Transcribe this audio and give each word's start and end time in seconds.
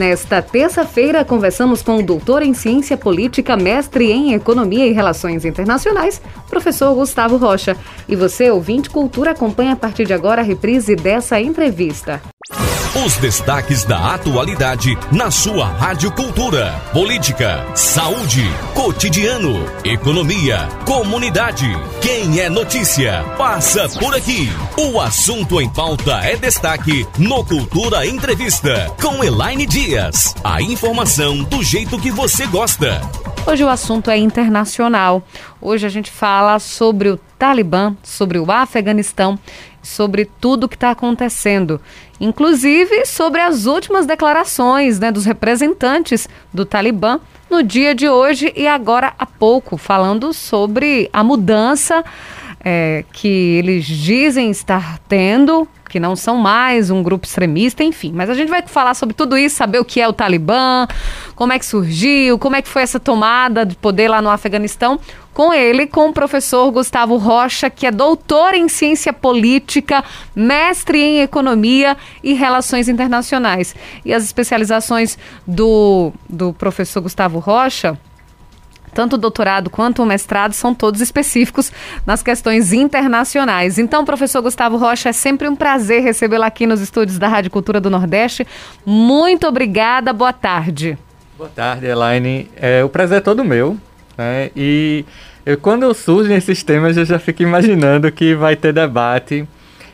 Nesta 0.00 0.40
terça-feira, 0.40 1.26
conversamos 1.26 1.82
com 1.82 1.98
o 1.98 2.02
doutor 2.02 2.42
em 2.42 2.54
ciência 2.54 2.96
política, 2.96 3.54
mestre 3.54 4.10
em 4.10 4.32
economia 4.32 4.86
e 4.86 4.94
relações 4.94 5.44
internacionais, 5.44 6.22
professor 6.48 6.94
Gustavo 6.94 7.36
Rocha. 7.36 7.76
E 8.08 8.16
você, 8.16 8.50
ouvinte 8.50 8.88
Cultura, 8.88 9.32
acompanha 9.32 9.74
a 9.74 9.76
partir 9.76 10.06
de 10.06 10.14
agora 10.14 10.40
a 10.40 10.44
reprise 10.44 10.96
dessa 10.96 11.38
entrevista. 11.38 12.18
Os 13.06 13.16
destaques 13.18 13.84
da 13.84 14.14
atualidade 14.14 14.98
na 15.12 15.30
sua 15.30 15.64
Rádio 15.64 16.10
Cultura. 16.10 16.74
Política, 16.92 17.64
saúde, 17.76 18.42
cotidiano, 18.74 19.64
economia, 19.84 20.68
comunidade. 20.84 21.66
Quem 22.02 22.40
é 22.40 22.48
notícia, 22.48 23.24
passa 23.38 23.88
por 24.00 24.12
aqui. 24.12 24.48
O 24.76 25.00
assunto 25.00 25.60
em 25.60 25.68
pauta 25.68 26.16
é 26.24 26.34
destaque 26.34 27.06
no 27.16 27.44
Cultura 27.44 28.04
Entrevista 28.04 28.92
com 29.00 29.22
Elaine 29.22 29.66
Dias. 29.66 29.89
A 30.44 30.62
informação 30.62 31.42
do 31.42 31.64
jeito 31.64 31.98
que 31.98 32.12
você 32.12 32.46
gosta. 32.46 33.00
Hoje 33.44 33.64
o 33.64 33.68
assunto 33.68 34.08
é 34.08 34.16
internacional. 34.16 35.20
Hoje 35.60 35.84
a 35.84 35.88
gente 35.88 36.12
fala 36.12 36.60
sobre 36.60 37.08
o 37.08 37.16
Talibã, 37.36 37.96
sobre 38.00 38.38
o 38.38 38.48
Afeganistão, 38.52 39.36
sobre 39.82 40.26
tudo 40.40 40.64
o 40.64 40.68
que 40.68 40.76
está 40.76 40.92
acontecendo, 40.92 41.80
inclusive 42.20 43.04
sobre 43.04 43.40
as 43.40 43.66
últimas 43.66 44.06
declarações 44.06 45.00
né, 45.00 45.10
dos 45.10 45.24
representantes 45.24 46.28
do 46.54 46.64
Talibã 46.64 47.18
no 47.50 47.60
dia 47.60 47.92
de 47.92 48.08
hoje 48.08 48.52
e 48.54 48.68
agora 48.68 49.12
há 49.18 49.26
pouco, 49.26 49.76
falando 49.76 50.32
sobre 50.32 51.10
a 51.12 51.24
mudança 51.24 52.04
é, 52.64 53.04
que 53.12 53.26
eles 53.26 53.86
dizem 53.86 54.52
estar 54.52 55.00
tendo 55.08 55.66
que 55.90 55.98
não 55.98 56.14
são 56.14 56.36
mais 56.36 56.88
um 56.88 57.02
grupo 57.02 57.26
extremista, 57.26 57.82
enfim. 57.82 58.12
Mas 58.14 58.30
a 58.30 58.34
gente 58.34 58.48
vai 58.48 58.62
falar 58.62 58.94
sobre 58.94 59.12
tudo 59.12 59.36
isso, 59.36 59.56
saber 59.56 59.80
o 59.80 59.84
que 59.84 60.00
é 60.00 60.06
o 60.08 60.12
Talibã, 60.12 60.86
como 61.34 61.52
é 61.52 61.58
que 61.58 61.66
surgiu, 61.66 62.38
como 62.38 62.54
é 62.54 62.62
que 62.62 62.68
foi 62.68 62.82
essa 62.82 63.00
tomada 63.00 63.66
de 63.66 63.74
poder 63.74 64.08
lá 64.08 64.22
no 64.22 64.30
Afeganistão, 64.30 65.00
com 65.34 65.52
ele, 65.52 65.88
com 65.88 66.08
o 66.08 66.12
professor 66.12 66.70
Gustavo 66.70 67.16
Rocha, 67.16 67.68
que 67.68 67.86
é 67.86 67.90
doutor 67.90 68.54
em 68.54 68.68
ciência 68.68 69.12
política, 69.12 70.04
mestre 70.34 71.00
em 71.00 71.20
economia 71.20 71.96
e 72.22 72.34
relações 72.34 72.88
internacionais. 72.88 73.74
E 74.04 74.14
as 74.14 74.22
especializações 74.22 75.18
do, 75.44 76.12
do 76.28 76.52
professor 76.52 77.00
Gustavo 77.00 77.40
Rocha 77.40 77.98
tanto 78.92 79.14
o 79.14 79.18
doutorado 79.18 79.70
quanto 79.70 80.02
o 80.02 80.06
mestrado 80.06 80.52
são 80.52 80.74
todos 80.74 81.00
específicos 81.00 81.72
nas 82.06 82.22
questões 82.22 82.72
internacionais. 82.72 83.78
Então, 83.78 84.04
professor 84.04 84.42
Gustavo 84.42 84.76
Rocha, 84.76 85.08
é 85.08 85.12
sempre 85.12 85.48
um 85.48 85.56
prazer 85.56 86.02
recebê-lo 86.02 86.44
aqui 86.44 86.66
nos 86.66 86.80
estúdios 86.80 87.18
da 87.18 87.28
Rádio 87.28 87.50
Cultura 87.50 87.80
do 87.80 87.90
Nordeste. 87.90 88.46
Muito 88.84 89.46
obrigada, 89.46 90.12
boa 90.12 90.32
tarde. 90.32 90.98
Boa 91.36 91.50
tarde, 91.50 91.86
Elaine. 91.86 92.50
É, 92.56 92.84
o 92.84 92.88
prazer 92.88 93.18
é 93.18 93.20
todo 93.20 93.44
meu. 93.44 93.76
Né? 94.16 94.50
E 94.54 95.04
eu, 95.46 95.56
quando 95.56 95.92
surgem 95.94 96.36
esses 96.36 96.62
temas, 96.62 96.96
eu 96.96 97.04
já 97.04 97.18
fico 97.18 97.42
imaginando 97.42 98.10
que 98.12 98.34
vai 98.34 98.56
ter 98.56 98.72
debate 98.72 99.48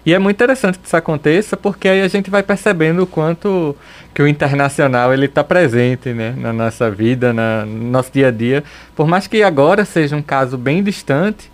e 0.06 0.14
é 0.14 0.18
muito 0.20 0.36
interessante 0.36 0.78
que 0.78 0.86
isso 0.86 0.96
aconteça, 0.96 1.56
porque 1.56 1.88
aí 1.88 2.00
a 2.00 2.06
gente 2.06 2.30
vai 2.30 2.40
percebendo 2.40 3.02
o 3.02 3.06
quanto 3.08 3.74
que 4.14 4.22
o 4.22 4.28
internacional 4.28 5.12
ele 5.12 5.26
está 5.26 5.42
presente 5.42 6.10
né, 6.10 6.32
na 6.38 6.52
nossa 6.52 6.88
vida, 6.88 7.32
na, 7.32 7.66
no 7.66 7.90
nosso 7.90 8.12
dia 8.12 8.28
a 8.28 8.30
dia. 8.30 8.62
Por 8.94 9.08
mais 9.08 9.26
que 9.26 9.42
agora 9.42 9.84
seja 9.84 10.14
um 10.14 10.22
caso 10.22 10.56
bem 10.56 10.80
distante, 10.80 11.50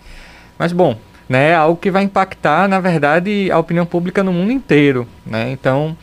mas 0.57 0.71
bom, 0.71 0.95
né, 1.27 1.49
é 1.49 1.55
algo 1.55 1.81
que 1.81 1.89
vai 1.89 2.03
impactar, 2.03 2.67
na 2.67 2.79
verdade, 2.79 3.49
a 3.51 3.57
opinião 3.57 3.87
pública 3.87 4.21
no 4.21 4.31
mundo 4.31 4.51
inteiro. 4.51 5.07
Né? 5.25 5.49
Então, 5.51 5.97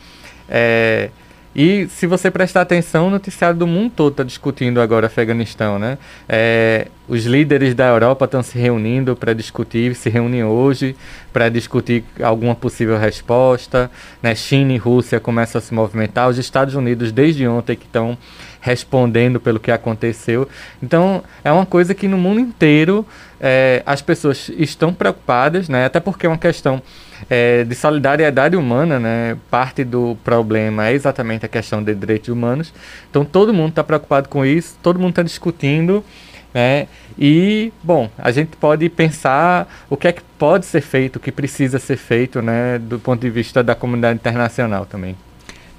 é, 0.49 1.09
e 1.53 1.87
se 1.89 2.07
você 2.07 2.31
prestar 2.31 2.61
atenção, 2.61 3.07
o 3.07 3.09
noticiário 3.09 3.57
do 3.57 3.67
mundo 3.67 3.91
todo 3.93 4.11
está 4.11 4.23
discutindo 4.23 4.79
agora 4.79 5.07
Afeganistão, 5.07 5.77
né? 5.77 5.97
É, 6.27 6.87
os 7.09 7.25
líderes 7.25 7.75
da 7.75 7.87
Europa 7.87 8.23
estão 8.23 8.41
se 8.41 8.57
reunindo 8.57 9.17
para 9.17 9.33
discutir, 9.33 9.93
se 9.95 10.09
reúnem 10.09 10.45
hoje 10.45 10.95
para 11.33 11.49
discutir 11.49 12.05
alguma 12.23 12.55
possível 12.55 12.97
resposta. 12.97 13.91
Né? 14.23 14.33
China 14.33 14.71
e 14.71 14.77
Rússia 14.77 15.19
começam 15.19 15.59
a 15.59 15.61
se 15.61 15.73
movimentar. 15.73 16.29
Os 16.29 16.37
Estados 16.37 16.73
Unidos, 16.73 17.11
desde 17.11 17.45
ontem, 17.45 17.75
que 17.75 17.85
estão 17.85 18.17
respondendo 18.61 19.39
pelo 19.39 19.59
que 19.59 19.71
aconteceu. 19.71 20.47
Então, 20.81 21.21
é 21.43 21.51
uma 21.51 21.65
coisa 21.65 21.93
que 21.93 22.07
no 22.07 22.17
mundo 22.17 22.39
inteiro 22.39 23.05
é, 23.41 23.83
as 23.85 24.01
pessoas 24.01 24.49
estão 24.57 24.93
preocupadas, 24.93 25.67
né? 25.67 25.83
até 25.83 25.99
porque 25.99 26.25
é 26.25 26.29
uma 26.29 26.37
questão 26.37 26.81
é, 27.33 27.63
de 27.63 27.73
solidariedade 27.73 28.57
humana, 28.57 28.99
né? 28.99 29.37
Parte 29.49 29.85
do 29.85 30.17
problema 30.21 30.89
é 30.89 30.93
exatamente 30.93 31.45
a 31.45 31.47
questão 31.47 31.81
de 31.81 31.95
direitos 31.95 32.27
humanos. 32.27 32.73
Então 33.09 33.23
todo 33.23 33.53
mundo 33.53 33.69
está 33.69 33.81
preocupado 33.81 34.27
com 34.27 34.45
isso, 34.45 34.77
todo 34.83 34.99
mundo 34.99 35.11
está 35.11 35.23
discutindo, 35.23 36.03
né? 36.53 36.89
E 37.17 37.71
bom, 37.81 38.09
a 38.17 38.31
gente 38.31 38.57
pode 38.57 38.89
pensar 38.89 39.65
o 39.89 39.95
que 39.95 40.09
é 40.09 40.11
que 40.11 40.21
pode 40.37 40.65
ser 40.65 40.81
feito, 40.81 41.15
o 41.15 41.19
que 41.21 41.31
precisa 41.31 41.79
ser 41.79 41.95
feito, 41.95 42.41
né? 42.41 42.77
Do 42.77 42.99
ponto 42.99 43.21
de 43.21 43.29
vista 43.29 43.63
da 43.63 43.75
comunidade 43.75 44.15
internacional 44.15 44.85
também. 44.85 45.15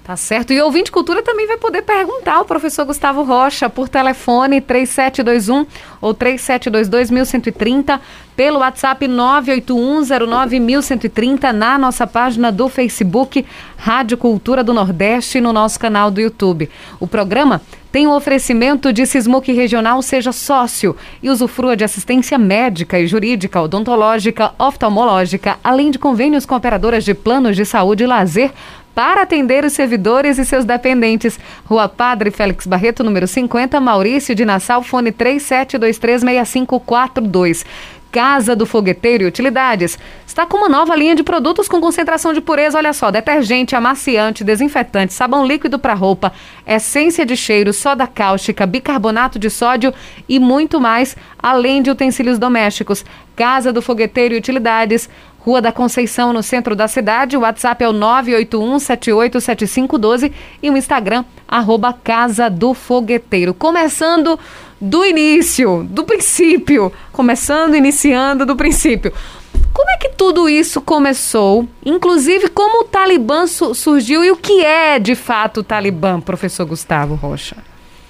Tá 0.04 0.16
certo. 0.16 0.52
E 0.52 0.60
o 0.60 0.64
ouvinte 0.64 0.91
cultura 0.91 1.22
também 1.22 1.46
vai 1.46 1.58
poder 1.58 1.82
perguntar 1.82 2.34
ao 2.34 2.44
professor 2.44 2.84
Gustavo 2.84 3.22
Rocha 3.22 3.70
por 3.70 3.88
telefone 3.88 4.60
3721 4.60 5.64
ou 6.00 6.12
3722 6.12 7.10
1130, 7.10 8.00
pelo 8.37 8.60
WhatsApp 8.60 9.06
981091130, 9.06 11.50
na 11.53 11.76
nossa 11.78 12.06
página 12.06 12.53
do 12.53 12.69
Facebook 12.69 13.44
Rádio 13.76 14.16
Cultura 14.16 14.65
do 14.65 14.72
Nordeste 14.72 15.41
no 15.41 15.53
nosso 15.53 15.78
canal 15.78 16.10
do 16.10 16.20
YouTube. 16.20 16.69
O 16.98 17.06
programa 17.06 17.60
tem 17.91 18.06
o 18.06 18.10
um 18.10 18.15
oferecimento 18.15 18.92
de 18.92 19.04
Sismuc 19.04 19.53
Regional 19.53 20.00
Seja 20.00 20.32
Sócio 20.32 20.97
e 21.22 21.28
usufrua 21.28 21.76
de 21.76 21.84
assistência 21.84 22.38
médica 22.38 22.98
e 22.98 23.06
jurídica, 23.06 23.60
odontológica, 23.60 24.54
oftalmológica, 24.59 25.59
além 25.62 25.91
de 25.91 25.98
convênios 25.98 26.47
com 26.47 26.54
operadoras 26.54 27.04
de 27.04 27.12
planos 27.12 27.54
de 27.54 27.66
saúde 27.66 28.04
e 28.04 28.06
lazer 28.06 28.50
para 28.94 29.22
atender 29.22 29.65
os 29.65 29.72
servidores 29.72 30.38
e 30.38 30.44
seus 30.44 30.65
dependentes. 30.65 31.41
Rua 31.65 31.88
Padre 31.88 32.31
Félix 32.31 32.65
Barreto, 32.66 33.03
número 33.04 33.26
50, 33.26 33.81
Maurício 33.81 34.34
de 34.34 34.44
Nassau, 34.44 34.82
fone 34.82 35.10
37236542. 35.12 37.65
Casa 38.12 38.54
do 38.54 38.64
Fogueteiro 38.66 39.24
e 39.24 39.26
Utilidades. 39.26 39.98
Está 40.26 40.44
com 40.44 40.58
uma 40.58 40.68
nova 40.68 40.94
linha 40.94 41.16
de 41.16 41.22
produtos 41.22 41.66
com 41.66 41.80
concentração 41.80 42.34
de 42.34 42.42
pureza. 42.42 42.76
Olha 42.76 42.92
só: 42.92 43.10
detergente, 43.10 43.74
amaciante, 43.74 44.44
desinfetante, 44.44 45.14
sabão 45.14 45.46
líquido 45.46 45.78
para 45.78 45.94
roupa, 45.94 46.30
essência 46.66 47.24
de 47.24 47.34
cheiro, 47.34 47.72
soda 47.72 48.06
cáustica, 48.06 48.66
bicarbonato 48.66 49.38
de 49.38 49.48
sódio 49.48 49.94
e 50.28 50.38
muito 50.38 50.78
mais, 50.78 51.16
além 51.42 51.80
de 51.80 51.90
utensílios 51.90 52.38
domésticos. 52.38 53.02
Casa 53.34 53.72
do 53.72 53.80
Fogueteiro 53.80 54.34
e 54.34 54.38
Utilidades. 54.38 55.08
Rua 55.38 55.60
da 55.60 55.72
Conceição, 55.72 56.32
no 56.32 56.40
centro 56.40 56.76
da 56.76 56.86
cidade. 56.86 57.36
O 57.36 57.40
WhatsApp 57.40 57.82
é 57.82 57.88
o 57.88 57.92
981-787512 57.92 60.30
e 60.62 60.70
o 60.70 60.76
Instagram, 60.76 61.24
arroba 61.48 61.92
Casa 61.92 62.48
do 62.48 62.72
Fogueteiro. 62.74 63.52
Começando 63.52 64.38
do 64.82 65.04
início, 65.04 65.87
do 65.88 66.03
princípio. 66.03 66.93
Começando, 67.12 67.76
iniciando 67.76 68.44
do 68.44 68.56
princípio. 68.56 69.12
Como 69.72 69.88
é 69.91 69.97
que 69.97 70.09
tudo 70.09 70.48
isso 70.48 70.81
começou? 70.81 71.69
Inclusive, 71.87 72.48
como 72.48 72.81
o 72.81 72.84
Talibã 72.84 73.47
su 73.47 73.75
surgiu 73.75 74.25
e 74.25 74.32
o 74.32 74.37
que 74.37 74.65
é 74.65 74.98
de 74.98 75.15
fato 75.15 75.60
o 75.60 75.62
Talibã, 75.62 76.21
professor 76.21 76.66
Gustavo 76.66 77.15
Rocha? 77.15 77.56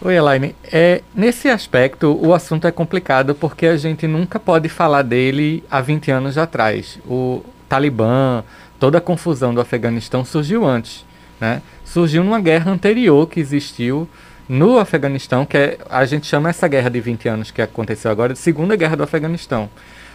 Oi, 0.01 0.17
Elaine. 0.17 0.57
É, 0.73 1.03
nesse 1.15 1.49
aspecto, 1.49 2.19
o 2.21 2.33
assunto 2.33 2.67
é 2.67 2.73
complicado 2.73 3.35
porque 3.35 3.67
a 3.67 3.77
gente 3.77 4.07
nunca 4.07 4.41
pode 4.41 4.69
falar 4.71 5.03
dele 5.03 5.63
há 5.71 5.81
20 5.81 6.11
anos 6.11 6.39
atrás. 6.39 6.99
O 7.07 7.43
Talibã, 7.69 8.43
toda 8.81 8.97
a 8.97 9.01
confusão 9.01 9.53
do 9.53 9.61
Afeganistão 9.61 10.25
surgiu 10.25 10.67
antes. 10.67 11.05
Né? 11.39 11.61
Surgiu 11.85 12.25
numa 12.25 12.41
guerra 12.41 12.73
anterior 12.73 13.29
que 13.29 13.39
existiu 13.39 14.09
no 14.53 14.79
Afeganistão, 14.79 15.47
que 15.47 15.57
é, 15.57 15.79
a 15.89 16.05
gente 16.05 16.27
chama 16.27 16.51
essa 16.51 16.69
guerra 16.69 16.91
de 16.91 17.01
20 17.01 17.27
anos 17.27 17.51
que 17.51 17.63
aconteceu 17.63 18.11
agora 18.11 18.35
de 18.35 18.39
Segunda 18.39 18.77
Guerra 18.77 18.97
do 18.97 19.03
Afeganistão. 19.03 19.71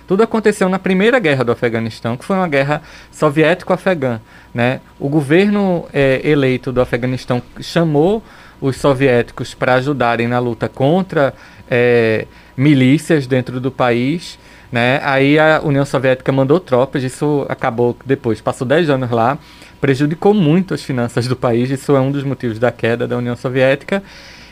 Tudo 0.07 0.21
aconteceu 0.21 0.69
na 0.69 0.77
Primeira 0.77 1.17
Guerra 1.17 1.43
do 1.43 1.51
Afeganistão, 1.51 2.15
que 2.15 2.23
foi 2.23 2.35
uma 2.35 2.47
guerra 2.47 2.83
soviético-afegã. 3.11 4.21
Né? 4.53 4.79
O 4.99 5.09
governo 5.09 5.87
é, 5.91 6.21
eleito 6.23 6.71
do 6.71 6.79
Afeganistão 6.79 7.41
chamou 7.59 8.21
os 8.61 8.77
soviéticos 8.77 9.55
para 9.55 9.73
ajudarem 9.73 10.27
na 10.27 10.37
luta 10.37 10.69
contra 10.69 11.33
é, 11.67 12.27
milícias 12.55 13.25
dentro 13.25 13.59
do 13.59 13.71
país. 13.71 14.37
Né? 14.71 15.01
Aí 15.03 15.39
a 15.39 15.61
União 15.63 15.83
Soviética 15.83 16.31
mandou 16.31 16.59
tropas, 16.59 17.01
isso 17.01 17.43
acabou 17.49 17.97
depois, 18.05 18.39
passou 18.39 18.67
10 18.67 18.91
anos 18.91 19.09
lá, 19.09 19.39
prejudicou 19.79 20.33
muito 20.33 20.73
as 20.73 20.81
finanças 20.81 21.27
do 21.27 21.35
país, 21.35 21.69
isso 21.69 21.95
é 21.95 21.99
um 21.99 22.11
dos 22.11 22.23
motivos 22.23 22.59
da 22.59 22.71
queda 22.71 23.07
da 23.07 23.17
União 23.17 23.35
Soviética. 23.35 24.03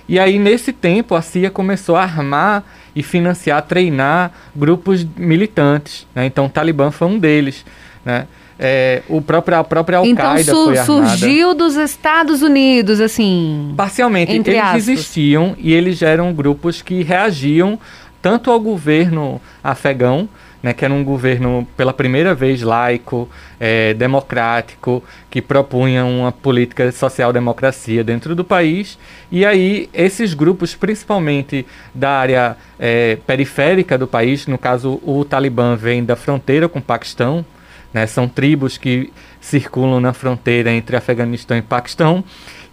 E 0.07 0.19
aí, 0.19 0.38
nesse 0.38 0.72
tempo, 0.72 1.16
a 1.16 1.22
CIA 1.22 1.50
começou 1.50 1.95
a 1.95 2.04
armar 2.04 2.63
e 2.95 3.01
financiar, 3.01 3.62
treinar 3.63 4.31
grupos 4.56 5.06
militantes. 5.18 6.06
Né? 6.13 6.27
Então, 6.27 6.45
o 6.45 6.50
Talibã 6.50 6.92
foi 6.92 7.07
um 7.07 7.18
deles. 7.18 7.66
Né? 8.06 8.27
é, 8.57 9.01
o 9.10 9.22
próprio, 9.22 9.57
a 9.57 9.63
própria 9.63 9.98
Al-Qaeda 9.98 10.42
então, 10.42 10.56
su 10.56 10.66
foi 10.66 10.77
armada. 10.77 11.10
surgiu 11.10 11.54
dos 11.54 11.75
Estados 11.75 12.42
Unidos, 12.42 13.01
assim. 13.01 13.74
Parcialmente, 13.75 14.31
eles 14.31 14.56
aspas. 14.56 14.88
existiam 14.88 15.56
e 15.57 15.74
eles 15.74 16.01
eram 16.01 16.33
grupos 16.33 16.81
que 16.81 17.04
reagiam 17.04 17.80
tanto 18.22 18.50
ao 18.50 18.60
governo 18.60 19.42
afegão, 19.63 20.27
né, 20.65 20.73
que 20.73 20.83
era 20.83 20.91
um 20.91 21.03
governo 21.03 21.67
pela 21.77 21.94
primeira 21.94 22.33
vez 22.33 22.63
laico, 22.63 23.29
é, 23.59 23.94
democrático, 23.94 25.03
que 25.29 25.39
propunha 25.39 26.03
uma 26.03 26.31
política 26.31 26.91
social-democracia 26.91 28.03
dentro 28.03 28.33
do 28.33 28.44
país. 28.44 28.97
E 29.31 29.45
aí, 29.45 29.88
esses 29.94 30.33
grupos, 30.33 30.73
principalmente 30.73 31.67
da 31.94 32.09
área 32.09 32.57
é, 32.79 33.15
periférica 33.27 33.95
do 33.95 34.07
país, 34.07 34.47
no 34.47 34.57
caso, 34.57 35.00
o 35.03 35.23
Talibã 35.23 35.75
vem 35.75 36.03
da 36.03 36.15
fronteira 36.15 36.67
com 36.67 36.79
o 36.79 36.81
Paquistão, 36.81 37.45
né, 37.94 38.07
são 38.07 38.27
tribos 38.27 38.75
que 38.75 39.13
circulam 39.39 40.00
na 40.00 40.13
fronteira 40.13 40.71
entre 40.71 40.95
Afeganistão 40.95 41.56
e 41.56 41.62
Paquistão. 41.62 42.23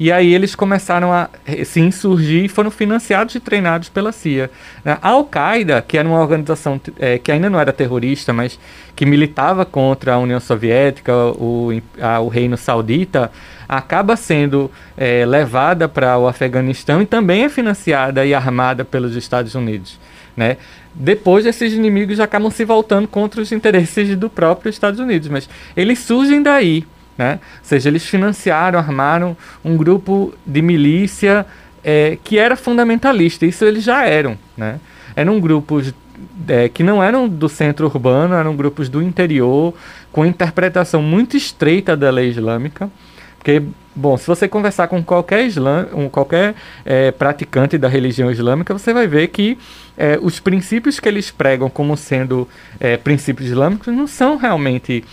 E 0.02 0.10
aí 0.10 0.34
eles 0.34 0.56
começaram 0.56 1.12
a 1.12 1.30
se 1.64 1.78
insurgir 1.78 2.46
e 2.46 2.48
foram 2.48 2.72
financiados 2.72 3.36
e 3.36 3.38
treinados 3.38 3.88
pela 3.88 4.10
CIA. 4.10 4.50
Né? 4.84 4.98
A 5.00 5.10
Al-Qaeda, 5.10 5.80
que 5.80 5.96
era 5.96 6.08
uma 6.08 6.18
organização 6.18 6.80
é, 6.98 7.18
que 7.18 7.30
ainda 7.30 7.48
não 7.48 7.60
era 7.60 7.72
terrorista, 7.72 8.32
mas 8.32 8.58
que 8.96 9.06
militava 9.06 9.64
contra 9.64 10.14
a 10.14 10.18
União 10.18 10.40
Soviética, 10.40 11.14
o, 11.14 11.80
a, 12.00 12.18
o 12.18 12.26
Reino 12.26 12.56
Saudita, 12.56 13.30
acaba 13.68 14.16
sendo 14.16 14.68
é, 14.96 15.24
levada 15.24 15.88
para 15.88 16.18
o 16.18 16.26
Afeganistão 16.26 17.00
e 17.00 17.06
também 17.06 17.44
é 17.44 17.48
financiada 17.48 18.26
e 18.26 18.34
armada 18.34 18.84
pelos 18.84 19.14
Estados 19.14 19.54
Unidos. 19.54 20.00
Né? 20.36 20.56
Depois 20.92 21.46
esses 21.46 21.72
inimigos 21.74 22.18
acabam 22.18 22.50
se 22.50 22.64
voltando 22.64 23.06
contra 23.06 23.40
os 23.40 23.52
interesses 23.52 24.16
do 24.16 24.28
próprio 24.28 24.68
Estados 24.68 24.98
Unidos, 24.98 25.28
mas 25.28 25.48
eles 25.76 26.00
surgem 26.00 26.42
daí, 26.42 26.84
né? 27.16 27.40
Ou 27.58 27.64
seja, 27.64 27.88
eles 27.88 28.04
financiaram, 28.04 28.78
armaram 28.78 29.36
um 29.64 29.76
grupo 29.76 30.34
de 30.46 30.62
milícia 30.62 31.46
é, 31.84 32.18
que 32.22 32.38
era 32.38 32.56
fundamentalista, 32.56 33.44
isso 33.44 33.64
eles 33.64 33.82
já 33.82 34.04
eram, 34.04 34.38
né? 34.56 34.78
Eram 35.14 35.40
grupos 35.40 35.92
é, 36.48 36.68
que 36.68 36.82
não 36.82 37.02
eram 37.02 37.28
do 37.28 37.48
centro 37.48 37.86
urbano, 37.86 38.34
eram 38.34 38.56
grupos 38.56 38.88
do 38.88 39.02
interior, 39.02 39.74
com 40.10 40.24
interpretação 40.24 41.02
muito 41.02 41.36
estreita 41.36 41.96
da 41.96 42.10
lei 42.10 42.28
islâmica, 42.28 42.90
porque 43.36 43.62
Bom, 43.94 44.16
se 44.16 44.26
você 44.26 44.48
conversar 44.48 44.88
com 44.88 45.02
qualquer, 45.02 45.44
islam, 45.44 45.86
um, 45.92 46.08
qualquer 46.08 46.54
é, 46.82 47.10
praticante 47.10 47.76
da 47.76 47.88
religião 47.88 48.30
islâmica, 48.30 48.72
você 48.72 48.94
vai 48.94 49.06
ver 49.06 49.28
que 49.28 49.58
é, 49.98 50.18
os 50.22 50.40
princípios 50.40 50.98
que 50.98 51.06
eles 51.06 51.30
pregam 51.30 51.68
como 51.68 51.94
sendo 51.94 52.48
é, 52.80 52.96
princípios 52.96 53.50
islâmicos 53.50 53.94
não 53.94 54.06
são 54.06 54.38
realmente 54.38 55.04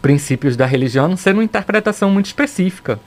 princípios 0.00 0.56
da 0.56 0.66
religião, 0.66 1.16
ser 1.16 1.34
uma 1.34 1.44
interpretação 1.44 2.10
muito 2.10 2.26
específica. 2.26 2.98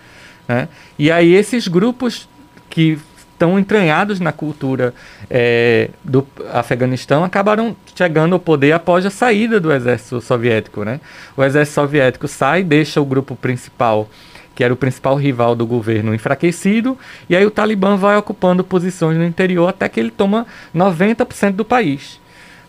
Né? 0.48 0.68
E 0.98 1.12
aí 1.12 1.34
esses 1.34 1.68
grupos 1.68 2.28
que 2.70 2.98
estão 3.32 3.60
entranhados 3.60 4.20
na 4.20 4.32
cultura 4.32 4.94
é, 5.30 5.92
do 6.04 6.28
Afeganistão 6.52 7.24
acabaram 7.24 7.76
chegando 7.96 8.34
ao 8.34 8.40
poder 8.40 8.72
após 8.72 9.06
a 9.06 9.12
saída 9.12 9.60
do 9.60 9.72
exército 9.72 10.20
soviético. 10.22 10.84
Né? 10.84 11.00
O 11.36 11.44
exército 11.44 11.76
soviético 11.76 12.28
sai, 12.28 12.64
deixa 12.64 13.00
o 13.00 13.06
grupo 13.06 13.36
principal 13.36 14.10
que 14.56 14.64
era 14.64 14.74
o 14.74 14.78
principal 14.78 15.16
rival 15.16 15.56
do 15.56 15.68
governo, 15.68 16.16
enfraquecido, 16.16 16.98
e 17.30 17.36
aí 17.36 17.46
o 17.46 17.52
Talibã 17.52 17.96
vai 17.96 18.18
ocupando 18.18 18.64
posições 18.64 19.16
no 19.16 19.24
interior 19.24 19.68
até 19.68 19.88
que 19.88 20.00
ele 20.00 20.10
toma 20.10 20.48
90% 20.76 21.52
do 21.52 21.64
país. 21.64 22.20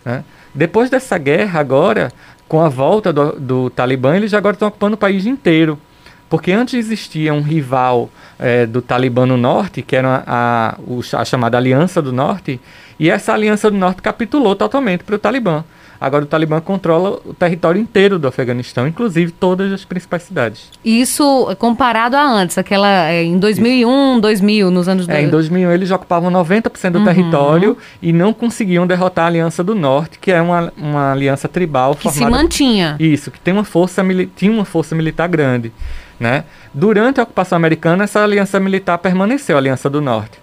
Né? 0.05 0.23
Depois 0.53 0.91
dessa 0.91 1.17
guerra, 1.17 1.59
agora, 1.59 2.11
com 2.49 2.59
a 2.59 2.67
volta 2.67 3.13
do, 3.13 3.33
do 3.33 3.69
Talibã, 3.69 4.17
eles 4.17 4.33
agora 4.33 4.55
estão 4.55 4.67
ocupando 4.67 4.95
o 4.95 4.97
país 4.97 5.25
inteiro. 5.27 5.79
Porque 6.27 6.51
antes 6.51 6.73
existia 6.73 7.33
um 7.33 7.41
rival 7.41 8.09
é, 8.37 8.65
do 8.65 8.81
Talibã 8.81 9.25
no 9.25 9.37
norte, 9.37 9.81
que 9.81 9.95
era 9.95 10.23
a, 10.25 10.75
a, 10.75 11.21
a 11.21 11.25
chamada 11.25 11.57
Aliança 11.57 12.01
do 12.01 12.11
Norte, 12.11 12.59
e 12.99 13.09
essa 13.09 13.33
Aliança 13.33 13.69
do 13.69 13.77
Norte 13.77 14.01
capitulou 14.01 14.55
totalmente 14.55 15.03
para 15.03 15.15
o 15.15 15.19
Talibã. 15.19 15.63
Agora 16.01 16.23
o 16.23 16.27
Talibã 16.27 16.61
controla 16.61 17.19
o 17.25 17.33
território 17.33 17.81
inteiro 17.81 18.17
do 18.17 18.27
Afeganistão, 18.27 18.87
inclusive 18.87 19.31
todas 19.31 19.71
as 19.73 19.83
principais 19.83 20.23
cidades. 20.23 20.69
Isso 20.83 21.53
comparado 21.59 22.15
a 22.15 22.23
antes, 22.23 22.57
aquela 22.57 23.09
é, 23.09 23.23
em 23.23 23.37
2001, 23.37 24.11
Isso. 24.13 24.21
2000, 24.21 24.71
nos 24.71 24.87
anos... 24.87 25.09
É, 25.09 25.21
em 25.21 25.29
2001 25.29 25.71
eles 25.71 25.91
ocupavam 25.91 26.31
90% 26.31 26.91
do 26.91 26.99
uhum. 26.99 27.05
território 27.05 27.77
e 28.01 28.13
não 28.13 28.31
conseguiam 28.31 28.87
derrotar 28.87 29.25
a 29.25 29.27
Aliança 29.27 29.61
do 29.61 29.75
Norte, 29.75 30.19
que 30.19 30.31
é 30.31 30.41
uma, 30.41 30.71
uma 30.77 31.11
aliança 31.11 31.49
tribal 31.49 31.93
que 31.95 32.03
formada... 32.03 32.25
se 32.25 32.41
mantinha. 32.43 32.95
Isso, 32.97 33.29
que 33.29 33.39
tem 33.39 33.53
uma 33.53 33.65
força, 33.65 34.01
tinha 34.37 34.51
uma 34.51 34.65
força 34.65 34.95
militar 34.95 35.27
grande, 35.27 35.73
né? 36.17 36.45
Durante 36.73 37.19
a 37.19 37.23
ocupação 37.23 37.57
americana, 37.57 38.05
essa 38.05 38.23
aliança 38.23 38.59
militar 38.59 38.97
permaneceu, 38.99 39.57
a 39.57 39.59
Aliança 39.59 39.89
do 39.89 39.99
Norte. 39.99 40.39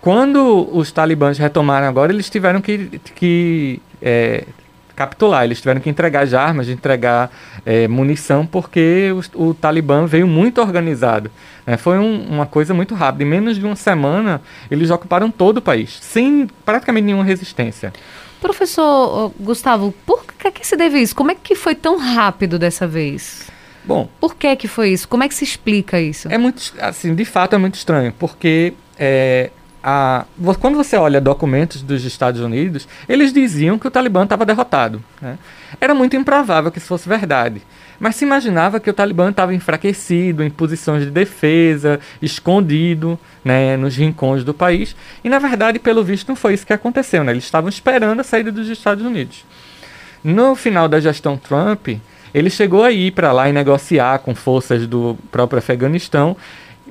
Quando 0.00 0.68
os 0.70 0.92
talibãs 0.92 1.38
retomaram 1.38 1.88
agora, 1.88 2.12
eles 2.12 2.28
tiveram 2.28 2.60
que, 2.60 3.00
que 3.14 3.80
é, 4.02 4.44
capitular. 4.94 5.44
Eles 5.44 5.58
tiveram 5.58 5.80
que 5.80 5.90
entregar 5.90 6.26
já 6.26 6.42
armas, 6.42 6.68
entregar 6.68 7.30
é, 7.64 7.88
munição, 7.88 8.46
porque 8.46 9.10
o, 9.34 9.48
o, 9.48 9.54
Talibã 9.54 10.06
veio 10.06 10.26
muito 10.26 10.60
organizado. 10.60 11.30
Né? 11.66 11.76
Foi 11.76 11.98
um, 11.98 12.26
uma 12.28 12.46
coisa 12.46 12.72
muito 12.72 12.94
rápida. 12.94 13.24
Em 13.24 13.26
menos 13.26 13.56
de 13.58 13.64
uma 13.64 13.76
semana, 13.76 14.40
eles 14.70 14.90
ocuparam 14.90 15.30
todo 15.30 15.58
o 15.58 15.62
país, 15.62 15.98
sem 16.00 16.48
praticamente 16.64 17.06
nenhuma 17.06 17.24
resistência. 17.24 17.92
Professor 18.40 19.32
Gustavo, 19.40 19.94
por 20.04 20.24
que, 20.24 20.50
que 20.50 20.66
se 20.66 20.76
deve 20.76 20.98
isso? 20.98 21.14
Como 21.14 21.30
é 21.30 21.34
que 21.34 21.54
foi 21.54 21.74
tão 21.74 21.98
rápido 21.98 22.58
dessa 22.58 22.86
vez? 22.86 23.50
Bom, 23.84 24.08
por 24.20 24.34
que 24.34 24.54
que 24.56 24.68
foi 24.68 24.90
isso? 24.90 25.08
Como 25.08 25.22
é 25.22 25.28
que 25.28 25.34
se 25.34 25.44
explica 25.44 26.00
isso? 26.00 26.28
É 26.30 26.38
muito, 26.38 26.72
assim, 26.78 27.14
de 27.14 27.24
fato 27.24 27.54
é 27.54 27.58
muito 27.58 27.74
estranho, 27.74 28.12
porque 28.18 28.74
é, 28.98 29.50
a, 29.86 30.24
quando 30.60 30.76
você 30.76 30.96
olha 30.96 31.20
documentos 31.20 31.82
dos 31.82 32.06
Estados 32.06 32.40
Unidos, 32.40 32.88
eles 33.06 33.34
diziam 33.34 33.78
que 33.78 33.86
o 33.86 33.90
Talibã 33.90 34.24
estava 34.24 34.46
derrotado. 34.46 35.04
Né? 35.20 35.38
Era 35.78 35.94
muito 35.94 36.16
improvável 36.16 36.72
que 36.72 36.78
isso 36.78 36.86
fosse 36.86 37.06
verdade. 37.06 37.60
Mas 38.00 38.16
se 38.16 38.24
imaginava 38.24 38.80
que 38.80 38.88
o 38.88 38.94
Talibã 38.94 39.28
estava 39.28 39.54
enfraquecido, 39.54 40.42
em 40.42 40.48
posições 40.48 41.04
de 41.04 41.10
defesa, 41.10 42.00
escondido 42.22 43.18
né, 43.44 43.76
nos 43.76 43.94
rincões 43.94 44.42
do 44.42 44.54
país. 44.54 44.96
E 45.22 45.28
na 45.28 45.38
verdade, 45.38 45.78
pelo 45.78 46.02
visto, 46.02 46.30
não 46.30 46.36
foi 46.36 46.54
isso 46.54 46.66
que 46.66 46.72
aconteceu. 46.72 47.22
Né? 47.22 47.32
Eles 47.32 47.44
estavam 47.44 47.68
esperando 47.68 48.20
a 48.20 48.24
saída 48.24 48.50
dos 48.50 48.70
Estados 48.70 49.04
Unidos. 49.04 49.44
No 50.24 50.54
final 50.54 50.88
da 50.88 50.98
gestão 50.98 51.36
Trump, 51.36 51.88
ele 52.32 52.48
chegou 52.48 52.84
a 52.84 52.90
ir 52.90 53.10
para 53.10 53.32
lá 53.32 53.50
e 53.50 53.52
negociar 53.52 54.20
com 54.20 54.34
forças 54.34 54.86
do 54.86 55.14
próprio 55.30 55.58
Afeganistão. 55.58 56.34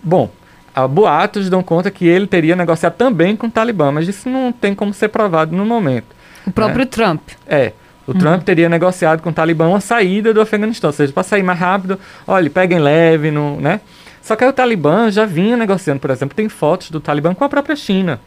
Bom, 0.03 0.29
a 0.73 0.87
boatos 0.87 1.49
dão 1.49 1.61
conta 1.61 1.91
que 1.91 2.07
ele 2.07 2.27
teria 2.27 2.55
negociado 2.55 2.93
também 2.93 3.35
com 3.35 3.47
o 3.47 3.51
Talibã, 3.51 3.91
mas 3.91 4.07
isso 4.07 4.29
não 4.29 4.51
tem 4.51 4.73
como 4.73 4.93
ser 4.93 5.09
provado 5.09 5.55
no 5.55 5.65
momento. 5.65 6.07
O 6.45 6.51
próprio 6.51 6.79
né? 6.79 6.85
Trump. 6.85 7.21
É. 7.47 7.73
O 8.05 8.11
uhum. 8.11 8.17
Trump 8.17 8.43
teria 8.43 8.67
negociado 8.67 9.21
com 9.21 9.29
o 9.29 9.33
Talibã 9.33 9.67
uma 9.67 9.79
saída 9.79 10.33
do 10.33 10.41
Afeganistão, 10.41 10.89
ou 10.89 10.93
seja, 10.93 11.13
para 11.13 11.23
sair 11.23 11.43
mais 11.43 11.57
rápido, 11.57 11.97
olha, 12.27 12.49
peguem 12.49 12.79
leve, 12.79 13.31
no, 13.31 13.61
né? 13.61 13.79
Só 14.21 14.35
que 14.35 14.43
aí 14.43 14.49
o 14.49 14.53
Talibã 14.53 15.09
já 15.11 15.25
vinha 15.25 15.55
negociando, 15.55 15.99
por 15.99 16.09
exemplo, 16.09 16.35
tem 16.35 16.49
fotos 16.49 16.89
do 16.89 16.99
Talibã 16.99 17.33
com 17.33 17.43
a 17.43 17.49
própria 17.49 17.75
China. 17.75 18.19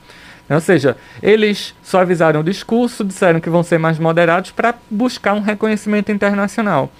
Né? 0.48 0.54
Ou 0.54 0.60
seja, 0.60 0.96
eles 1.22 1.74
suavizaram 1.82 2.40
o 2.40 2.44
discurso, 2.44 3.04
disseram 3.04 3.40
que 3.40 3.50
vão 3.50 3.62
ser 3.62 3.78
mais 3.78 3.98
moderados 3.98 4.50
para 4.50 4.74
buscar 4.90 5.34
um 5.34 5.40
reconhecimento 5.40 6.12
internacional. 6.12 6.90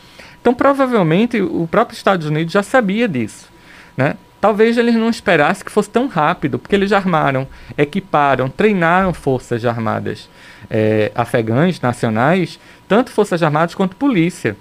Então, 0.40 0.54
provavelmente, 0.54 1.40
o 1.40 1.66
próprio 1.70 1.96
Estados 1.96 2.26
Unidos 2.26 2.52
já 2.52 2.62
sabia 2.62 3.08
disso. 3.08 3.48
Né? 3.96 4.16
Talvez 4.40 4.76
eles 4.76 4.95
não 4.95 5.09
esperassem 5.09 5.64
que 5.64 5.73
fosse 5.73 5.90
tão 5.90 6.07
rápido, 6.07 6.59
porque 6.59 6.75
eles 6.75 6.93
armaram, 6.93 7.47
equiparam, 7.76 8.49
treinaram 8.49 9.12
forças 9.12 9.64
armadas 9.64 10.28
é, 10.71 11.11
afegãs, 11.14 11.81
nacionais, 11.81 12.59
tanto 12.87 13.11
forças 13.11 13.43
armadas 13.43 13.75
quanto 13.75 13.97
polícia. 13.97 14.57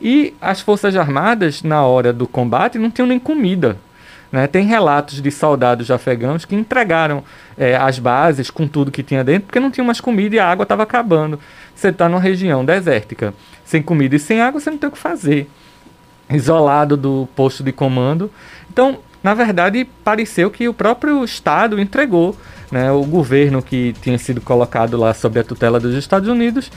E 0.00 0.34
as 0.40 0.60
forças 0.60 0.94
armadas, 0.96 1.62
na 1.62 1.84
hora 1.84 2.12
do 2.12 2.26
combate, 2.26 2.78
não 2.78 2.90
tinham 2.90 3.06
nem 3.06 3.18
comida. 3.18 3.78
Né? 4.30 4.46
Tem 4.46 4.66
relatos 4.66 5.22
de 5.22 5.30
soldados 5.30 5.90
afegãos 5.90 6.44
que 6.44 6.56
entregaram 6.56 7.22
é, 7.56 7.76
as 7.76 7.98
bases 7.98 8.50
com 8.50 8.66
tudo 8.66 8.90
que 8.90 9.02
tinha 9.02 9.22
dentro, 9.22 9.46
porque 9.46 9.60
não 9.60 9.70
tinha 9.70 9.84
mais 9.84 10.00
comida 10.00 10.34
e 10.34 10.38
a 10.38 10.50
água 10.50 10.64
estava 10.64 10.82
acabando. 10.82 11.38
Você 11.74 11.88
está 11.88 12.08
numa 12.08 12.20
região 12.20 12.64
desértica, 12.64 13.32
sem 13.64 13.80
comida 13.80 14.16
e 14.16 14.18
sem 14.18 14.40
água, 14.40 14.60
você 14.60 14.70
não 14.70 14.78
tem 14.78 14.88
o 14.88 14.92
que 14.92 14.98
fazer. 14.98 15.48
Isolado 16.28 16.96
do 16.96 17.28
posto 17.36 17.62
de 17.62 17.70
comando. 17.70 18.30
Então, 18.68 18.98
na 19.24 19.32
verdade, 19.32 19.88
pareceu 20.04 20.50
que 20.50 20.68
o 20.68 20.74
próprio 20.74 21.24
Estado 21.24 21.80
entregou 21.80 22.36
né, 22.70 22.92
o 22.92 23.02
governo 23.04 23.62
que 23.62 23.94
tinha 24.02 24.18
sido 24.18 24.38
colocado 24.38 24.98
lá 24.98 25.14
sob 25.14 25.40
a 25.40 25.42
tutela 25.42 25.80
dos 25.80 25.94
Estados 25.94 26.28
Unidos. 26.28 26.70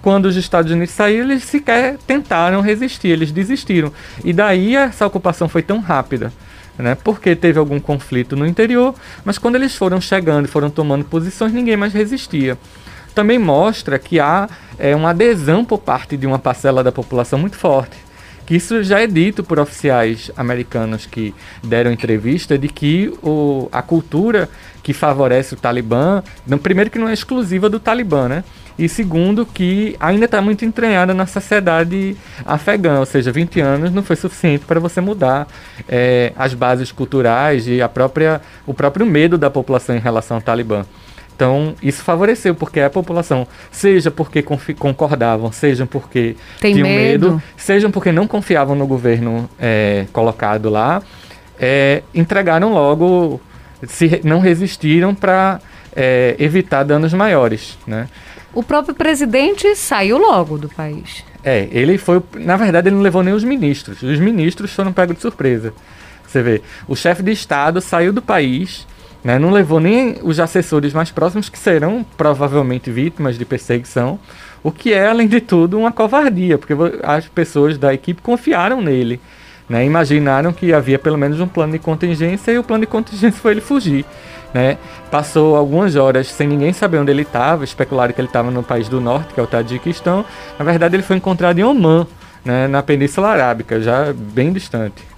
Quando 0.00 0.24
os 0.24 0.34
Estados 0.34 0.72
Unidos 0.72 0.94
saíram, 0.94 1.30
eles 1.30 1.44
sequer 1.44 1.98
tentaram 2.06 2.62
resistir, 2.62 3.08
eles 3.08 3.30
desistiram. 3.30 3.92
E 4.24 4.32
daí 4.32 4.76
essa 4.76 5.06
ocupação 5.06 5.46
foi 5.46 5.62
tão 5.62 5.78
rápida. 5.78 6.32
Né, 6.78 6.94
porque 6.94 7.36
teve 7.36 7.58
algum 7.58 7.78
conflito 7.78 8.34
no 8.34 8.46
interior, 8.46 8.94
mas 9.22 9.36
quando 9.36 9.56
eles 9.56 9.76
foram 9.76 10.00
chegando 10.00 10.46
e 10.46 10.48
foram 10.48 10.70
tomando 10.70 11.04
posições, 11.04 11.52
ninguém 11.52 11.76
mais 11.76 11.92
resistia. 11.92 12.56
Também 13.14 13.38
mostra 13.38 13.98
que 13.98 14.18
há 14.18 14.48
é, 14.78 14.96
uma 14.96 15.10
adesão 15.10 15.62
por 15.62 15.80
parte 15.80 16.16
de 16.16 16.26
uma 16.26 16.38
parcela 16.38 16.82
da 16.82 16.90
população 16.90 17.38
muito 17.38 17.56
forte 17.56 17.98
isso 18.50 18.82
já 18.82 19.00
é 19.00 19.06
dito 19.06 19.44
por 19.44 19.60
oficiais 19.60 20.30
americanos 20.36 21.06
que 21.06 21.32
deram 21.62 21.92
entrevista 21.92 22.58
de 22.58 22.68
que 22.68 23.12
o, 23.22 23.68
a 23.70 23.80
cultura 23.80 24.48
que 24.82 24.92
favorece 24.92 25.54
o 25.54 25.56
Talibã, 25.56 26.22
não, 26.46 26.58
primeiro 26.58 26.90
que 26.90 26.98
não 26.98 27.08
é 27.08 27.12
exclusiva 27.12 27.68
do 27.68 27.78
Talibã, 27.78 28.28
né? 28.28 28.44
E 28.78 28.88
segundo, 28.88 29.44
que 29.44 29.94
ainda 30.00 30.24
está 30.24 30.40
muito 30.40 30.64
entranhada 30.64 31.12
na 31.12 31.26
sociedade 31.26 32.16
afegã, 32.46 32.98
ou 32.98 33.06
seja, 33.06 33.30
20 33.30 33.60
anos 33.60 33.92
não 33.92 34.02
foi 34.02 34.16
suficiente 34.16 34.64
para 34.64 34.80
você 34.80 35.00
mudar 35.02 35.46
é, 35.86 36.32
as 36.34 36.54
bases 36.54 36.90
culturais 36.90 37.68
e 37.68 37.82
a 37.82 37.88
própria, 37.88 38.40
o 38.66 38.72
próprio 38.72 39.04
medo 39.04 39.36
da 39.36 39.50
população 39.50 39.94
em 39.94 40.00
relação 40.00 40.38
ao 40.38 40.42
Talibã. 40.42 40.86
Então, 41.40 41.74
isso 41.82 42.02
favoreceu, 42.02 42.54
porque 42.54 42.80
a 42.80 42.90
população, 42.90 43.46
seja 43.70 44.10
porque 44.10 44.42
concordavam, 44.42 45.50
seja 45.50 45.86
porque 45.86 46.36
Tem 46.60 46.74
tinham 46.74 46.86
medo. 46.86 47.30
medo, 47.30 47.42
sejam 47.56 47.90
porque 47.90 48.12
não 48.12 48.26
confiavam 48.26 48.76
no 48.76 48.86
governo 48.86 49.48
é, 49.58 50.04
colocado 50.12 50.68
lá, 50.68 51.02
é, 51.58 52.02
entregaram 52.14 52.74
logo, 52.74 53.40
se 53.88 54.20
não 54.22 54.38
resistiram 54.38 55.14
para 55.14 55.62
é, 55.96 56.36
evitar 56.38 56.82
danos 56.82 57.14
maiores, 57.14 57.78
né? 57.86 58.06
O 58.52 58.62
próprio 58.62 58.94
presidente 58.94 59.74
saiu 59.76 60.18
logo 60.18 60.58
do 60.58 60.68
país. 60.68 61.24
É, 61.42 61.68
ele 61.70 61.96
foi. 61.96 62.22
Na 62.34 62.58
verdade, 62.58 62.90
ele 62.90 62.96
não 62.96 63.02
levou 63.02 63.22
nem 63.22 63.32
os 63.32 63.44
ministros. 63.44 64.02
Os 64.02 64.18
ministros 64.18 64.74
foram 64.74 64.92
pegos 64.92 65.16
de 65.16 65.22
surpresa. 65.22 65.72
Você 66.26 66.42
vê, 66.42 66.60
o 66.86 66.94
chefe 66.94 67.22
de 67.22 67.30
Estado 67.32 67.80
saiu 67.80 68.12
do 68.12 68.20
país, 68.20 68.86
né, 69.22 69.38
não 69.38 69.50
levou 69.50 69.80
nem 69.80 70.18
os 70.22 70.40
assessores 70.40 70.92
mais 70.92 71.10
próximos, 71.10 71.48
que 71.48 71.58
serão 71.58 72.04
provavelmente 72.16 72.90
vítimas 72.90 73.38
de 73.38 73.44
perseguição, 73.44 74.18
o 74.62 74.70
que 74.70 74.92
é, 74.92 75.08
além 75.08 75.28
de 75.28 75.40
tudo, 75.40 75.78
uma 75.78 75.92
covardia, 75.92 76.58
porque 76.58 76.74
as 77.02 77.26
pessoas 77.26 77.78
da 77.78 77.92
equipe 77.92 78.22
confiaram 78.22 78.80
nele. 78.80 79.20
Né, 79.68 79.84
imaginaram 79.84 80.52
que 80.52 80.72
havia 80.72 80.98
pelo 80.98 81.16
menos 81.16 81.38
um 81.38 81.46
plano 81.46 81.74
de 81.74 81.78
contingência 81.78 82.50
e 82.50 82.58
o 82.58 82.64
plano 82.64 82.80
de 82.80 82.88
contingência 82.88 83.40
foi 83.40 83.52
ele 83.52 83.60
fugir. 83.60 84.04
Né? 84.52 84.78
Passou 85.12 85.54
algumas 85.54 85.94
horas 85.94 86.26
sem 86.26 86.48
ninguém 86.48 86.72
saber 86.72 86.98
onde 86.98 87.12
ele 87.12 87.22
estava, 87.22 87.62
especularam 87.62 88.12
que 88.12 88.20
ele 88.20 88.26
estava 88.26 88.50
no 88.50 88.64
país 88.64 88.88
do 88.88 89.00
norte, 89.00 89.32
que 89.32 89.38
é 89.38 89.42
o 89.42 89.46
Tadjiquistão. 89.46 90.24
Na 90.58 90.64
verdade, 90.64 90.96
ele 90.96 91.04
foi 91.04 91.16
encontrado 91.16 91.56
em 91.56 91.62
Oman, 91.62 92.04
né, 92.44 92.66
na 92.66 92.82
Península 92.82 93.28
Arábica, 93.28 93.80
já 93.80 94.12
bem 94.12 94.52
distante. 94.52 95.09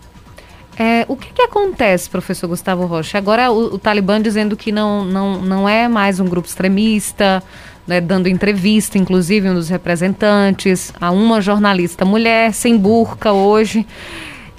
É, 0.79 1.05
o 1.07 1.17
que, 1.17 1.33
que, 1.33 1.43
acontece, 1.43 2.09
professor 2.09 2.49
Gustavo 2.49 2.87
Rocha? 2.87 3.19
Agora 3.19 3.51
o, 3.51 3.75
o, 3.75 3.79
Talibã 3.79 4.21
dizendo 4.21 4.57
que 4.57 4.73
não, 4.73 5.05
não, 5.05 5.41
não 5.43 5.69
é 5.69 5.87
mais 5.87 6.19
um 6.19 6.25
grupo 6.25 6.49
extremista, 6.49 7.43
né, 7.87 8.01
dando 8.01 8.29
entrevista, 8.29 8.97
inclusive 8.97 9.49
um 9.51 9.55
dos 9.55 9.69
representantes, 9.69 10.93
a 11.01 11.11
uma 11.11 11.41
jornalista 11.41 12.05
mulher 12.05 12.55
sem 12.55 12.77
burca 12.77 13.33
hoje. 13.33 13.87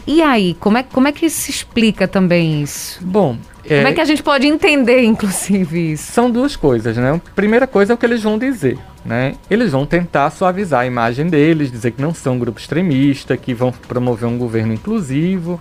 E 0.06 0.22
aí, 0.22 0.56
como 0.60 0.78
é, 0.78 0.84
como 0.84 1.08
é 1.08 1.12
que 1.12 1.30
se 1.30 1.50
explica 1.50 2.08
também 2.08 2.62
isso? 2.62 3.00
Bom, 3.04 3.38
é, 3.66 3.78
como 3.78 3.88
é 3.88 3.94
que 3.94 4.02
a 4.02 4.06
gente 4.06 4.22
pode 4.22 4.46
entender, 4.46 5.02
inclusive, 5.04 5.94
isso? 5.94 6.12
São 6.12 6.30
duas 6.30 6.56
coisas, 6.56 6.96
né? 6.96 7.14
A 7.14 7.20
primeira 7.34 7.66
coisa 7.66 7.94
é 7.94 7.96
o 7.96 7.98
que 7.98 8.06
eles 8.06 8.22
vão 8.22 8.38
dizer, 8.38 8.78
né? 9.04 9.34
Eles 9.50 9.72
vão 9.72 9.86
tentar 9.86 10.30
suavizar 10.30 10.82
a 10.82 10.86
imagem 10.86 11.28
deles, 11.28 11.72
dizer 11.72 11.92
que 11.92 12.02
não 12.02 12.14
são 12.14 12.36
um 12.36 12.40
grupo 12.40 12.60
extremista, 12.60 13.36
que 13.36 13.54
vão 13.54 13.72
promover 13.72 14.28
um 14.28 14.38
governo 14.38 14.74
inclusivo 14.74 15.60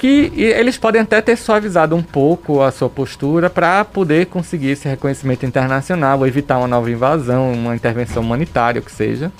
que 0.00 0.32
eles 0.34 0.78
podem 0.78 1.02
até 1.02 1.20
ter 1.20 1.36
suavizado 1.36 1.94
um 1.94 2.02
pouco 2.02 2.62
a 2.62 2.70
sua 2.70 2.88
postura 2.88 3.50
para 3.50 3.84
poder 3.84 4.28
conseguir 4.28 4.70
esse 4.70 4.88
reconhecimento 4.88 5.44
internacional, 5.44 6.26
evitar 6.26 6.56
uma 6.56 6.66
nova 6.66 6.90
invasão, 6.90 7.52
uma 7.52 7.76
intervenção 7.76 8.22
humanitária, 8.22 8.80
o 8.80 8.82
que 8.82 8.90
seja. 8.90 9.30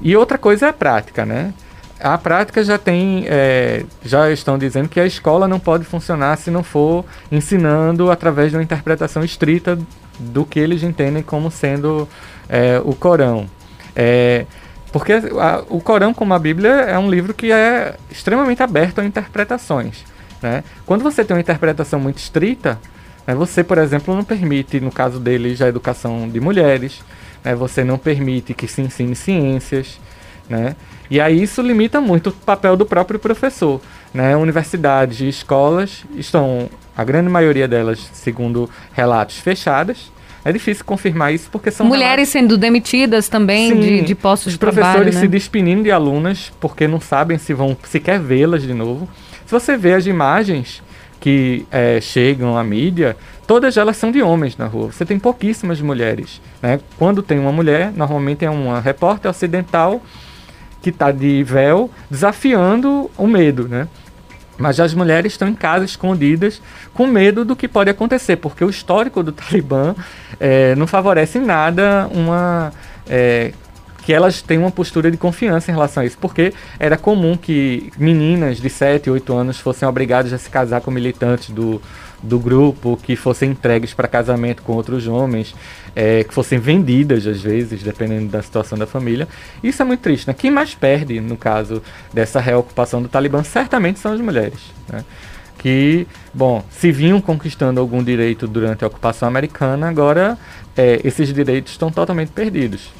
E 0.00 0.16
outra 0.16 0.38
coisa 0.38 0.64
é 0.64 0.68
a 0.70 0.72
prática, 0.72 1.26
né? 1.26 1.52
A 2.00 2.16
prática 2.16 2.64
já 2.64 2.78
tem, 2.78 3.26
é, 3.26 3.84
já 4.02 4.30
estão 4.30 4.56
dizendo 4.56 4.88
que 4.88 4.98
a 4.98 5.04
escola 5.04 5.46
não 5.46 5.60
pode 5.60 5.84
funcionar 5.84 6.38
se 6.38 6.50
não 6.50 6.62
for 6.62 7.04
ensinando 7.30 8.10
através 8.10 8.50
de 8.50 8.56
uma 8.56 8.62
interpretação 8.62 9.22
estrita 9.22 9.78
do 10.18 10.46
que 10.46 10.58
eles 10.58 10.82
entendem 10.82 11.22
como 11.22 11.50
sendo 11.50 12.08
é, 12.48 12.80
o 12.82 12.94
Corão. 12.94 13.46
É, 13.94 14.46
porque 14.92 15.12
a, 15.12 15.64
o 15.68 15.80
Corão, 15.80 16.14
como 16.14 16.34
a 16.34 16.38
Bíblia, 16.38 16.70
é 16.70 16.98
um 16.98 17.10
livro 17.10 17.34
que 17.34 17.52
é 17.52 17.96
extremamente 18.10 18.62
aberto 18.62 19.00
a 19.00 19.04
interpretações. 19.04 20.04
Né? 20.42 20.64
Quando 20.86 21.02
você 21.02 21.24
tem 21.24 21.36
uma 21.36 21.40
interpretação 21.40 22.00
muito 22.00 22.18
estrita, 22.18 22.78
né, 23.26 23.34
você, 23.34 23.62
por 23.62 23.78
exemplo, 23.78 24.14
não 24.14 24.24
permite, 24.24 24.80
no 24.80 24.90
caso 24.90 25.18
deles, 25.18 25.60
a 25.60 25.68
educação 25.68 26.28
de 26.28 26.40
mulheres, 26.40 27.02
né, 27.44 27.54
você 27.54 27.84
não 27.84 27.98
permite 27.98 28.54
que 28.54 28.66
se 28.66 28.80
ensine 28.80 29.14
ciências. 29.14 30.00
Né? 30.48 30.74
E 31.10 31.20
aí 31.20 31.42
isso 31.42 31.60
limita 31.60 32.00
muito 32.00 32.30
o 32.30 32.32
papel 32.32 32.76
do 32.76 32.86
próprio 32.86 33.18
professor. 33.18 33.80
Né? 34.14 34.36
Universidades 34.36 35.20
e 35.20 35.28
escolas 35.28 36.04
estão, 36.16 36.70
a 36.96 37.04
grande 37.04 37.28
maioria 37.28 37.68
delas, 37.68 38.08
segundo 38.12 38.70
relatos, 38.92 39.38
fechadas. 39.38 40.10
É 40.44 40.52
difícil 40.52 40.84
confirmar 40.84 41.32
isso 41.34 41.48
porque 41.50 41.70
são 41.70 41.86
mulheres 41.86 42.32
relatos... 42.32 42.32
sendo 42.32 42.58
demitidas 42.58 43.28
também 43.28 43.70
Sim, 43.70 43.80
de, 43.80 44.00
de 44.02 44.14
postos 44.14 44.52
de 44.52 44.58
trabalho. 44.58 44.80
Os 44.80 44.86
professores 44.86 45.14
né? 45.16 45.20
se 45.20 45.28
despedindo 45.28 45.82
de 45.82 45.90
alunas 45.90 46.52
porque 46.60 46.86
não 46.86 47.00
sabem 47.00 47.38
se 47.38 47.52
vão 47.52 47.76
sequer 47.84 48.20
vê-las 48.20 48.62
de 48.62 48.72
novo. 48.74 49.08
Se 49.46 49.52
você 49.52 49.76
vê 49.76 49.94
as 49.94 50.06
imagens 50.06 50.82
que 51.20 51.66
é, 51.70 52.00
chegam 52.00 52.56
à 52.56 52.62
mídia, 52.62 53.16
todas 53.46 53.76
elas 53.76 53.96
são 53.96 54.12
de 54.12 54.22
homens 54.22 54.56
na 54.56 54.66
rua. 54.66 54.92
Você 54.92 55.04
tem 55.04 55.18
pouquíssimas 55.18 55.80
mulheres. 55.80 56.40
Né? 56.62 56.80
Quando 56.98 57.22
tem 57.22 57.38
uma 57.38 57.52
mulher, 57.52 57.92
normalmente 57.94 58.44
é 58.44 58.50
uma 58.50 58.80
repórter 58.80 59.30
ocidental 59.30 60.00
que 60.80 60.90
está 60.90 61.10
de 61.10 61.42
véu 61.42 61.90
desafiando 62.10 63.10
o 63.16 63.26
medo, 63.26 63.66
né? 63.68 63.88
Mas 64.58 64.80
as 64.80 64.92
mulheres 64.92 65.32
estão 65.32 65.48
em 65.48 65.54
casa 65.54 65.84
escondidas 65.84 66.60
com 66.92 67.06
medo 67.06 67.44
do 67.44 67.54
que 67.54 67.68
pode 67.68 67.88
acontecer, 67.88 68.36
porque 68.36 68.64
o 68.64 68.68
histórico 68.68 69.22
do 69.22 69.30
Talibã 69.32 69.94
é, 70.40 70.74
não 70.74 70.86
favorece 70.86 71.38
em 71.38 71.44
nada 71.44 72.08
uma. 72.12 72.72
É, 73.08 73.52
que 74.04 74.12
elas 74.14 74.40
tenham 74.40 74.62
uma 74.62 74.70
postura 74.70 75.10
de 75.10 75.18
confiança 75.18 75.70
em 75.70 75.74
relação 75.74 76.02
a 76.02 76.06
isso, 76.06 76.16
porque 76.18 76.54
era 76.78 76.96
comum 76.96 77.36
que 77.36 77.92
meninas 77.98 78.56
de 78.58 78.70
7, 78.70 79.10
8 79.10 79.36
anos 79.36 79.58
fossem 79.58 79.86
obrigadas 79.86 80.32
a 80.32 80.38
se 80.38 80.48
casar 80.48 80.80
com 80.80 80.90
militantes 80.90 81.50
do, 81.50 81.78
do 82.22 82.38
grupo, 82.38 82.98
que 83.02 83.14
fossem 83.16 83.50
entregues 83.50 83.94
para 83.94 84.08
casamento 84.08 84.62
com 84.62 84.72
outros 84.72 85.06
homens, 85.06 85.54
é, 85.94 86.24
que 86.24 86.34
fossem 86.34 86.58
vendidas 86.58 87.26
às 87.26 87.40
vezes, 87.40 87.82
dependendo 87.82 88.28
da 88.28 88.42
situação 88.42 88.76
da 88.76 88.86
família. 88.86 89.28
Isso 89.62 89.80
é 89.82 89.84
muito 89.84 90.00
triste. 90.00 90.26
Né? 90.26 90.34
Quem 90.34 90.50
mais 90.50 90.74
perde, 90.74 91.20
no 91.20 91.36
caso 91.36 91.82
dessa 92.12 92.40
reocupação 92.40 93.00
do 93.00 93.08
Talibã, 93.08 93.42
certamente 93.42 93.98
são 93.98 94.12
as 94.12 94.20
mulheres. 94.20 94.60
Né? 94.88 95.04
Que, 95.58 96.06
bom, 96.32 96.64
se 96.70 96.92
vinham 96.92 97.20
conquistando 97.20 97.80
algum 97.80 98.02
direito 98.02 98.46
durante 98.46 98.84
a 98.84 98.86
ocupação 98.86 99.28
americana, 99.28 99.88
agora 99.88 100.38
é, 100.76 101.00
esses 101.04 101.32
direitos 101.32 101.72
estão 101.72 101.90
totalmente 101.90 102.30
perdidos. 102.30 102.92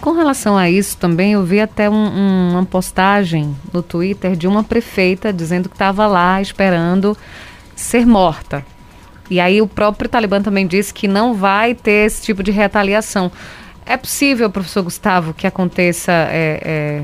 Com 0.00 0.10
relação 0.10 0.58
a 0.58 0.68
isso 0.68 0.96
também, 0.96 1.34
eu 1.34 1.44
vi 1.44 1.60
até 1.60 1.88
um, 1.88 1.94
um, 1.94 2.50
uma 2.54 2.64
postagem 2.64 3.56
no 3.72 3.84
Twitter 3.84 4.34
de 4.34 4.48
uma 4.48 4.64
prefeita 4.64 5.32
dizendo 5.32 5.68
que 5.68 5.76
estava 5.76 6.08
lá 6.08 6.42
esperando 6.42 7.16
ser 7.82 8.06
morta. 8.06 8.64
E 9.30 9.40
aí 9.40 9.62
o 9.62 9.66
próprio 9.66 10.08
Talibã 10.08 10.42
também 10.42 10.66
disse 10.66 10.92
que 10.92 11.08
não 11.08 11.34
vai 11.34 11.74
ter 11.74 12.06
esse 12.06 12.22
tipo 12.22 12.42
de 12.42 12.50
retaliação. 12.50 13.30
É 13.84 13.96
possível, 13.96 14.50
professor 14.50 14.82
Gustavo, 14.82 15.34
que 15.34 15.46
aconteça 15.46 16.12
é, 16.12 16.60
é, 16.62 17.02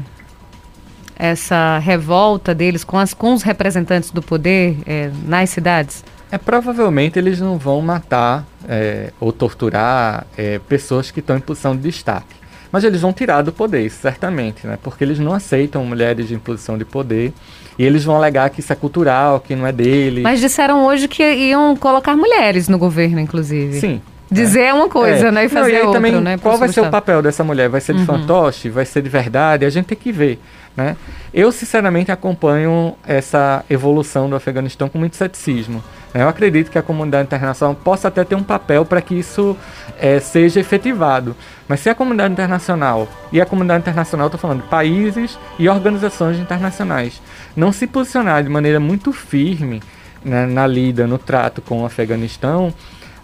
essa 1.18 1.78
revolta 1.78 2.54
deles 2.54 2.84
com, 2.84 2.98
as, 2.98 3.12
com 3.12 3.34
os 3.34 3.42
representantes 3.42 4.10
do 4.10 4.22
poder 4.22 4.78
é, 4.86 5.10
nas 5.26 5.50
cidades? 5.50 6.04
É, 6.30 6.36
provavelmente 6.36 7.18
eles 7.18 7.40
não 7.40 7.56
vão 7.56 7.80
matar 7.80 8.46
é, 8.68 9.12
ou 9.18 9.32
torturar 9.32 10.26
é, 10.36 10.58
pessoas 10.58 11.10
que 11.10 11.20
estão 11.20 11.36
em 11.36 11.40
posição 11.40 11.74
de 11.74 11.82
destaque. 11.82 12.37
Mas 12.70 12.84
eles 12.84 13.00
vão 13.00 13.12
tirar 13.12 13.42
do 13.42 13.52
poder, 13.52 13.90
certamente, 13.90 14.66
né? 14.66 14.78
porque 14.82 15.02
eles 15.02 15.18
não 15.18 15.32
aceitam 15.32 15.84
mulheres 15.84 16.30
em 16.30 16.38
posição 16.38 16.76
de 16.76 16.84
poder. 16.84 17.32
E 17.78 17.84
eles 17.84 18.04
vão 18.04 18.16
alegar 18.16 18.50
que 18.50 18.60
isso 18.60 18.72
é 18.72 18.76
cultural, 18.76 19.40
que 19.40 19.54
não 19.54 19.66
é 19.66 19.72
dele. 19.72 20.22
Mas 20.22 20.40
disseram 20.40 20.84
hoje 20.84 21.06
que 21.06 21.22
iam 21.22 21.76
colocar 21.76 22.16
mulheres 22.16 22.68
no 22.68 22.76
governo, 22.76 23.20
inclusive. 23.20 23.78
Sim. 23.78 24.02
Dizer 24.30 24.60
é. 24.60 24.74
uma 24.74 24.88
coisa, 24.88 25.28
é. 25.28 25.30
né? 25.30 25.44
E 25.46 25.48
fazer 25.48 25.72
não, 25.72 25.78
e 25.78 25.82
outra, 25.82 25.92
também, 25.94 26.20
né? 26.20 26.38
Qual 26.38 26.58
vai 26.58 26.68
ser 26.68 26.80
o 26.80 26.90
papel 26.90 27.22
dessa 27.22 27.42
mulher? 27.42 27.68
Vai 27.68 27.80
ser 27.80 27.94
de 27.94 28.00
uhum. 28.00 28.06
fantoche? 28.06 28.68
Vai 28.68 28.84
ser 28.84 29.02
de 29.02 29.08
verdade? 29.08 29.64
A 29.64 29.70
gente 29.70 29.86
tem 29.86 29.96
que 29.96 30.12
ver, 30.12 30.38
né? 30.76 30.96
Eu, 31.32 31.50
sinceramente, 31.50 32.12
acompanho 32.12 32.94
essa 33.06 33.64
evolução 33.70 34.28
do 34.28 34.36
Afeganistão 34.36 34.88
com 34.88 34.98
muito 34.98 35.16
ceticismo. 35.16 35.82
Né? 36.12 36.22
Eu 36.22 36.28
acredito 36.28 36.70
que 36.70 36.78
a 36.78 36.82
comunidade 36.82 37.26
internacional 37.26 37.74
possa 37.74 38.08
até 38.08 38.24
ter 38.24 38.34
um 38.34 38.42
papel 38.42 38.84
para 38.84 39.00
que 39.00 39.14
isso 39.14 39.56
é, 39.98 40.20
seja 40.20 40.60
efetivado. 40.60 41.34
Mas 41.66 41.80
se 41.80 41.90
a 41.90 41.94
comunidade 41.94 42.32
internacional, 42.32 43.08
e 43.32 43.40
a 43.40 43.46
comunidade 43.46 43.80
internacional, 43.80 44.26
estou 44.26 44.40
falando 44.40 44.62
países 44.68 45.38
e 45.58 45.68
organizações 45.68 46.38
internacionais, 46.38 47.20
não 47.56 47.72
se 47.72 47.86
posicionar 47.86 48.42
de 48.42 48.48
maneira 48.48 48.80
muito 48.80 49.12
firme 49.12 49.82
né, 50.24 50.46
na 50.46 50.66
lida, 50.66 51.06
no 51.06 51.18
trato 51.18 51.60
com 51.60 51.82
o 51.82 51.86
Afeganistão, 51.86 52.72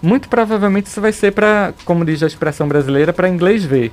muito 0.05 0.29
provavelmente 0.29 0.87
isso 0.87 1.01
vai 1.01 1.13
ser 1.13 1.33
para, 1.33 1.73
como 1.85 2.05
diz 2.05 2.23
a 2.23 2.27
expressão 2.27 2.69
brasileira, 2.69 3.13
para 3.13 3.29
inglês 3.29 3.65
ver. 3.65 3.91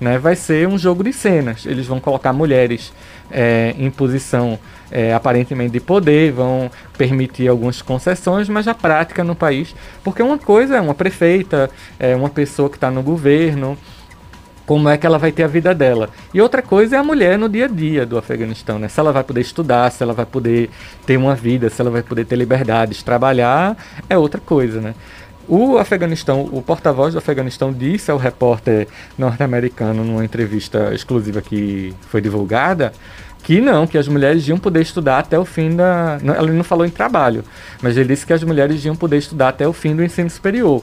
né, 0.00 0.18
vai 0.18 0.36
ser 0.36 0.68
um 0.68 0.78
jogo 0.78 1.02
de 1.04 1.12
cenas. 1.12 1.64
Eles 1.66 1.86
vão 1.86 2.00
colocar 2.00 2.32
mulheres 2.32 2.92
é, 3.30 3.74
em 3.78 3.90
posição 3.90 4.58
é, 4.90 5.14
aparentemente 5.14 5.72
de 5.72 5.80
poder, 5.80 6.32
vão 6.32 6.70
permitir 6.96 7.48
algumas 7.48 7.80
concessões, 7.82 8.48
mas 8.48 8.68
a 8.68 8.74
prática 8.74 9.24
no 9.24 9.34
país, 9.34 9.74
porque 10.02 10.22
uma 10.22 10.38
coisa 10.38 10.76
é 10.76 10.80
uma 10.80 10.94
prefeita, 10.94 11.70
é 11.98 12.14
uma 12.14 12.28
pessoa 12.28 12.68
que 12.68 12.76
está 12.76 12.90
no 12.90 13.02
governo, 13.02 13.76
como 14.66 14.88
é 14.88 14.96
que 14.96 15.06
ela 15.06 15.18
vai 15.18 15.30
ter 15.30 15.42
a 15.42 15.46
vida 15.46 15.74
dela. 15.74 16.08
E 16.32 16.40
outra 16.40 16.62
coisa 16.62 16.96
é 16.96 16.98
a 16.98 17.04
mulher 17.04 17.38
no 17.38 17.48
dia 17.48 17.66
a 17.66 17.68
dia 17.68 18.06
do 18.06 18.16
Afeganistão, 18.16 18.78
né? 18.78 18.88
Se 18.88 18.98
ela 18.98 19.12
vai 19.12 19.22
poder 19.22 19.42
estudar, 19.42 19.90
se 19.90 20.02
ela 20.02 20.14
vai 20.14 20.24
poder 20.24 20.70
ter 21.04 21.18
uma 21.18 21.34
vida, 21.34 21.68
se 21.68 21.80
ela 21.80 21.90
vai 21.90 22.02
poder 22.02 22.24
ter 22.24 22.36
liberdades, 22.36 23.02
trabalhar, 23.02 23.76
é 24.08 24.16
outra 24.16 24.40
coisa, 24.40 24.80
né? 24.80 24.94
O 25.48 25.78
Afeganistão, 25.78 26.48
o 26.52 26.62
porta-voz 26.62 27.12
do 27.12 27.18
Afeganistão 27.18 27.72
disse 27.72 28.10
ao 28.10 28.16
repórter 28.16 28.88
norte-americano 29.18 30.04
numa 30.04 30.24
entrevista 30.24 30.92
exclusiva 30.94 31.42
que 31.42 31.94
foi 32.08 32.20
divulgada 32.20 32.92
que 33.44 33.60
não, 33.60 33.86
que 33.86 33.98
as 33.98 34.08
mulheres 34.08 34.48
iam 34.48 34.58
poder 34.58 34.80
estudar 34.80 35.18
até 35.18 35.38
o 35.38 35.44
fim 35.44 35.76
da. 35.76 36.18
Ela 36.24 36.50
não 36.50 36.64
falou 36.64 36.86
em 36.86 36.90
trabalho, 36.90 37.44
mas 37.80 37.96
ele 37.96 38.08
disse 38.08 38.26
que 38.26 38.32
as 38.32 38.42
mulheres 38.42 38.82
iam 38.84 38.96
poder 38.96 39.18
estudar 39.18 39.50
até 39.50 39.68
o 39.68 39.72
fim 39.72 39.94
do 39.94 40.02
ensino 40.02 40.30
superior. 40.30 40.82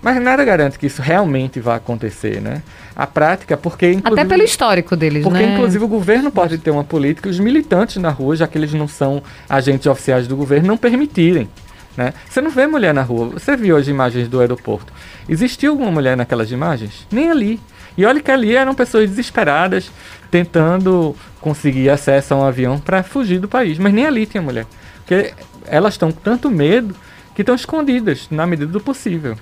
Mas 0.00 0.20
nada 0.20 0.44
garante 0.44 0.78
que 0.78 0.86
isso 0.86 1.00
realmente 1.00 1.60
vá 1.60 1.76
acontecer, 1.76 2.40
né? 2.40 2.62
A 2.96 3.06
prática, 3.06 3.56
porque 3.56 4.00
Até 4.02 4.24
pelo 4.24 4.42
histórico 4.42 4.96
deles, 4.96 5.22
porque, 5.22 5.38
né? 5.38 5.44
Porque 5.44 5.54
inclusive 5.54 5.84
o 5.84 5.88
governo 5.88 6.32
pode 6.32 6.58
ter 6.58 6.70
uma 6.70 6.82
política, 6.82 7.28
os 7.28 7.38
militantes 7.38 7.96
na 7.98 8.10
rua, 8.10 8.34
já 8.34 8.48
que 8.48 8.58
eles 8.58 8.72
não 8.72 8.88
são 8.88 9.22
agentes 9.48 9.86
oficiais 9.86 10.26
do 10.26 10.34
governo, 10.34 10.66
não 10.66 10.76
permitirem. 10.76 11.48
Né? 11.96 12.14
Você 12.28 12.40
não 12.40 12.50
vê 12.50 12.66
mulher 12.66 12.94
na 12.94 13.02
rua. 13.02 13.30
Você 13.30 13.56
viu 13.56 13.76
as 13.76 13.88
imagens 13.88 14.28
do 14.28 14.40
aeroporto. 14.40 14.92
Existiu 15.28 15.72
alguma 15.72 15.90
mulher 15.90 16.16
naquelas 16.16 16.50
imagens? 16.50 17.06
Nem 17.10 17.30
ali. 17.30 17.60
E 17.96 18.06
olha 18.06 18.20
que 18.20 18.30
ali 18.30 18.56
eram 18.56 18.74
pessoas 18.74 19.10
desesperadas 19.10 19.90
tentando 20.30 21.14
conseguir 21.40 21.90
acesso 21.90 22.32
a 22.32 22.36
um 22.38 22.44
avião 22.44 22.78
para 22.78 23.02
fugir 23.02 23.38
do 23.38 23.48
país. 23.48 23.78
Mas 23.78 23.92
nem 23.92 24.06
ali 24.06 24.24
tinha 24.24 24.42
mulher. 24.42 24.66
Porque 24.98 25.34
elas 25.66 25.94
estão 25.94 26.10
com 26.10 26.20
tanto 26.20 26.50
medo 26.50 26.94
que 27.34 27.42
estão 27.42 27.54
escondidas 27.54 28.28
na 28.30 28.46
medida 28.46 28.70
do 28.70 28.80
possível. 28.80 29.36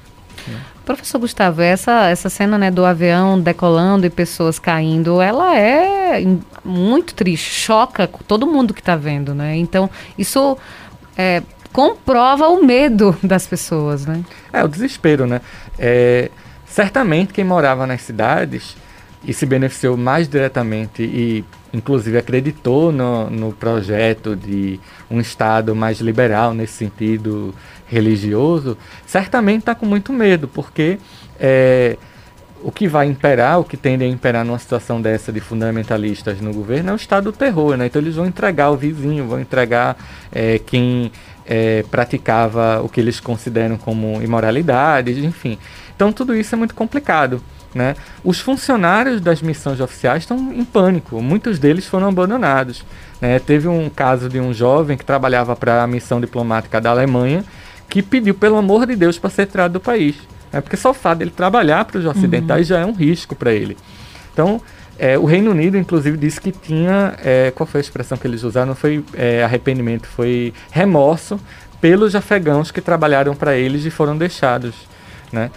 Professor 0.85 1.19
Gustavo, 1.19 1.61
essa, 1.61 2.09
essa 2.09 2.28
cena 2.28 2.59
né, 2.59 2.71
do 2.71 2.85
avião 2.85 3.38
decolando 3.38 4.07
e 4.07 4.11
pessoas 4.11 4.59
caindo, 4.59 5.21
ela 5.21 5.57
é 5.57 6.25
muito 6.64 7.14
triste, 7.14 7.50
choca 7.50 8.09
todo 8.26 8.47
mundo 8.47 8.75
que 8.75 8.80
está 8.80 8.97
vendo, 8.97 9.35
né? 9.35 9.57
Então, 9.57 9.88
isso 10.19 10.57
é, 11.16 11.42
comprova 11.72 12.48
o 12.48 12.64
medo 12.64 13.16
das 13.22 13.46
pessoas, 13.46 14.06
né? 14.06 14.24
É, 14.52 14.62
o 14.64 14.68
desespero, 14.68 15.26
né? 15.26 15.40
É, 15.78 16.30
certamente 16.66 17.32
quem 17.32 17.44
morava 17.44 17.86
nas 17.86 18.02
cidades 18.02 18.76
e 19.24 19.32
se 19.32 19.44
beneficiou 19.44 19.96
mais 19.96 20.28
diretamente 20.28 21.02
e 21.02 21.44
inclusive 21.72 22.18
acreditou 22.18 22.90
no, 22.90 23.30
no 23.30 23.52
projeto 23.52 24.34
de 24.34 24.80
um 25.10 25.20
Estado 25.20 25.74
mais 25.74 26.00
liberal 26.00 26.52
nesse 26.54 26.72
sentido 26.74 27.54
religioso, 27.86 28.76
certamente 29.06 29.60
está 29.60 29.74
com 29.74 29.86
muito 29.86 30.12
medo, 30.12 30.48
porque 30.48 30.98
é, 31.38 31.96
o 32.62 32.70
que 32.70 32.86
vai 32.86 33.06
imperar, 33.06 33.58
o 33.58 33.64
que 33.64 33.76
tende 33.76 34.04
a 34.04 34.06
imperar 34.06 34.44
numa 34.44 34.58
situação 34.58 35.00
dessa 35.00 35.32
de 35.32 35.40
fundamentalistas 35.40 36.40
no 36.40 36.52
governo 36.52 36.90
é 36.90 36.92
o 36.92 36.96
estado 36.96 37.24
do 37.24 37.32
terror, 37.32 37.76
né? 37.76 37.86
Então 37.86 38.00
eles 38.00 38.16
vão 38.16 38.26
entregar 38.26 38.70
o 38.70 38.76
vizinho, 38.76 39.26
vão 39.26 39.40
entregar 39.40 39.96
é, 40.30 40.58
quem 40.58 41.10
é, 41.50 41.85
praticava 41.90 42.80
o 42.80 42.88
que 42.88 43.00
eles 43.00 43.19
consideram 43.19 43.76
como 43.76 44.23
imoralidade, 44.23 45.26
enfim. 45.26 45.59
Então 45.97 46.12
tudo 46.12 46.35
isso 46.35 46.54
é 46.54 46.59
muito 46.59 46.76
complicado. 46.76 47.42
Né? 47.75 47.97
Os 48.25 48.40
funcionários 48.40 49.21
das 49.21 49.42
missões 49.42 49.80
oficiais 49.80 50.23
estão 50.23 50.52
em 50.52 50.64
pânico, 50.64 51.21
muitos 51.21 51.59
deles 51.59 51.86
foram 51.86 52.08
abandonados. 52.08 52.84
Né? 53.21 53.41
Teve 53.41 53.67
um 53.67 53.91
caso 53.91 54.28
de 54.28 54.39
um 54.39 54.54
jovem 54.54 54.97
que 54.97 55.04
trabalhava 55.04 55.56
para 55.56 55.82
a 55.82 55.86
missão 55.89 56.21
diplomática 56.21 56.80
da 56.80 56.91
Alemanha 56.91 57.45
que 57.89 58.00
pediu, 58.00 58.34
pelo 58.34 58.56
amor 58.56 58.86
de 58.86 58.95
Deus, 58.95 59.19
para 59.19 59.30
ser 59.30 59.47
tirado 59.47 59.73
do 59.73 59.80
país. 59.80 60.15
Né? 60.52 60.60
Porque 60.60 60.76
só 60.76 60.91
o 60.91 60.95
fato 60.95 61.19
dele 61.19 61.32
trabalhar 61.32 61.84
para 61.84 61.99
os 61.99 62.06
ocidentais 62.06 62.71
uhum. 62.71 62.76
já 62.76 62.80
é 62.82 62.86
um 62.86 62.93
risco 62.93 63.34
para 63.34 63.52
ele. 63.52 63.76
Então, 64.32 64.60
é, 65.00 65.19
o 65.19 65.25
Reino 65.25 65.50
Unido, 65.50 65.78
inclusive, 65.78 66.19
disse 66.19 66.39
que 66.39 66.52
tinha. 66.52 67.15
É, 67.25 67.50
qual 67.52 67.67
foi 67.67 67.80
a 67.80 67.80
expressão 67.80 68.19
que 68.19 68.26
eles 68.26 68.43
usaram? 68.43 68.67
Não 68.67 68.75
foi 68.75 69.02
é, 69.15 69.43
arrependimento, 69.43 70.06
foi 70.06 70.52
remorso 70.71 71.41
pelos 71.80 72.15
afegãos 72.15 72.71
que 72.71 72.82
trabalharam 72.82 73.34
para 73.34 73.56
eles 73.56 73.86
e 73.86 73.91
foram 73.91 74.15
deixados. 74.15 74.75
Né? 75.32 75.50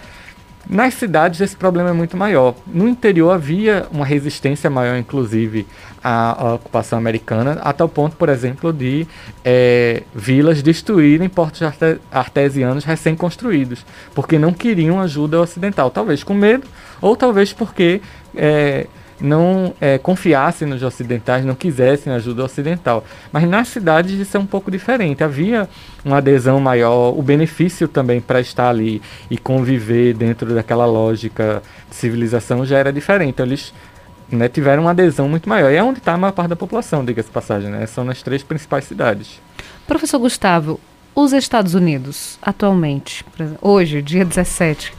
Nas 0.66 0.94
cidades 0.94 1.42
esse 1.42 1.54
problema 1.54 1.90
é 1.90 1.92
muito 1.92 2.16
maior. 2.16 2.54
No 2.66 2.88
interior 2.88 3.32
havia 3.32 3.86
uma 3.92 4.06
resistência 4.06 4.70
maior, 4.70 4.96
inclusive, 4.96 5.66
à, 6.02 6.42
à 6.42 6.54
ocupação 6.54 6.98
americana, 6.98 7.58
a 7.60 7.70
tal 7.74 7.86
ponto, 7.86 8.16
por 8.16 8.30
exemplo, 8.30 8.72
de 8.72 9.06
é, 9.44 10.04
vilas 10.14 10.62
destruírem 10.62 11.28
portos 11.28 11.60
arte 11.60 11.98
artesianos 12.10 12.82
recém-construídos, 12.82 13.84
porque 14.14 14.38
não 14.38 14.54
queriam 14.54 15.02
ajuda 15.02 15.38
ocidental. 15.38 15.90
Talvez 15.90 16.24
com 16.24 16.32
medo, 16.32 16.66
ou 16.98 17.14
talvez 17.14 17.52
porque 17.52 18.00
é, 18.34 18.86
não 19.20 19.74
é, 19.80 19.98
confiassem 19.98 20.66
nos 20.68 20.82
ocidentais, 20.82 21.44
não 21.44 21.54
quisessem 21.54 22.12
ajuda 22.12 22.44
ocidental. 22.44 23.04
Mas 23.32 23.48
nas 23.48 23.68
cidades 23.68 24.18
isso 24.18 24.36
é 24.36 24.40
um 24.40 24.46
pouco 24.46 24.70
diferente. 24.70 25.22
Havia 25.22 25.68
uma 26.04 26.18
adesão 26.18 26.60
maior, 26.60 27.16
o 27.16 27.22
benefício 27.22 27.88
também 27.88 28.20
para 28.20 28.40
estar 28.40 28.68
ali 28.68 29.00
e 29.30 29.38
conviver 29.38 30.14
dentro 30.14 30.54
daquela 30.54 30.86
lógica 30.86 31.62
de 31.88 31.96
civilização 31.96 32.64
já 32.64 32.78
era 32.78 32.92
diferente. 32.92 33.30
Então, 33.30 33.46
eles 33.46 33.72
né, 34.30 34.48
tiveram 34.48 34.82
uma 34.82 34.90
adesão 34.90 35.28
muito 35.28 35.48
maior. 35.48 35.70
E 35.70 35.76
é 35.76 35.82
onde 35.82 35.98
está 35.98 36.14
a 36.14 36.18
maior 36.18 36.32
parte 36.32 36.50
da 36.50 36.56
população, 36.56 37.04
diga-se 37.04 37.30
passagem. 37.30 37.70
Né? 37.70 37.86
São 37.86 38.04
nas 38.04 38.22
três 38.22 38.42
principais 38.42 38.84
cidades. 38.84 39.40
Professor 39.86 40.18
Gustavo, 40.18 40.80
os 41.14 41.32
Estados 41.32 41.74
Unidos, 41.74 42.38
atualmente, 42.42 43.24
hoje, 43.60 44.02
dia 44.02 44.24
17, 44.24 44.92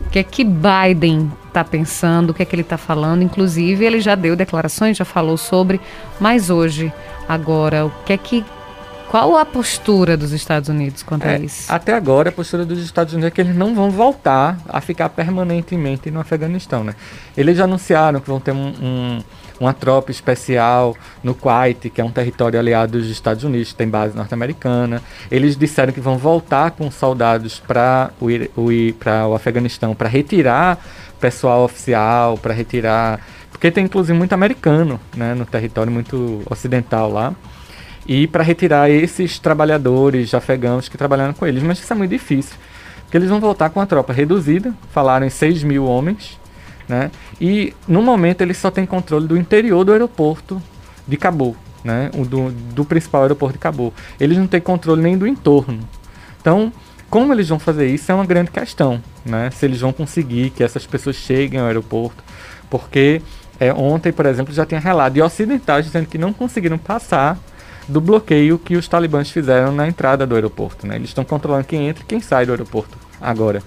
o 0.00 0.10
que 0.10 0.18
é 0.18 0.22
que 0.22 0.44
Biden 0.44 1.30
está 1.56 1.64
pensando, 1.64 2.30
o 2.30 2.34
que 2.34 2.42
é 2.42 2.44
que 2.44 2.54
ele 2.54 2.62
está 2.62 2.76
falando. 2.76 3.22
Inclusive, 3.22 3.84
ele 3.84 4.00
já 4.00 4.14
deu 4.14 4.36
declarações, 4.36 4.96
já 4.96 5.04
falou 5.04 5.36
sobre, 5.36 5.80
mas 6.20 6.50
hoje, 6.50 6.92
agora, 7.28 7.86
o 7.86 7.92
que 8.04 8.12
é 8.12 8.18
que. 8.18 8.44
Qual 9.08 9.36
a 9.36 9.44
postura 9.44 10.16
dos 10.16 10.32
Estados 10.32 10.68
Unidos 10.68 11.02
quanto 11.02 11.24
é, 11.24 11.36
a 11.36 11.38
isso? 11.38 11.72
Até 11.72 11.94
agora, 11.94 12.28
a 12.28 12.32
postura 12.32 12.64
dos 12.64 12.80
Estados 12.80 13.14
Unidos 13.14 13.28
é 13.28 13.30
que 13.30 13.40
eles 13.40 13.54
não 13.54 13.72
vão 13.72 13.88
voltar 13.88 14.58
a 14.68 14.80
ficar 14.80 15.08
permanentemente 15.08 16.10
no 16.10 16.18
Afeganistão. 16.18 16.82
Né? 16.82 16.92
Eles 17.36 17.56
já 17.56 17.64
anunciaram 17.64 18.18
que 18.20 18.26
vão 18.26 18.40
ter 18.40 18.50
um, 18.50 18.74
um 18.82 19.20
uma 19.58 19.72
tropa 19.72 20.10
especial 20.10 20.94
no 21.22 21.34
Kuwait, 21.34 21.90
que 21.90 22.00
é 22.00 22.04
um 22.04 22.10
território 22.10 22.58
aliado 22.58 22.98
dos 22.98 23.08
Estados 23.08 23.44
Unidos, 23.44 23.72
tem 23.72 23.88
base 23.88 24.16
norte-americana. 24.16 25.02
Eles 25.30 25.56
disseram 25.56 25.92
que 25.92 26.00
vão 26.00 26.18
voltar 26.18 26.72
com 26.72 26.90
soldados 26.90 27.58
para 27.58 28.10
o, 28.20 28.26
o, 28.60 29.30
o 29.30 29.34
Afeganistão 29.34 29.94
para 29.94 30.08
retirar 30.08 30.78
pessoal 31.20 31.64
oficial, 31.64 32.38
para 32.38 32.52
retirar. 32.52 33.20
Porque 33.50 33.70
tem 33.70 33.84
inclusive 33.84 34.16
muito 34.16 34.32
americano 34.32 35.00
né, 35.16 35.34
no 35.34 35.46
território, 35.46 35.90
muito 35.90 36.42
ocidental 36.50 37.10
lá. 37.10 37.34
E 38.06 38.26
para 38.26 38.42
retirar 38.42 38.88
esses 38.90 39.38
trabalhadores 39.38 40.32
afegãos 40.34 40.88
que 40.88 40.96
trabalharam 40.96 41.32
com 41.32 41.46
eles. 41.46 41.62
Mas 41.62 41.78
isso 41.78 41.92
é 41.92 41.96
muito 41.96 42.10
difícil. 42.10 42.56
Porque 43.02 43.16
eles 43.16 43.28
vão 43.28 43.40
voltar 43.40 43.70
com 43.70 43.80
a 43.80 43.86
tropa 43.86 44.12
reduzida, 44.12 44.74
falaram 44.92 45.26
em 45.26 45.30
6 45.30 45.62
mil 45.62 45.86
homens. 45.86 46.38
Né? 46.88 47.10
E 47.40 47.74
no 47.88 48.00
momento 48.02 48.42
eles 48.42 48.58
só 48.58 48.70
têm 48.70 48.86
controle 48.86 49.26
do 49.26 49.36
interior 49.36 49.84
do 49.84 49.92
aeroporto 49.92 50.62
de 51.06 51.16
Cabo, 51.16 51.56
né? 51.82 52.10
Do, 52.28 52.50
do 52.50 52.84
principal 52.84 53.22
aeroporto 53.22 53.54
de 53.54 53.58
Cabo. 53.58 53.92
Eles 54.20 54.38
não 54.38 54.46
têm 54.46 54.60
controle 54.60 55.02
nem 55.02 55.16
do 55.16 55.26
entorno. 55.26 55.80
Então, 56.40 56.72
como 57.08 57.32
eles 57.32 57.48
vão 57.48 57.58
fazer 57.58 57.86
isso 57.88 58.10
é 58.10 58.14
uma 58.14 58.24
grande 58.24 58.50
questão, 58.50 59.02
né? 59.24 59.50
Se 59.50 59.64
eles 59.64 59.80
vão 59.80 59.92
conseguir 59.92 60.50
que 60.50 60.62
essas 60.62 60.86
pessoas 60.86 61.16
cheguem 61.16 61.60
ao 61.60 61.66
aeroporto, 61.66 62.22
porque 62.68 63.22
é, 63.58 63.72
ontem, 63.72 64.12
por 64.12 64.26
exemplo, 64.26 64.52
já 64.52 64.66
tinha 64.66 64.80
relato 64.80 65.14
de 65.14 65.22
ocidentais 65.22 65.86
dizendo 65.86 66.06
que 66.06 66.18
não 66.18 66.32
conseguiram 66.32 66.78
passar 66.78 67.38
do 67.88 68.00
bloqueio 68.00 68.58
que 68.58 68.76
os 68.76 68.88
talibãs 68.88 69.30
fizeram 69.30 69.72
na 69.72 69.86
entrada 69.86 70.26
do 70.26 70.34
aeroporto, 70.34 70.86
né? 70.86 70.96
Eles 70.96 71.10
estão 71.10 71.24
controlando 71.24 71.64
quem 71.64 71.88
entra 71.88 72.02
e 72.02 72.06
quem 72.06 72.20
sai 72.20 72.44
do 72.44 72.52
aeroporto 72.52 72.98
agora. 73.20 73.62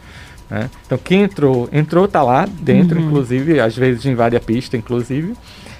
Né? 0.50 0.70
Então 0.86 0.98
quem 0.98 1.24
entrou, 1.24 1.70
entrou 1.72 2.08
tá 2.08 2.22
lá 2.22 2.46
dentro, 2.46 3.00
uhum. 3.00 3.08
inclusive, 3.08 3.60
às 3.60 3.76
vezes 3.78 4.06
invade 4.06 4.36
a 4.36 4.40
pista, 4.40 4.76
inclusive, 4.76 5.36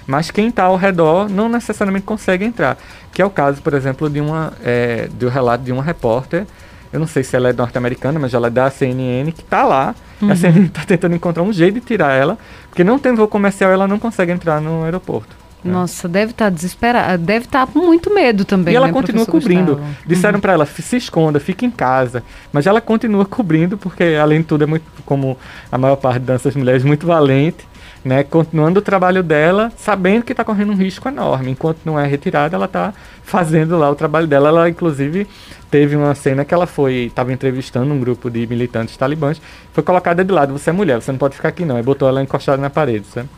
mas 0.06 0.30
quem 0.30 0.48
está 0.48 0.64
ao 0.64 0.76
redor 0.76 1.28
não 1.28 1.48
necessariamente 1.48 2.06
consegue 2.06 2.44
entrar. 2.44 2.78
Que 3.12 3.20
é 3.20 3.24
o 3.24 3.30
caso, 3.30 3.60
por 3.60 3.74
exemplo, 3.74 4.08
de 4.08 4.20
uma 4.20 4.52
é, 4.64 5.08
do 5.12 5.28
relato 5.28 5.64
de 5.64 5.72
uma 5.72 5.82
repórter 5.82 6.46
eu 6.92 6.98
não 6.98 7.06
sei 7.06 7.22
se 7.22 7.36
ela 7.36 7.50
é 7.50 7.52
norte-americana, 7.52 8.18
mas 8.18 8.34
ela 8.34 8.48
é 8.48 8.50
da 8.50 8.70
CNN, 8.70 9.30
que 9.32 9.42
está 9.42 9.64
lá. 9.64 9.94
Uhum. 10.20 10.30
A 10.30 10.36
CNN 10.36 10.66
está 10.66 10.84
tentando 10.84 11.14
encontrar 11.14 11.42
um 11.42 11.52
jeito 11.52 11.74
de 11.74 11.80
tirar 11.80 12.12
ela, 12.12 12.38
porque 12.68 12.82
não 12.82 12.98
tem 12.98 13.14
voo 13.14 13.28
comercial, 13.28 13.70
ela 13.70 13.86
não 13.86 13.98
consegue 13.98 14.32
entrar 14.32 14.60
no 14.60 14.84
aeroporto. 14.84 15.40
Né? 15.64 15.72
Nossa, 15.72 16.08
deve 16.08 16.32
estar 16.32 16.46
tá 16.46 16.50
desesperada, 16.50 17.18
deve 17.18 17.44
estar 17.44 17.66
tá 17.66 17.72
com 17.72 17.78
muito 17.78 18.12
medo 18.12 18.44
também. 18.44 18.74
E 18.74 18.76
ela 18.76 18.86
né, 18.86 18.92
continua 18.92 19.26
cobrindo. 19.26 19.76
Gustavo? 19.76 19.96
Disseram 20.06 20.34
uhum. 20.36 20.40
para 20.40 20.52
ela, 20.54 20.66
se 20.66 20.96
esconda, 20.96 21.38
fique 21.38 21.64
em 21.64 21.70
casa. 21.70 22.22
Mas 22.52 22.66
ela 22.66 22.80
continua 22.80 23.24
cobrindo, 23.24 23.76
porque 23.76 24.18
além 24.20 24.40
de 24.40 24.46
tudo 24.46 24.64
é 24.64 24.66
muito, 24.66 24.84
como 25.04 25.36
a 25.70 25.78
maior 25.78 25.96
parte 25.96 26.20
dessas 26.20 26.56
mulheres, 26.56 26.82
muito 26.82 27.06
valente. 27.06 27.69
Né, 28.04 28.22
continuando 28.22 28.80
o 28.80 28.82
trabalho 28.82 29.22
dela, 29.22 29.72
sabendo 29.76 30.24
que 30.24 30.32
está 30.32 30.42
correndo 30.42 30.72
um 30.72 30.76
risco 30.76 31.08
enorme. 31.08 31.50
Enquanto 31.50 31.78
não 31.84 31.98
é 31.98 32.06
retirada, 32.06 32.56
ela 32.56 32.64
está 32.64 32.94
fazendo 33.22 33.78
lá 33.78 33.90
o 33.90 33.94
trabalho 33.94 34.26
dela. 34.26 34.48
Ela, 34.48 34.68
inclusive, 34.68 35.26
teve 35.70 35.96
uma 35.96 36.14
cena 36.14 36.44
que 36.44 36.54
ela 36.54 36.66
foi, 36.66 37.06
estava 37.06 37.32
entrevistando 37.32 37.92
um 37.92 38.00
grupo 38.00 38.30
de 38.30 38.46
militantes 38.46 38.96
talibãs, 38.96 39.40
foi 39.72 39.82
colocada 39.82 40.24
de 40.24 40.32
lado, 40.32 40.52
você 40.52 40.70
é 40.70 40.72
mulher, 40.72 41.00
você 41.00 41.12
não 41.12 41.18
pode 41.18 41.36
ficar 41.36 41.48
aqui 41.48 41.64
não, 41.64 41.78
e 41.78 41.82
botou 41.82 42.08
ela 42.08 42.22
encostada 42.22 42.60
na 42.60 42.70
parede, 42.70 43.06
sabe? 43.06 43.28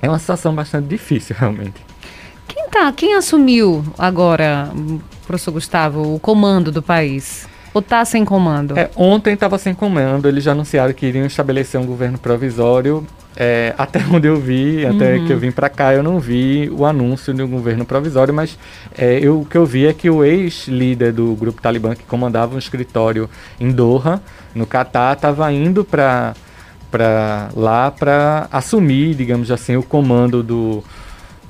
É 0.00 0.08
uma 0.08 0.18
situação 0.18 0.54
bastante 0.54 0.86
difícil, 0.86 1.36
realmente. 1.38 1.84
Quem 2.46 2.68
tá, 2.70 2.90
quem 2.92 3.14
assumiu 3.14 3.84
agora, 3.98 4.70
professor 5.26 5.52
Gustavo, 5.52 6.14
o 6.14 6.18
comando 6.18 6.72
do 6.72 6.82
país? 6.82 7.46
Ou 7.74 7.80
está 7.80 8.02
sem 8.04 8.24
comando? 8.24 8.78
É, 8.78 8.90
ontem 8.96 9.34
estava 9.34 9.58
sem 9.58 9.74
comando, 9.74 10.26
eles 10.26 10.42
já 10.42 10.52
anunciaram 10.52 10.94
que 10.94 11.04
iriam 11.04 11.26
estabelecer 11.26 11.78
um 11.78 11.84
governo 11.84 12.16
provisório 12.16 13.06
é, 13.40 13.72
até 13.78 14.00
onde 14.12 14.26
eu 14.26 14.40
vi, 14.40 14.84
até 14.84 15.14
uhum. 15.16 15.26
que 15.26 15.32
eu 15.32 15.38
vim 15.38 15.52
para 15.52 15.68
cá, 15.68 15.94
eu 15.94 16.02
não 16.02 16.18
vi 16.18 16.68
o 16.70 16.84
anúncio 16.84 17.32
de 17.32 17.40
um 17.40 17.48
governo 17.48 17.84
provisório, 17.84 18.34
mas 18.34 18.58
é, 18.96 19.20
eu, 19.22 19.42
o 19.42 19.44
que 19.44 19.56
eu 19.56 19.64
vi 19.64 19.86
é 19.86 19.92
que 19.92 20.10
o 20.10 20.24
ex-líder 20.24 21.12
do 21.12 21.36
grupo 21.36 21.62
Talibã, 21.62 21.94
que 21.94 22.02
comandava 22.02 22.56
um 22.56 22.58
escritório 22.58 23.30
em 23.60 23.70
Doha, 23.70 24.20
no 24.52 24.66
Catar, 24.66 25.12
estava 25.12 25.52
indo 25.52 25.84
para 25.84 26.34
lá 27.54 27.92
para 27.92 28.48
assumir, 28.50 29.14
digamos 29.14 29.52
assim, 29.52 29.76
o 29.76 29.84
comando 29.84 30.42
do, 30.42 30.82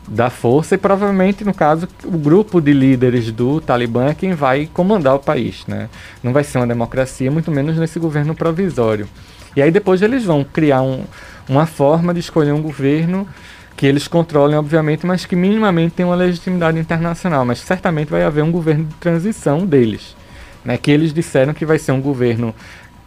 da 0.07 0.29
força 0.29 0.75
e 0.75 0.79
provavelmente, 0.79 1.43
no 1.43 1.55
caso, 1.55 1.89
o 2.05 2.19
grupo 2.19 2.61
de 2.61 2.75
líderes 2.75 3.33
do 3.33 3.63
Talibã 3.63 4.09
é 4.09 4.15
quem 4.15 4.35
vai 4.35 4.69
comandar 4.75 5.15
o 5.15 5.21
país. 5.21 5.65
Né? 5.67 5.89
Não 6.23 6.35
vai 6.35 6.45
ser 6.45 6.59
uma 6.59 6.67
democracia, 6.67 7.31
muito 7.31 7.51
menos 7.51 7.79
nesse 7.79 7.99
governo 7.99 8.35
provisório. 8.35 9.09
E 9.57 9.63
aí 9.63 9.71
depois 9.71 10.03
eles 10.03 10.25
vão 10.25 10.45
criar 10.45 10.83
um, 10.83 11.05
uma 11.49 11.67
forma 11.67 12.13
de 12.13 12.21
escolher 12.21 12.53
um 12.53 12.63
governo 12.63 13.27
que 13.77 13.87
eles 13.87 14.09
controlem, 14.09 14.57
obviamente, 14.57 15.07
mas 15.07 15.25
que 15.25 15.37
minimamente 15.37 15.95
tem 15.95 16.05
uma 16.05 16.17
legitimidade 16.17 16.79
internacional. 16.79 17.45
Mas 17.45 17.61
certamente 17.61 18.09
vai 18.09 18.25
haver 18.25 18.43
um 18.43 18.51
governo 18.51 18.85
de 18.85 18.95
transição 18.95 19.65
deles, 19.65 20.17
né? 20.65 20.77
que 20.77 20.91
eles 20.91 21.15
disseram 21.15 21.55
que 21.55 21.65
vai 21.65 21.79
ser 21.79 21.93
um 21.93 22.01
governo 22.01 22.53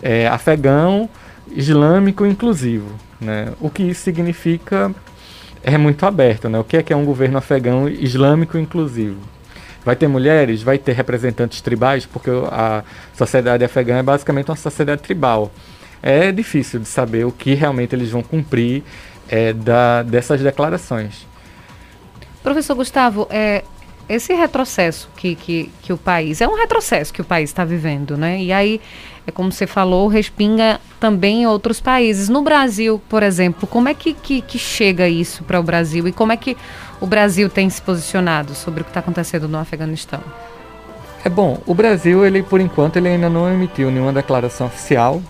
é, 0.01 0.27
afegão, 0.27 1.09
islâmico 1.51 2.25
inclusivo. 2.25 2.89
Né? 3.19 3.49
O 3.59 3.69
que 3.69 3.83
isso 3.83 4.01
significa 4.01 4.95
é 5.61 5.77
muito 5.77 6.05
aberto. 6.05 6.47
Né? 6.47 6.57
O 6.57 6.63
que 6.63 6.77
é 6.77 6.83
que 6.83 6.93
é 6.93 6.95
um 6.95 7.03
governo 7.03 7.37
afegão 7.37 7.89
islâmico 7.89 8.57
inclusivo? 8.57 9.19
Vai 9.83 9.97
ter 9.97 10.07
mulheres, 10.07 10.63
vai 10.63 10.77
ter 10.77 10.93
representantes 10.93 11.59
tribais, 11.59 12.05
porque 12.05 12.29
a 12.49 12.81
sociedade 13.13 13.65
afegã 13.65 13.97
é 13.97 14.03
basicamente 14.03 14.49
uma 14.49 14.55
sociedade 14.55 15.01
tribal 15.01 15.51
é 16.01 16.31
difícil 16.31 16.79
de 16.79 16.87
saber 16.87 17.25
o 17.25 17.31
que 17.31 17.53
realmente 17.53 17.95
eles 17.95 18.09
vão 18.09 18.23
cumprir 18.23 18.83
é, 19.29 19.53
da, 19.53 20.03
dessas 20.03 20.41
declarações. 20.41 21.25
Professor 22.43 22.75
Gustavo, 22.75 23.27
é, 23.29 23.63
esse 24.09 24.33
retrocesso 24.33 25.09
que, 25.15 25.35
que, 25.35 25.71
que 25.81 25.93
o 25.93 25.97
país. 25.97 26.41
É 26.41 26.47
um 26.47 26.55
retrocesso 26.55 27.13
que 27.13 27.21
o 27.21 27.23
país 27.23 27.49
está 27.49 27.63
vivendo, 27.63 28.17
né? 28.17 28.41
E 28.41 28.51
aí, 28.51 28.81
é 29.25 29.31
como 29.31 29.51
você 29.51 29.67
falou, 29.67 30.07
respinga 30.07 30.81
também 30.99 31.43
em 31.43 31.47
outros 31.47 31.79
países. 31.79 32.27
No 32.27 32.41
Brasil, 32.41 33.01
por 33.07 33.23
exemplo, 33.23 33.67
como 33.67 33.87
é 33.87 33.93
que, 33.93 34.13
que, 34.13 34.41
que 34.41 34.57
chega 34.57 35.07
isso 35.07 35.43
para 35.43 35.59
o 35.59 35.63
Brasil 35.63 36.07
e 36.07 36.11
como 36.11 36.31
é 36.31 36.37
que 36.37 36.57
o 36.99 37.05
Brasil 37.07 37.49
tem 37.49 37.69
se 37.69 37.81
posicionado 37.81 38.53
sobre 38.53 38.81
o 38.81 38.83
que 38.83 38.89
está 38.89 38.99
acontecendo 38.99 39.47
no 39.47 39.57
Afeganistão? 39.57 40.21
É 41.23 41.29
bom, 41.29 41.61
o 41.67 41.73
Brasil, 41.75 42.25
ele 42.25 42.41
por 42.41 42.59
enquanto, 42.59 42.97
ele 42.97 43.07
ainda 43.07 43.29
não 43.29 43.47
emitiu 43.47 43.91
nenhuma 43.91 44.11
declaração 44.11 44.67
oficial 44.67 45.21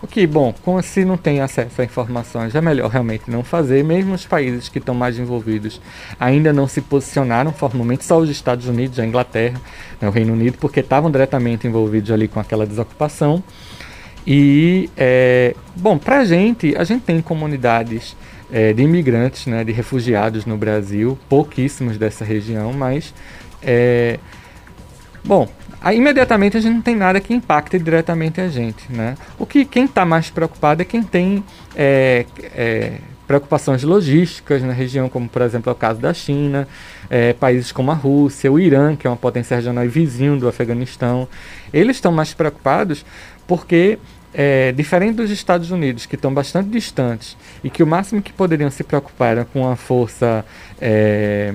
o 0.00 0.06
que, 0.06 0.26
bom, 0.26 0.54
como 0.64 0.80
se 0.80 1.04
não 1.04 1.16
tem 1.16 1.40
acesso 1.40 1.80
a 1.80 1.84
informações, 1.84 2.54
é 2.54 2.60
melhor 2.60 2.88
realmente 2.88 3.28
não 3.28 3.42
fazer. 3.42 3.82
Mesmo 3.82 4.14
os 4.14 4.24
países 4.24 4.68
que 4.68 4.78
estão 4.78 4.94
mais 4.94 5.18
envolvidos 5.18 5.80
ainda 6.20 6.52
não 6.52 6.68
se 6.68 6.80
posicionaram 6.80 7.52
formalmente, 7.52 8.04
só 8.04 8.18
os 8.18 8.30
Estados 8.30 8.68
Unidos, 8.68 9.00
a 9.00 9.06
Inglaterra, 9.06 9.60
né, 10.00 10.08
o 10.08 10.10
Reino 10.12 10.32
Unido, 10.32 10.56
porque 10.58 10.80
estavam 10.80 11.10
diretamente 11.10 11.66
envolvidos 11.66 12.12
ali 12.12 12.28
com 12.28 12.38
aquela 12.38 12.64
desocupação. 12.64 13.42
E, 14.24 14.88
é, 14.96 15.54
bom, 15.74 15.98
para 15.98 16.20
a 16.20 16.24
gente, 16.24 16.76
a 16.76 16.84
gente 16.84 17.02
tem 17.02 17.20
comunidades 17.20 18.16
é, 18.52 18.72
de 18.72 18.82
imigrantes, 18.82 19.46
né, 19.46 19.64
de 19.64 19.72
refugiados 19.72 20.46
no 20.46 20.56
Brasil, 20.56 21.18
pouquíssimos 21.28 21.98
dessa 21.98 22.24
região, 22.24 22.72
mas, 22.72 23.12
é, 23.60 24.18
bom, 25.24 25.48
Aí, 25.80 25.96
imediatamente 25.96 26.56
a 26.56 26.60
gente 26.60 26.74
não 26.74 26.82
tem 26.82 26.96
nada 26.96 27.20
que 27.20 27.32
impacte 27.32 27.78
diretamente 27.78 28.40
a 28.40 28.48
gente, 28.48 28.90
né? 28.90 29.16
O 29.38 29.46
que 29.46 29.64
quem 29.64 29.84
está 29.84 30.04
mais 30.04 30.28
preocupado 30.28 30.82
é 30.82 30.84
quem 30.84 31.02
tem 31.02 31.44
é, 31.76 32.26
é, 32.54 32.92
preocupações 33.28 33.82
logísticas 33.82 34.62
na 34.62 34.72
região, 34.72 35.08
como 35.08 35.28
por 35.28 35.42
exemplo 35.42 35.70
é 35.70 35.72
o 35.72 35.76
caso 35.76 36.00
da 36.00 36.12
China, 36.12 36.66
é, 37.08 37.32
países 37.32 37.70
como 37.70 37.90
a 37.90 37.94
Rússia, 37.94 38.50
o 38.50 38.58
Irã, 38.58 38.96
que 38.96 39.06
é 39.06 39.10
uma 39.10 39.16
potência 39.16 39.54
regional 39.54 39.84
e 39.84 39.88
vizinho 39.88 40.36
do 40.38 40.48
Afeganistão, 40.48 41.28
eles 41.72 41.96
estão 41.96 42.10
mais 42.10 42.32
preocupados 42.34 43.04
porque 43.46 43.98
é, 44.32 44.72
diferente 44.72 45.16
dos 45.16 45.30
Estados 45.30 45.70
Unidos, 45.70 46.06
que 46.06 46.14
estão 46.14 46.32
bastante 46.32 46.70
distantes 46.70 47.36
e 47.62 47.70
que 47.70 47.82
o 47.82 47.86
máximo 47.86 48.22
que 48.22 48.32
poderiam 48.32 48.70
se 48.70 48.82
preocupar 48.82 49.32
era 49.32 49.44
com 49.44 49.70
a 49.70 49.76
força 49.76 50.44
é, 50.80 51.54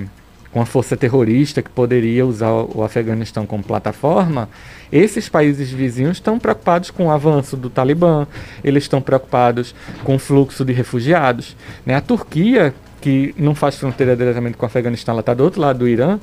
com 0.54 0.60
a 0.60 0.64
força 0.64 0.96
terrorista 0.96 1.60
que 1.60 1.68
poderia 1.68 2.24
usar 2.24 2.52
o 2.52 2.84
Afeganistão 2.84 3.44
como 3.44 3.64
plataforma, 3.64 4.48
esses 4.92 5.28
países 5.28 5.72
vizinhos 5.72 6.18
estão 6.18 6.38
preocupados 6.38 6.92
com 6.92 7.06
o 7.06 7.10
avanço 7.10 7.56
do 7.56 7.68
Talibã, 7.68 8.24
eles 8.62 8.84
estão 8.84 9.02
preocupados 9.02 9.74
com 10.04 10.14
o 10.14 10.18
fluxo 10.18 10.64
de 10.64 10.72
refugiados. 10.72 11.56
Né? 11.84 11.96
A 11.96 12.00
Turquia, 12.00 12.72
que 13.00 13.34
não 13.36 13.52
faz 13.52 13.76
fronteira 13.76 14.16
diretamente 14.16 14.56
com 14.56 14.64
o 14.64 14.68
Afeganistão, 14.68 15.14
ela 15.14 15.22
está 15.22 15.34
do 15.34 15.42
outro 15.42 15.60
lado 15.60 15.80
do 15.80 15.88
Irã, 15.88 16.20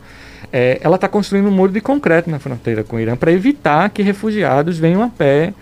é, 0.50 0.80
ela 0.82 0.96
está 0.96 1.10
construindo 1.10 1.50
um 1.50 1.52
muro 1.52 1.74
de 1.74 1.82
concreto 1.82 2.32
na 2.32 2.40
fronteira 2.40 2.86
com 2.86 2.96
o 2.96 3.00
Irã 3.02 3.18
para 3.18 3.34
evitar 3.34 3.90
que 3.90 4.02
refugiados 4.02 4.80
venham 4.80 5.04
a 5.04 5.10
pé 5.10 5.54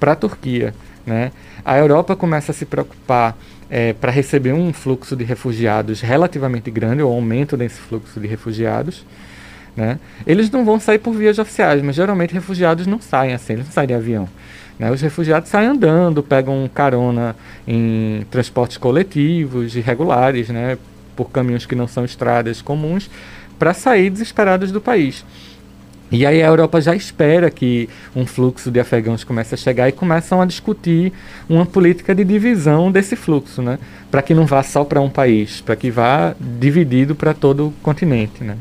para 0.00 0.12
a 0.12 0.16
Turquia. 0.16 0.74
Né? 1.06 1.30
A 1.64 1.78
Europa 1.78 2.16
começa 2.16 2.50
a 2.50 2.54
se 2.54 2.66
preocupar 2.66 3.36
é, 3.70 3.92
para 3.92 4.10
receber 4.10 4.52
um 4.52 4.72
fluxo 4.72 5.16
de 5.16 5.24
refugiados 5.24 6.00
relativamente 6.00 6.70
grande, 6.70 7.02
ou 7.02 7.12
aumento 7.12 7.56
desse 7.56 7.80
fluxo 7.80 8.20
de 8.20 8.26
refugiados, 8.26 9.04
né? 9.76 9.98
Eles 10.26 10.50
não 10.50 10.64
vão 10.64 10.80
sair 10.80 10.98
por 10.98 11.12
vias 11.12 11.38
oficiais, 11.38 11.82
mas 11.82 11.96
geralmente 11.96 12.32
refugiados 12.32 12.86
não 12.86 13.00
saem 13.00 13.34
assim, 13.34 13.52
eles 13.52 13.66
não 13.66 13.72
saem 13.72 13.88
de 13.88 13.94
avião. 13.94 14.26
Né? 14.78 14.90
Os 14.90 15.00
refugiados 15.00 15.50
saem 15.50 15.68
andando, 15.68 16.22
pegam 16.22 16.68
carona 16.72 17.36
em 17.68 18.24
transportes 18.30 18.78
coletivos 18.78 19.76
irregulares, 19.76 20.48
né? 20.48 20.78
por 21.14 21.30
caminhos 21.30 21.66
que 21.66 21.74
não 21.74 21.86
são 21.86 22.04
estradas 22.04 22.62
comuns, 22.62 23.10
para 23.58 23.74
sair 23.74 24.10
desesperados 24.10 24.72
do 24.72 24.80
país. 24.80 25.24
E 26.10 26.24
aí 26.24 26.42
a 26.42 26.46
Europa 26.46 26.80
já 26.80 26.94
espera 26.94 27.50
que 27.50 27.88
um 28.14 28.24
fluxo 28.24 28.70
de 28.70 28.78
afegãos 28.78 29.24
comece 29.24 29.54
a 29.54 29.58
chegar 29.58 29.88
e 29.88 29.92
começam 29.92 30.40
a 30.40 30.46
discutir 30.46 31.12
uma 31.48 31.66
política 31.66 32.14
de 32.14 32.24
divisão 32.24 32.92
desse 32.92 33.16
fluxo, 33.16 33.60
né? 33.60 33.78
Para 34.10 34.22
que 34.22 34.32
não 34.32 34.46
vá 34.46 34.62
só 34.62 34.84
para 34.84 35.00
um 35.00 35.10
país, 35.10 35.60
para 35.60 35.74
que 35.74 35.90
vá 35.90 36.34
dividido 36.38 37.14
para 37.14 37.34
todo 37.34 37.68
o 37.68 37.72
continente, 37.82 38.44
né? 38.44 38.56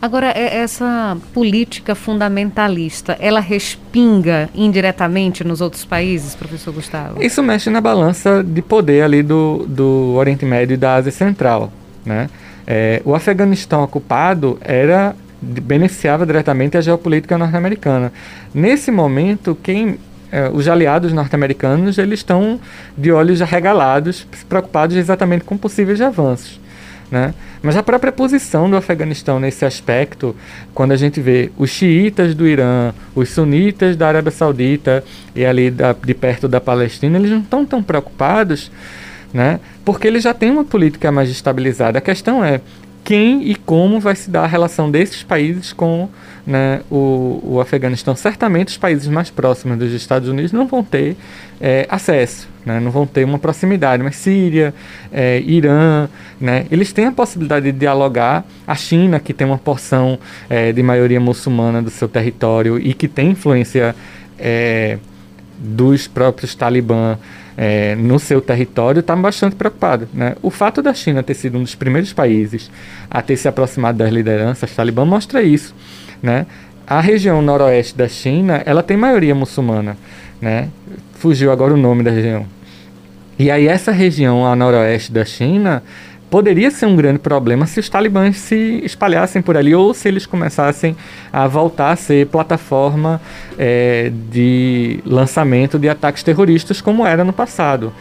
Agora, 0.00 0.28
essa 0.28 1.16
política 1.34 1.92
fundamentalista, 1.96 3.16
ela 3.18 3.40
respinga 3.40 4.48
indiretamente 4.54 5.42
nos 5.42 5.60
outros 5.60 5.84
países, 5.84 6.36
professor 6.36 6.72
Gustavo? 6.72 7.20
Isso 7.20 7.42
mexe 7.42 7.68
na 7.68 7.80
balança 7.80 8.44
de 8.44 8.62
poder 8.62 9.02
ali 9.02 9.24
do, 9.24 9.66
do 9.66 10.14
Oriente 10.14 10.44
Médio 10.44 10.74
e 10.74 10.76
da 10.76 10.94
Ásia 10.94 11.10
Central, 11.10 11.72
né? 12.06 12.30
É, 12.64 13.02
o 13.04 13.14
Afeganistão 13.14 13.82
ocupado 13.82 14.56
era 14.60 15.16
beneficiava 15.40 16.26
diretamente 16.26 16.76
a 16.76 16.80
geopolítica 16.80 17.38
norte-americana. 17.38 18.12
Nesse 18.52 18.90
momento, 18.90 19.56
quem 19.62 19.98
eh, 20.30 20.50
os 20.52 20.68
aliados 20.68 21.12
norte-americanos 21.12 21.96
eles 21.98 22.20
estão 22.20 22.60
de 22.96 23.10
olhos 23.12 23.40
arregalados, 23.40 24.26
preocupados 24.48 24.96
exatamente 24.96 25.44
com 25.44 25.56
possíveis 25.56 26.00
avanços. 26.00 26.60
Né? 27.10 27.32
Mas 27.62 27.74
a 27.76 27.82
própria 27.82 28.12
posição 28.12 28.68
do 28.68 28.76
Afeganistão 28.76 29.40
nesse 29.40 29.64
aspecto, 29.64 30.36
quando 30.74 30.92
a 30.92 30.96
gente 30.96 31.20
vê 31.20 31.50
os 31.56 31.70
xiitas 31.70 32.34
do 32.34 32.46
Irã, 32.46 32.92
os 33.14 33.30
sunitas 33.30 33.96
da 33.96 34.08
Arábia 34.08 34.30
Saudita 34.30 35.02
e 35.34 35.44
ali 35.44 35.70
da, 35.70 35.94
de 35.94 36.14
perto 36.14 36.46
da 36.46 36.60
Palestina, 36.60 37.18
eles 37.18 37.30
não 37.30 37.40
estão 37.40 37.64
tão 37.64 37.82
preocupados, 37.82 38.70
né? 39.32 39.58
porque 39.84 40.06
eles 40.06 40.22
já 40.22 40.34
têm 40.34 40.50
uma 40.50 40.64
política 40.64 41.10
mais 41.10 41.30
estabilizada. 41.30 41.98
A 41.98 42.02
questão 42.02 42.44
é, 42.44 42.60
quem 43.08 43.48
e 43.48 43.54
como 43.54 43.98
vai 43.98 44.14
se 44.14 44.30
dar 44.30 44.44
a 44.44 44.46
relação 44.46 44.90
desses 44.90 45.22
países 45.22 45.72
com 45.72 46.10
né, 46.46 46.82
o, 46.90 47.40
o 47.42 47.58
Afeganistão. 47.58 48.14
Certamente 48.14 48.68
os 48.68 48.76
países 48.76 49.08
mais 49.08 49.30
próximos 49.30 49.78
dos 49.78 49.94
Estados 49.94 50.28
Unidos 50.28 50.52
não 50.52 50.66
vão 50.66 50.84
ter 50.84 51.16
é, 51.58 51.86
acesso, 51.88 52.46
né, 52.66 52.78
não 52.78 52.90
vão 52.90 53.06
ter 53.06 53.24
uma 53.24 53.38
proximidade, 53.38 54.02
mas 54.02 54.14
Síria, 54.14 54.74
é, 55.10 55.40
Irã, 55.40 56.06
né, 56.38 56.66
eles 56.70 56.92
têm 56.92 57.06
a 57.06 57.12
possibilidade 57.12 57.72
de 57.72 57.78
dialogar. 57.78 58.44
A 58.66 58.74
China, 58.74 59.18
que 59.18 59.32
tem 59.32 59.46
uma 59.46 59.56
porção 59.56 60.18
é, 60.50 60.70
de 60.70 60.82
maioria 60.82 61.18
muçulmana 61.18 61.80
do 61.80 61.88
seu 61.88 62.10
território 62.10 62.78
e 62.78 62.92
que 62.92 63.08
tem 63.08 63.30
influência 63.30 63.96
é, 64.38 64.98
dos 65.58 66.06
próprios 66.06 66.54
talibã 66.54 67.16
é, 67.60 67.96
no 67.96 68.20
seu 68.20 68.40
território 68.40 69.00
está 69.00 69.16
bastante 69.16 69.56
preocupado. 69.56 70.08
Né? 70.14 70.36
O 70.40 70.48
fato 70.48 70.80
da 70.80 70.94
China 70.94 71.24
ter 71.24 71.34
sido 71.34 71.58
um 71.58 71.62
dos 71.62 71.74
primeiros 71.74 72.12
países 72.12 72.70
a 73.10 73.20
ter 73.20 73.36
se 73.36 73.48
aproximado 73.48 73.98
das 73.98 74.12
lideranças 74.12 74.70
talibã 74.70 75.04
mostra 75.04 75.42
isso. 75.42 75.74
Né? 76.22 76.46
A 76.86 77.00
região 77.00 77.42
noroeste 77.42 77.98
da 77.98 78.06
China 78.06 78.62
ela 78.64 78.80
tem 78.80 78.96
maioria 78.96 79.34
muçulmana. 79.34 79.96
Né? 80.40 80.68
Fugiu 81.14 81.50
agora 81.50 81.74
o 81.74 81.76
nome 81.76 82.04
da 82.04 82.12
região. 82.12 82.46
E 83.36 83.50
aí 83.50 83.66
essa 83.66 83.90
região 83.90 84.46
a 84.46 84.54
noroeste 84.54 85.10
da 85.10 85.24
China 85.24 85.82
poderia 86.30 86.70
ser 86.70 86.86
um 86.86 86.96
grande 86.96 87.18
problema 87.18 87.66
se 87.66 87.80
os 87.80 87.88
talibãs 87.88 88.36
se 88.36 88.80
espalhassem 88.84 89.42
por 89.42 89.56
ali 89.56 89.74
ou 89.74 89.92
se 89.94 90.08
eles 90.08 90.26
começassem 90.26 90.96
a 91.32 91.46
voltar 91.46 91.92
a 91.92 91.96
ser 91.96 92.26
plataforma 92.26 93.20
é, 93.58 94.12
de 94.30 95.00
lançamento 95.04 95.78
de 95.78 95.88
ataques 95.88 96.22
terroristas 96.22 96.80
como 96.80 97.06
era 97.06 97.24
no 97.24 97.32
passado. 97.32 97.92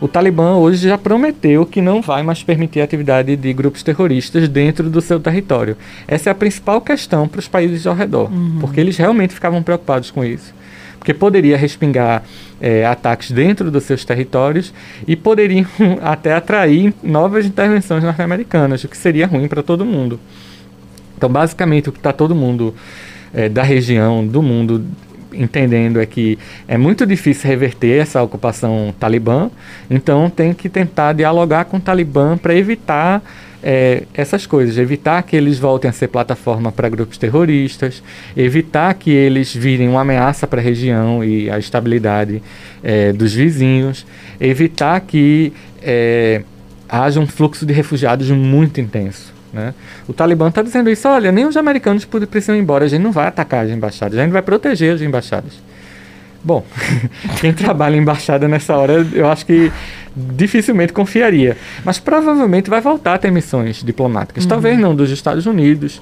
O 0.00 0.06
Talibã 0.06 0.54
hoje 0.54 0.88
já 0.88 0.96
prometeu 0.96 1.66
que 1.66 1.82
não 1.82 2.00
vai 2.00 2.22
mais 2.22 2.40
permitir 2.42 2.80
a 2.80 2.84
atividade 2.84 3.34
de 3.34 3.52
grupos 3.52 3.82
terroristas 3.82 4.48
dentro 4.48 4.88
do 4.88 5.00
seu 5.00 5.18
território. 5.18 5.76
Essa 6.06 6.30
é 6.30 6.32
a 6.32 6.36
principal 6.36 6.80
questão 6.80 7.26
para 7.26 7.40
os 7.40 7.48
países 7.48 7.84
ao 7.84 7.96
redor, 7.96 8.30
uhum. 8.30 8.58
porque 8.60 8.80
eles 8.80 8.96
realmente 8.96 9.34
ficavam 9.34 9.60
preocupados 9.60 10.12
com 10.12 10.24
isso 10.24 10.57
porque 10.98 11.14
poderia 11.14 11.56
respingar 11.56 12.22
é, 12.60 12.84
ataques 12.84 13.30
dentro 13.30 13.70
dos 13.70 13.84
seus 13.84 14.04
territórios 14.04 14.72
e 15.06 15.16
poderiam 15.16 15.66
até 16.02 16.34
atrair 16.34 16.92
novas 17.02 17.46
intervenções 17.46 18.02
norte-americanas, 18.02 18.82
o 18.84 18.88
que 18.88 18.96
seria 18.96 19.26
ruim 19.26 19.48
para 19.48 19.62
todo 19.62 19.84
mundo. 19.84 20.18
Então, 21.16 21.28
basicamente, 21.28 21.88
o 21.88 21.92
que 21.92 21.98
está 21.98 22.12
todo 22.12 22.34
mundo 22.34 22.74
é, 23.32 23.48
da 23.48 23.62
região, 23.62 24.26
do 24.26 24.42
mundo, 24.42 24.84
entendendo 25.32 26.00
é 26.00 26.06
que 26.06 26.38
é 26.66 26.76
muito 26.78 27.06
difícil 27.06 27.48
reverter 27.48 28.00
essa 28.00 28.22
ocupação 28.22 28.94
talibã, 28.98 29.50
então 29.90 30.28
tem 30.30 30.52
que 30.52 30.68
tentar 30.68 31.12
dialogar 31.12 31.64
com 31.66 31.76
o 31.76 31.80
talibã 31.80 32.36
para 32.36 32.54
evitar 32.54 33.22
é, 33.62 34.04
essas 34.14 34.46
coisas, 34.46 34.78
evitar 34.78 35.22
que 35.22 35.36
eles 35.36 35.58
voltem 35.58 35.88
a 35.88 35.92
ser 35.92 36.08
plataforma 36.08 36.70
para 36.70 36.88
grupos 36.88 37.18
terroristas, 37.18 38.02
evitar 38.36 38.94
que 38.94 39.10
eles 39.10 39.54
virem 39.54 39.88
uma 39.88 40.02
ameaça 40.02 40.46
para 40.46 40.60
a 40.60 40.64
região 40.64 41.24
e 41.24 41.50
a 41.50 41.58
estabilidade 41.58 42.42
é, 42.82 43.12
dos 43.12 43.34
vizinhos, 43.34 44.06
evitar 44.40 45.00
que 45.00 45.52
é, 45.82 46.42
haja 46.88 47.20
um 47.20 47.26
fluxo 47.26 47.66
de 47.66 47.72
refugiados 47.72 48.30
muito 48.30 48.80
intenso. 48.80 49.37
Né? 49.52 49.74
O 50.06 50.12
Talibã 50.12 50.48
está 50.48 50.62
dizendo 50.62 50.90
isso: 50.90 51.08
olha, 51.08 51.32
nem 51.32 51.46
os 51.46 51.56
americanos 51.56 52.04
precisam 52.04 52.56
ir 52.56 52.60
embora, 52.60 52.84
a 52.84 52.88
gente 52.88 53.02
não 53.02 53.12
vai 53.12 53.26
atacar 53.26 53.64
as 53.64 53.70
embaixadas, 53.70 54.18
a 54.18 54.22
gente 54.22 54.32
vai 54.32 54.42
proteger 54.42 54.94
as 54.94 55.00
embaixadas. 55.00 55.52
Bom, 56.42 56.64
quem 57.40 57.52
trabalha 57.52 57.96
em 57.96 58.00
embaixada 58.00 58.46
nessa 58.46 58.76
hora, 58.76 59.06
eu 59.12 59.28
acho 59.28 59.44
que 59.44 59.72
dificilmente 60.14 60.92
confiaria. 60.92 61.56
Mas 61.84 61.98
provavelmente 61.98 62.70
vai 62.70 62.80
voltar 62.80 63.14
a 63.14 63.18
ter 63.18 63.30
missões 63.30 63.82
diplomáticas. 63.82 64.44
Uhum. 64.44 64.48
Talvez 64.48 64.78
não 64.78 64.94
dos 64.94 65.10
Estados 65.10 65.46
Unidos, 65.46 66.00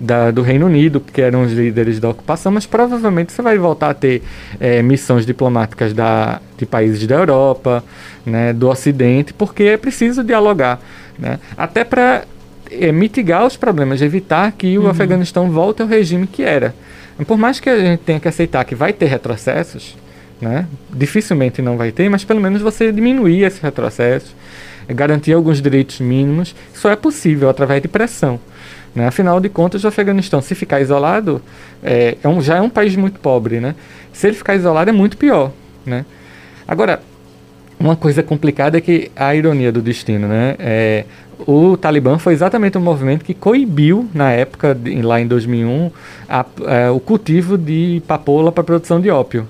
da, 0.00 0.30
do 0.30 0.42
Reino 0.42 0.66
Unido, 0.66 1.00
que 1.00 1.20
eram 1.20 1.42
os 1.42 1.52
líderes 1.52 1.98
da 1.98 2.08
ocupação, 2.08 2.52
mas 2.52 2.66
provavelmente 2.66 3.32
você 3.32 3.42
vai 3.42 3.58
voltar 3.58 3.90
a 3.90 3.94
ter 3.94 4.22
é, 4.60 4.80
missões 4.82 5.26
diplomáticas 5.26 5.92
da, 5.92 6.40
de 6.56 6.64
países 6.64 7.06
da 7.06 7.16
Europa, 7.16 7.82
né, 8.24 8.52
do 8.52 8.68
Ocidente, 8.68 9.34
porque 9.34 9.64
é 9.64 9.76
preciso 9.76 10.22
dialogar. 10.22 10.80
Né, 11.18 11.38
até 11.56 11.82
para 11.82 12.24
é, 12.70 12.92
mitigar 12.92 13.46
os 13.46 13.56
problemas, 13.56 14.02
evitar 14.02 14.52
que 14.52 14.78
o 14.78 14.82
uhum. 14.82 14.88
Afeganistão 14.88 15.50
volte 15.50 15.82
ao 15.82 15.88
regime 15.88 16.26
que 16.26 16.42
era. 16.42 16.74
Por 17.26 17.36
mais 17.36 17.58
que 17.58 17.68
a 17.68 17.78
gente 17.78 18.00
tenha 18.00 18.20
que 18.20 18.28
aceitar 18.28 18.64
que 18.64 18.74
vai 18.74 18.92
ter 18.92 19.06
retrocessos, 19.06 19.96
né? 20.40 20.66
Dificilmente 20.92 21.60
não 21.60 21.76
vai 21.76 21.90
ter, 21.90 22.08
mas 22.08 22.24
pelo 22.24 22.40
menos 22.40 22.62
você 22.62 22.92
diminuir 22.92 23.42
esse 23.42 23.60
retrocesso, 23.60 24.34
garantir 24.88 25.32
alguns 25.32 25.60
direitos 25.60 26.00
mínimos, 26.00 26.54
só 26.72 26.90
é 26.90 26.96
possível 26.96 27.48
através 27.48 27.82
de 27.82 27.88
pressão. 27.88 28.38
Né? 28.94 29.06
Afinal 29.06 29.40
de 29.40 29.48
contas, 29.48 29.84
o 29.84 29.88
Afeganistão, 29.88 30.40
se 30.40 30.54
ficar 30.54 30.80
isolado, 30.80 31.42
é, 31.82 32.16
é 32.22 32.28
um, 32.28 32.40
já 32.40 32.56
é 32.56 32.60
um 32.60 32.70
país 32.70 32.96
muito 32.96 33.20
pobre. 33.20 33.60
Né? 33.60 33.74
Se 34.12 34.28
ele 34.28 34.36
ficar 34.36 34.54
isolado, 34.54 34.90
é 34.90 34.92
muito 34.92 35.16
pior. 35.16 35.52
Né? 35.84 36.04
Agora, 36.66 37.00
uma 37.78 37.96
coisa 37.96 38.22
complicada 38.22 38.78
é 38.78 38.80
que 38.80 39.10
a 39.14 39.34
ironia 39.34 39.70
do 39.70 39.80
destino, 39.80 40.26
né? 40.26 40.56
É, 40.58 41.04
o 41.46 41.76
Talibã 41.76 42.18
foi 42.18 42.32
exatamente 42.32 42.76
o 42.76 42.80
movimento 42.80 43.24
que 43.24 43.34
coibiu, 43.34 44.08
na 44.12 44.32
época, 44.32 44.74
de, 44.74 45.00
lá 45.02 45.20
em 45.20 45.26
2001, 45.26 45.90
a, 46.28 46.40
a, 46.40 46.74
é, 46.74 46.90
o 46.90 46.98
cultivo 46.98 47.56
de 47.56 48.02
papoula 48.06 48.50
para 48.50 48.64
produção 48.64 49.00
de 49.00 49.10
ópio. 49.10 49.46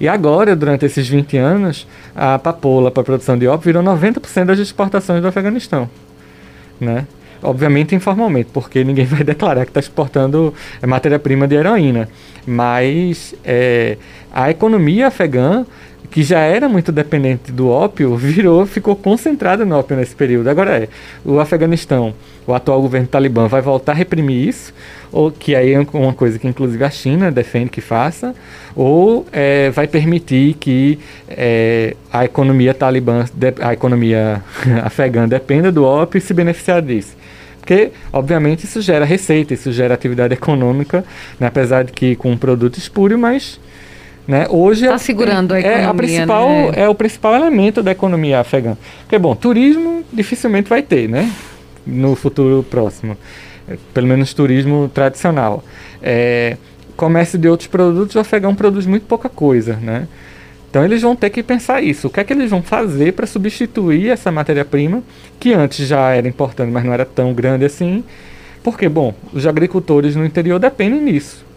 E 0.00 0.08
agora, 0.08 0.56
durante 0.56 0.86
esses 0.86 1.06
20 1.08 1.36
anos, 1.36 1.86
a 2.16 2.38
papoula 2.38 2.90
para 2.90 3.02
produção 3.02 3.38
de 3.38 3.46
ópio 3.46 3.66
virou 3.66 3.82
90% 3.82 4.46
das 4.46 4.58
exportações 4.58 5.20
do 5.20 5.28
Afeganistão. 5.28 5.90
Né? 6.80 7.06
Obviamente 7.42 7.94
informalmente, 7.94 8.48
porque 8.52 8.82
ninguém 8.82 9.04
vai 9.04 9.24
declarar 9.24 9.64
que 9.64 9.70
está 9.70 9.80
exportando 9.80 10.54
matéria-prima 10.86 11.46
de 11.46 11.54
heroína. 11.54 12.08
Mas 12.46 13.34
é, 13.44 13.98
a 14.32 14.50
economia 14.50 15.08
afegã 15.08 15.66
que 16.10 16.22
já 16.22 16.40
era 16.40 16.68
muito 16.68 16.90
dependente 16.90 17.52
do 17.52 17.68
ópio, 17.68 18.16
virou, 18.16 18.66
ficou 18.66 18.96
concentrada 18.96 19.64
no 19.64 19.76
ópio 19.78 19.96
nesse 19.96 20.14
período. 20.14 20.48
Agora 20.48 20.76
é, 20.76 20.88
o 21.24 21.38
Afeganistão, 21.38 22.12
o 22.46 22.52
atual 22.52 22.82
governo 22.82 23.06
talibã 23.06 23.46
vai 23.46 23.62
voltar 23.62 23.92
a 23.92 23.94
reprimir 23.94 24.48
isso, 24.48 24.74
ou 25.12 25.30
que 25.30 25.54
aí 25.54 25.72
é 25.72 25.86
uma 25.92 26.12
coisa 26.12 26.38
que 26.38 26.48
inclusive 26.48 26.82
a 26.82 26.90
China 26.90 27.30
defende 27.30 27.70
que 27.70 27.80
faça, 27.80 28.34
ou 28.74 29.24
é, 29.32 29.70
vai 29.70 29.86
permitir 29.86 30.54
que 30.54 30.98
é, 31.28 31.94
a 32.12 32.24
economia 32.24 32.74
talibã, 32.74 33.24
a 33.60 33.72
economia 33.72 34.42
afegã 34.82 35.28
dependa 35.28 35.70
do 35.70 35.84
ópio 35.84 36.18
e 36.18 36.20
se 36.20 36.34
beneficiar 36.34 36.82
disso. 36.82 37.16
Porque, 37.60 37.92
obviamente, 38.12 38.64
isso 38.64 38.80
gera 38.80 39.04
receita, 39.04 39.54
isso 39.54 39.70
gera 39.70 39.94
atividade 39.94 40.34
econômica, 40.34 41.04
né, 41.38 41.46
apesar 41.46 41.84
de 41.84 41.92
que 41.92 42.16
com 42.16 42.32
um 42.32 42.36
produto 42.36 42.78
espúrio, 42.78 43.18
mas 43.18 43.60
né? 44.30 44.46
Hoje 44.48 44.84
está 44.84 44.94
é, 44.94 44.98
segurando 44.98 45.52
a 45.52 45.58
economia. 45.58 45.82
É, 45.82 45.86
a 45.86 45.92
principal, 45.94 46.48
né? 46.48 46.72
é 46.76 46.88
o 46.88 46.94
principal 46.94 47.34
elemento 47.34 47.82
da 47.82 47.90
economia 47.90 48.38
afegã. 48.38 48.76
Porque, 49.00 49.18
bom, 49.18 49.34
turismo 49.34 50.04
dificilmente 50.12 50.68
vai 50.70 50.82
ter, 50.82 51.08
né? 51.08 51.28
No 51.84 52.14
futuro 52.14 52.62
próximo. 52.62 53.16
É, 53.68 53.76
pelo 53.92 54.06
menos 54.06 54.32
turismo 54.32 54.88
tradicional. 54.94 55.64
É, 56.00 56.56
comércio 56.96 57.36
de 57.36 57.48
outros 57.48 57.66
produtos, 57.66 58.14
o 58.14 58.20
afegão 58.20 58.54
produz 58.54 58.86
muito 58.86 59.04
pouca 59.04 59.28
coisa, 59.28 59.74
né? 59.82 60.06
Então 60.70 60.84
eles 60.84 61.02
vão 61.02 61.16
ter 61.16 61.30
que 61.30 61.42
pensar 61.42 61.82
isso. 61.82 62.06
O 62.06 62.10
que 62.10 62.20
é 62.20 62.24
que 62.24 62.32
eles 62.32 62.48
vão 62.48 62.62
fazer 62.62 63.14
para 63.14 63.26
substituir 63.26 64.10
essa 64.10 64.30
matéria-prima, 64.30 65.02
que 65.40 65.52
antes 65.52 65.88
já 65.88 66.10
era 66.10 66.28
importante, 66.28 66.70
mas 66.70 66.84
não 66.84 66.92
era 66.92 67.04
tão 67.04 67.34
grande 67.34 67.64
assim? 67.64 68.04
Porque, 68.62 68.88
bom, 68.88 69.12
os 69.32 69.44
agricultores 69.44 70.14
no 70.14 70.24
interior 70.24 70.60
dependem 70.60 71.04
disso. 71.04 71.49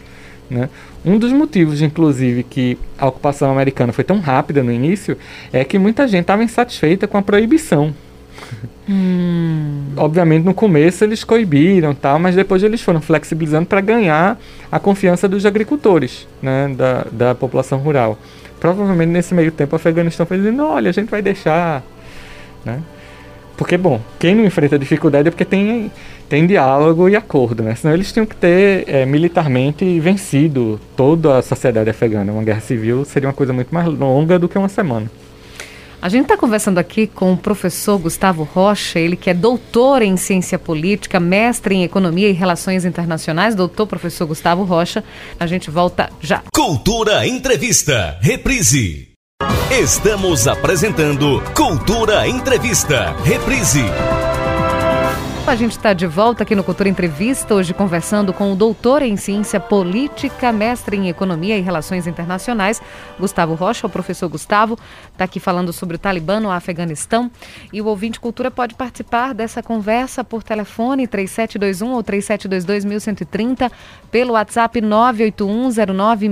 Né? 0.54 0.70
Um 1.04 1.18
dos 1.18 1.32
motivos, 1.32 1.82
inclusive, 1.82 2.44
que 2.44 2.78
a 2.98 3.08
ocupação 3.08 3.52
americana 3.52 3.92
foi 3.92 4.04
tão 4.04 4.20
rápida 4.20 4.62
no 4.62 4.72
início 4.72 5.18
é 5.52 5.64
que 5.64 5.80
muita 5.80 6.08
gente 6.08 6.22
estava 6.22 6.44
insatisfeita 6.44 7.08
com 7.08 7.18
a 7.18 7.22
proibição. 7.22 7.94
Hum. 8.90 9.94
Obviamente, 9.96 10.44
no 10.44 10.54
começo 10.54 11.06
eles 11.06 11.24
coibiram, 11.24 11.96
tal, 11.96 12.20
mas 12.20 12.36
depois 12.36 12.62
eles 12.64 12.82
foram 12.82 13.00
flexibilizando 13.00 13.66
para 13.66 13.80
ganhar 13.80 14.38
a 14.70 14.78
confiança 14.78 15.26
dos 15.26 15.46
agricultores, 15.46 16.28
né, 16.42 16.68
da, 16.76 17.08
da 17.10 17.34
população 17.34 17.80
rural. 17.80 18.20
Provavelmente 18.60 19.08
nesse 19.08 19.34
meio 19.34 19.54
tempo 19.54 19.74
o 19.74 19.78
Afeganistão 19.78 20.26
foi 20.26 20.36
dizendo: 20.36 20.66
olha, 20.66 20.90
a 20.90 20.92
gente 20.92 21.10
vai 21.10 21.22
deixar. 21.22 21.82
Né? 22.66 22.82
Porque, 23.56 23.78
bom, 23.78 24.02
quem 24.20 24.36
não 24.36 24.44
enfrenta 24.44 24.78
dificuldade 24.78 25.30
é 25.30 25.32
porque 25.32 25.46
tem 25.46 25.90
tem 26.34 26.48
diálogo 26.48 27.08
e 27.08 27.16
acordo, 27.16 27.62
né? 27.62 27.76
Senão 27.76 27.94
eles 27.94 28.12
tinham 28.12 28.26
que 28.26 28.36
ter 28.36 28.86
é, 28.88 29.06
militarmente 29.06 30.00
vencido 30.00 30.82
toda 30.98 31.38
a 31.38 31.44
sociedade 31.44 31.92
afegana. 31.92 32.32
Uma 32.32 32.44
guerra 32.44 32.60
civil 32.60 33.06
seria 33.06 33.30
uma 33.30 33.36
coisa 33.36 33.54
muito 33.54 33.72
mais 33.72 33.86
longa 33.88 34.40
do 34.40 34.50
que 34.50 34.58
uma 34.58 34.68
semana. 34.68 35.12
A 36.02 36.10
gente 36.10 36.24
está 36.24 36.36
conversando 36.36 36.80
aqui 36.80 37.06
com 37.06 37.34
o 37.34 37.38
professor 37.38 38.00
Gustavo 38.00 38.42
Rocha, 38.52 38.98
ele 38.98 39.16
que 39.16 39.30
é 39.30 39.34
doutor 39.36 40.02
em 40.02 40.18
ciência 40.18 40.58
política, 40.58 41.20
mestre 41.20 41.76
em 41.76 41.84
economia 41.84 42.28
e 42.28 42.34
relações 42.34 42.84
internacionais, 42.84 43.54
doutor 43.54 43.86
professor 43.86 44.26
Gustavo 44.26 44.64
Rocha. 44.64 45.04
A 45.40 45.46
gente 45.46 45.70
volta 45.70 46.10
já. 46.20 46.42
Cultura 46.52 47.28
Entrevista, 47.28 48.18
reprise. 48.20 49.10
Estamos 49.70 50.48
apresentando 50.48 51.44
Cultura 51.54 52.28
Entrevista, 52.28 53.16
reprise. 53.24 53.84
A 55.46 55.56
gente 55.56 55.72
está 55.74 55.92
de 55.92 56.08
volta 56.08 56.44
aqui 56.44 56.56
no 56.56 56.64
Cultura 56.64 56.88
Entrevista, 56.88 57.54
hoje 57.54 57.74
conversando 57.74 58.32
com 58.32 58.54
o 58.54 58.56
doutor 58.56 59.02
em 59.02 59.18
ciência 59.18 59.60
política, 59.60 60.54
mestre 60.54 60.96
em 60.96 61.10
economia 61.10 61.58
e 61.58 61.62
relações 61.62 62.08
internacionais, 62.08 62.82
Gustavo 63.20 63.54
Rocha. 63.54 63.86
O 63.86 63.90
professor 63.90 64.30
Gustavo 64.30 64.80
está 65.12 65.26
aqui 65.26 65.42
falando 65.42 65.74
sobre 65.74 65.98
o 65.98 66.00
Talibã 66.00 66.40
no 66.40 66.50
Afeganistão. 66.50 67.30
E 67.74 67.82
o 67.82 67.88
ouvinte 67.88 68.22
Cultura 68.22 68.50
pode 68.50 68.74
participar 68.74 69.34
dessa 69.34 69.62
conversa 69.62 70.24
por 70.24 70.44
telefone 70.44 71.08
3721 71.08 71.92
ou 71.92 72.02
3722 72.02 73.70
pelo 74.10 74.34
WhatsApp 74.34 74.80
98109 74.80 76.30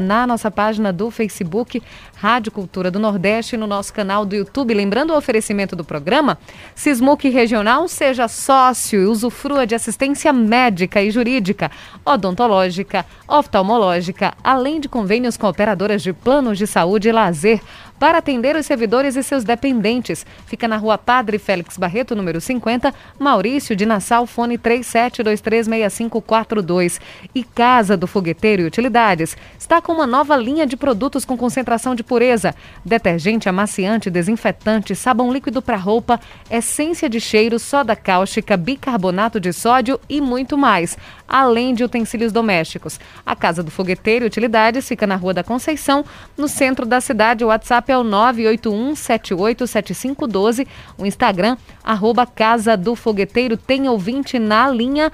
na 0.00 0.26
nossa 0.26 0.50
página 0.50 0.90
do 0.94 1.10
Facebook 1.10 1.82
Rádio 2.16 2.50
Cultura 2.50 2.90
do 2.90 2.98
Nordeste, 2.98 3.54
no 3.54 3.66
nosso 3.66 3.92
canal 3.92 4.24
do 4.24 4.34
YouTube. 4.34 4.72
Lembrando 4.72 5.12
o 5.12 5.16
oferecimento 5.16 5.76
do 5.76 5.84
programa, 5.84 6.38
Sismuc 6.74 7.28
Regional, 7.28 7.86
seja 7.86 8.13
Seja 8.14 8.28
sócio 8.28 9.02
e 9.02 9.06
usufrua 9.06 9.66
de 9.66 9.74
assistência 9.74 10.32
médica 10.32 11.02
e 11.02 11.10
jurídica, 11.10 11.68
odontológica, 12.06 13.04
oftalmológica, 13.26 14.34
além 14.44 14.78
de 14.78 14.88
convênios 14.88 15.36
com 15.36 15.48
operadoras 15.48 16.00
de 16.00 16.12
planos 16.12 16.56
de 16.56 16.64
saúde 16.64 17.08
e 17.08 17.12
lazer 17.12 17.60
para 18.04 18.18
atender 18.18 18.54
os 18.54 18.66
servidores 18.66 19.16
e 19.16 19.22
seus 19.22 19.44
dependentes. 19.44 20.26
Fica 20.44 20.68
na 20.68 20.76
rua 20.76 20.98
Padre 20.98 21.38
Félix 21.38 21.78
Barreto, 21.78 22.14
número 22.14 22.38
50, 22.38 22.92
Maurício 23.18 23.74
de 23.74 23.86
Nassau, 23.86 24.26
fone 24.26 24.58
37236542. 24.58 27.00
E 27.34 27.42
Casa 27.42 27.96
do 27.96 28.06
Fogueteiro 28.06 28.60
e 28.60 28.66
Utilidades 28.66 29.34
está 29.58 29.80
com 29.80 29.92
uma 29.92 30.06
nova 30.06 30.36
linha 30.36 30.66
de 30.66 30.76
produtos 30.76 31.24
com 31.24 31.34
concentração 31.34 31.94
de 31.94 32.04
pureza: 32.04 32.54
detergente, 32.84 33.48
amaciante, 33.48 34.10
desinfetante, 34.10 34.94
sabão 34.94 35.32
líquido 35.32 35.62
para 35.62 35.78
roupa, 35.78 36.20
essência 36.50 37.08
de 37.08 37.18
cheiro, 37.18 37.58
soda 37.58 37.96
cáustica, 37.96 38.54
bicarbonato 38.54 39.40
de 39.40 39.50
sódio 39.50 39.98
e 40.10 40.20
muito 40.20 40.58
mais, 40.58 40.98
além 41.34 41.74
de 41.74 41.82
utensílios 41.82 42.32
domésticos. 42.32 43.00
A 43.26 43.34
Casa 43.34 43.60
do 43.60 43.72
Fogueteiro 43.72 44.24
e 44.24 44.28
Utilidades 44.28 44.86
fica 44.86 45.04
na 45.04 45.16
Rua 45.16 45.34
da 45.34 45.42
Conceição, 45.42 46.04
no 46.38 46.46
centro 46.46 46.86
da 46.86 47.00
cidade. 47.00 47.44
O 47.44 47.48
WhatsApp 47.48 47.90
é 47.90 47.98
o 47.98 48.04
981787512. 48.04 50.64
O 50.96 51.04
Instagram, 51.04 51.56
arroba 51.82 52.24
Casa 52.24 52.76
do 52.76 52.94
Fogueteiro. 52.94 53.56
Tem 53.56 53.88
ouvinte 53.88 54.38
na 54.38 54.70
linha. 54.70 55.10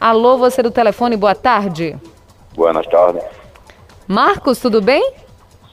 Alô, 0.00 0.36
você 0.36 0.60
do 0.60 0.72
telefone, 0.72 1.16
boa 1.16 1.36
tarde. 1.36 1.96
Boas 2.56 2.84
tardes. 2.88 3.22
Marcos, 4.08 4.58
tudo 4.58 4.82
bem? 4.82 5.12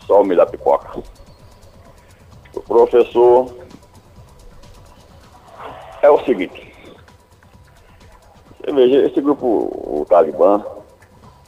Só 0.06 0.24
me 0.24 0.36
dá 0.36 0.46
pipoca. 0.46 1.02
O 2.54 2.62
professor, 2.62 3.52
é 6.04 6.10
o 6.12 6.24
seguinte. 6.24 6.67
Veja, 8.74 9.08
esse 9.08 9.22
grupo, 9.22 9.46
o 9.48 10.06
Talibã, 10.10 10.62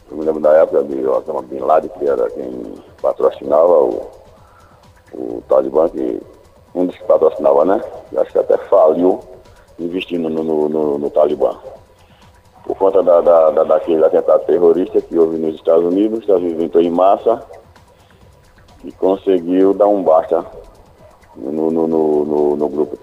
eu 0.10 0.18
me 0.18 0.24
lembro 0.24 0.42
da 0.42 0.54
época 0.54 0.84
de 0.86 1.06
Osama 1.06 1.42
Bin 1.42 1.60
Laden, 1.60 1.92
que 2.00 2.10
era 2.10 2.30
quem 2.30 2.76
patrocinava 3.02 3.84
o, 3.84 4.10
o 5.14 5.44
Talibã, 5.50 5.90
que 5.90 6.22
um 6.74 6.86
dos 6.86 6.96
que 6.96 7.04
patrocinava, 7.04 7.66
né? 7.66 7.84
Acho 8.16 8.32
que 8.32 8.40
até 8.40 8.58
faliu 8.58 9.20
investindo 9.78 10.30
no, 10.30 10.44
no, 10.44 10.70
no, 10.70 10.98
no 10.98 11.10
Talibã. 11.10 11.58
Por 12.64 12.78
conta 12.78 13.04
da, 13.04 13.20
da, 13.20 13.52
da, 13.52 13.64
daquele 13.66 14.06
atentado 14.06 14.46
terrorista 14.46 15.02
que 15.02 15.20
houve 15.20 15.38
nos 15.38 15.56
Estados 15.56 15.84
Unidos, 15.84 16.20
os 16.20 16.24
Estados 16.24 16.44
entrou 16.44 16.82
em 16.82 16.90
massa 16.90 17.44
e 18.86 18.94
conseguiu 18.94 19.74
dar 19.74 19.88
um 19.88 20.04
basta 20.04 20.46
no, 21.36 21.70
no, 21.70 21.86
no, 21.86 22.56
no 22.56 22.70
grupo 22.70 22.98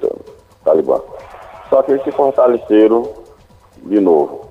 Talibã. 0.65 1.03
Só 1.69 1.83
que 1.83 1.93
eles 1.93 2.05
se 2.05 2.13
fortaleceram 2.13 3.26
de 3.83 4.01
novo. 4.01 4.47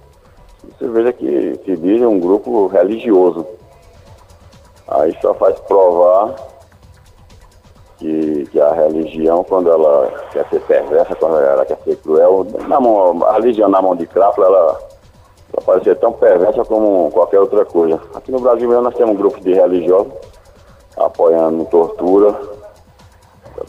Você 0.64 0.88
veja 0.88 1.14
que 1.14 1.60
se 1.64 1.78
diz 1.78 2.02
um 2.02 2.20
grupo 2.20 2.68
religioso. 2.68 3.46
Aí 4.88 5.16
só 5.22 5.34
faz 5.34 5.60
provar 5.62 6.36
que, 7.98 8.48
que 8.52 8.60
a 8.60 8.74
religião, 8.74 9.44
quando 9.44 9.72
ela 9.72 10.12
quer 10.32 10.48
ser 10.50 10.62
perversa, 10.62 11.16
quando 11.16 11.38
ela 11.40 11.66
quer 11.66 11.78
ser 11.84 11.96
cruel, 11.98 12.46
na 12.68 12.80
mão, 12.80 13.24
a 13.26 13.34
religião 13.34 13.70
na 13.70 13.82
mão 13.82 13.96
de 13.96 14.06
crápula, 14.06 14.48
ela, 14.48 14.80
ela 15.54 15.66
pode 15.66 15.84
ser 15.84 15.96
tão 15.98 16.12
perversa 16.14 16.64
como 16.66 17.10
qualquer 17.12 17.40
outra 17.40 17.66
coisa. 17.66 18.00
Aqui 18.14 18.32
no 18.32 18.40
Brasil 18.40 18.68
mesmo 18.68 18.84
nós 18.84 18.96
temos 18.96 19.18
grupos 19.18 19.42
de 19.42 19.54
religiosos 19.54 20.14
apoiando 20.98 21.66
tortura, 21.66 22.34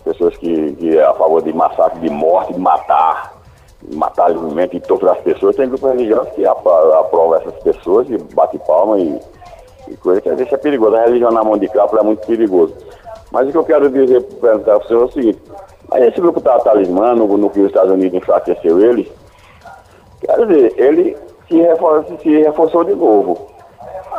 pessoas 0.04 0.36
que, 0.36 0.72
que 0.74 0.96
é 0.96 1.04
a 1.04 1.14
favor 1.14 1.42
de 1.42 1.52
massacre, 1.52 2.00
de 2.00 2.10
morte, 2.10 2.52
de 2.52 2.60
matar, 2.60 3.35
matar 3.94 4.30
livremente 4.30 4.76
e 4.76 4.80
torturar 4.80 5.16
as 5.16 5.22
pessoas. 5.22 5.56
Tem 5.56 5.68
grupos 5.68 5.90
religiosos 5.90 6.32
que 6.32 6.44
aprovam 6.46 7.34
essas 7.36 7.54
pessoas 7.62 8.08
e 8.10 8.18
bate 8.34 8.58
palma 8.60 8.98
e, 8.98 9.20
e 9.88 9.96
coisa 9.96 10.20
que 10.20 10.30
deixa 10.32 10.58
perigoso. 10.58 10.96
A 10.96 11.04
religião 11.04 11.30
na 11.30 11.44
mão 11.44 11.56
de 11.56 11.68
crápula 11.68 12.00
é 12.00 12.04
muito 12.04 12.26
perigoso. 12.26 12.74
Mas 13.30 13.48
o 13.48 13.52
que 13.52 13.58
eu 13.58 13.64
quero 13.64 13.90
dizer, 13.90 14.22
para 14.40 14.78
o 14.78 14.86
senhor 14.86 15.02
é 15.02 15.04
o 15.04 15.12
seguinte, 15.12 15.42
mas 15.88 16.02
esse 16.04 16.20
grupo 16.20 16.40
tá 16.40 16.58
talismano, 16.60 17.26
no 17.26 17.50
que 17.50 17.60
os 17.60 17.66
Estados 17.66 17.92
Unidos 17.92 18.18
enfraqueceu 18.18 18.80
ele, 18.80 19.10
quer 20.20 20.46
dizer, 20.46 20.74
ele 20.76 21.16
se, 21.48 21.60
reforçou, 21.60 22.18
se 22.18 22.42
reforçou 22.42 22.84
de 22.84 22.94
novo. 22.94 23.38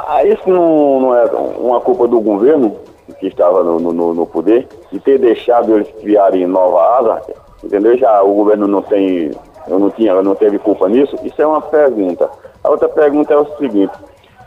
Ah, 0.08 0.24
isso 0.24 0.50
não, 0.50 1.02
não 1.02 1.16
é 1.16 1.26
uma 1.58 1.82
culpa 1.82 2.08
do 2.08 2.20
governo 2.22 2.76
que 3.20 3.28
estava 3.28 3.64
no, 3.64 3.80
no, 3.80 4.14
no 4.14 4.26
poder, 4.26 4.68
de 4.92 5.00
ter 5.00 5.18
deixado 5.18 5.76
eles 5.76 5.90
criarem 6.00 6.46
nova 6.46 7.00
asa, 7.00 7.22
entendeu? 7.64 7.98
Já 7.98 8.22
o 8.22 8.34
governo 8.34 8.68
não 8.68 8.82
tem, 8.82 9.32
eu 9.68 9.80
não 9.80 9.90
tinha, 9.90 10.22
não 10.22 10.36
teve 10.36 10.60
culpa 10.60 10.88
nisso. 10.88 11.16
Isso 11.24 11.42
é 11.42 11.48
uma 11.48 11.62
pergunta. 11.62 12.30
A 12.64 12.70
outra 12.70 12.90
pergunta 12.90 13.34
é 13.34 13.38
o 13.38 13.58
seguinte, 13.58 13.94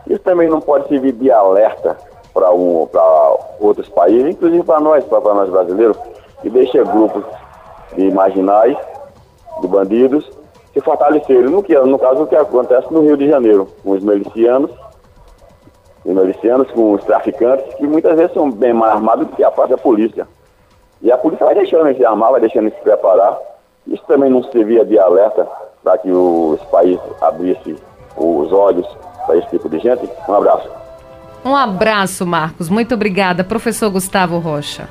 isso 0.07 0.21
também 0.21 0.49
não 0.49 0.61
pode 0.61 0.89
servir 0.89 1.13
de 1.13 1.31
alerta 1.31 1.97
para 2.33 2.53
um, 2.53 2.89
outros 3.61 3.89
países, 3.89 4.35
inclusive 4.35 4.63
para 4.63 4.81
nós, 4.81 5.05
para 5.05 5.35
nós 5.35 5.49
brasileiros, 5.51 5.97
e 6.43 6.51
deixa 6.51 6.83
grupos 6.85 7.25
de 7.97 8.11
marginais, 8.11 8.77
de 9.61 9.67
bandidos, 9.67 10.31
se 10.73 10.81
fortalecerem. 10.81 11.51
No, 11.51 11.63
que, 11.63 11.79
no 11.79 11.99
caso, 11.99 12.23
o 12.23 12.27
que 12.27 12.37
acontece 12.37 12.93
no 12.93 13.03
Rio 13.03 13.17
de 13.17 13.29
Janeiro, 13.29 13.69
com 13.83 13.91
os 13.91 14.03
milicianos, 14.03 14.71
os 16.05 16.15
milicianos 16.15 16.71
com 16.71 16.93
os 16.93 17.05
traficantes, 17.05 17.75
que 17.75 17.87
muitas 17.87 18.17
vezes 18.17 18.33
são 18.33 18.51
bem 18.51 18.73
mais 18.73 18.93
armados 18.93 19.27
do 19.27 19.37
que 19.37 19.45
a 19.45 19.51
própria 19.51 19.77
polícia. 19.77 20.27
E 21.03 21.11
a 21.11 21.19
polícia 21.19 21.47
vai 21.47 21.55
deixando 21.55 21.87
eles 21.87 21.99
se 21.99 22.05
armar, 22.05 22.31
vai 22.31 22.41
deixando 22.41 22.67
eles 22.67 22.79
se 22.79 22.83
preparar. 22.83 23.39
Isso 23.87 24.03
também 24.07 24.31
não 24.31 24.43
servia 24.45 24.85
de 24.85 24.99
alerta 24.99 25.47
para 25.83 25.99
que 25.99 26.11
os 26.11 26.61
países 26.65 27.01
abrissem 27.21 27.77
os 28.17 28.53
olhos 28.53 28.87
para 29.27 29.37
esse 29.37 29.49
tipo 29.49 29.69
de 29.69 29.79
gente. 29.79 30.09
Um 30.29 30.35
abraço. 30.35 30.69
Um 31.45 31.57
abraço, 31.57 32.27
Marcos. 32.27 32.69
Muito 32.69 32.95
obrigada, 32.95 33.43
professor 33.43 33.91
Gustavo 33.91 34.39
Rocha. 34.39 34.89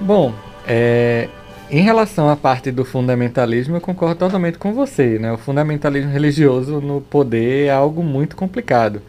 Bom, 0.00 0.32
é, 0.66 1.28
em 1.70 1.82
relação 1.82 2.30
à 2.30 2.36
parte 2.36 2.70
do 2.70 2.84
fundamentalismo, 2.84 3.76
eu 3.76 3.80
concordo 3.80 4.16
totalmente 4.16 4.56
com 4.56 4.72
você. 4.72 5.18
Né? 5.18 5.30
O 5.32 5.36
fundamentalismo 5.36 6.10
religioso 6.10 6.80
no 6.80 7.02
poder 7.02 7.66
é 7.66 7.70
algo 7.70 8.02
muito 8.02 8.34
complicado. 8.36 9.02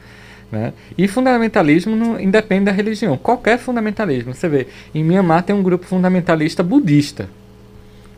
Né? 0.52 0.74
E 0.98 1.08
fundamentalismo 1.08 1.96
não 1.96 2.20
independe 2.20 2.66
da 2.66 2.72
religião. 2.72 3.18
Qualquer 3.18 3.58
fundamentalismo. 3.58 4.34
Você 4.34 4.50
vê, 4.50 4.68
em 4.94 5.04
Myanmar 5.04 5.44
tem 5.44 5.56
um 5.56 5.64
grupo 5.64 5.86
fundamentalista 5.86 6.62
budista. 6.62 7.30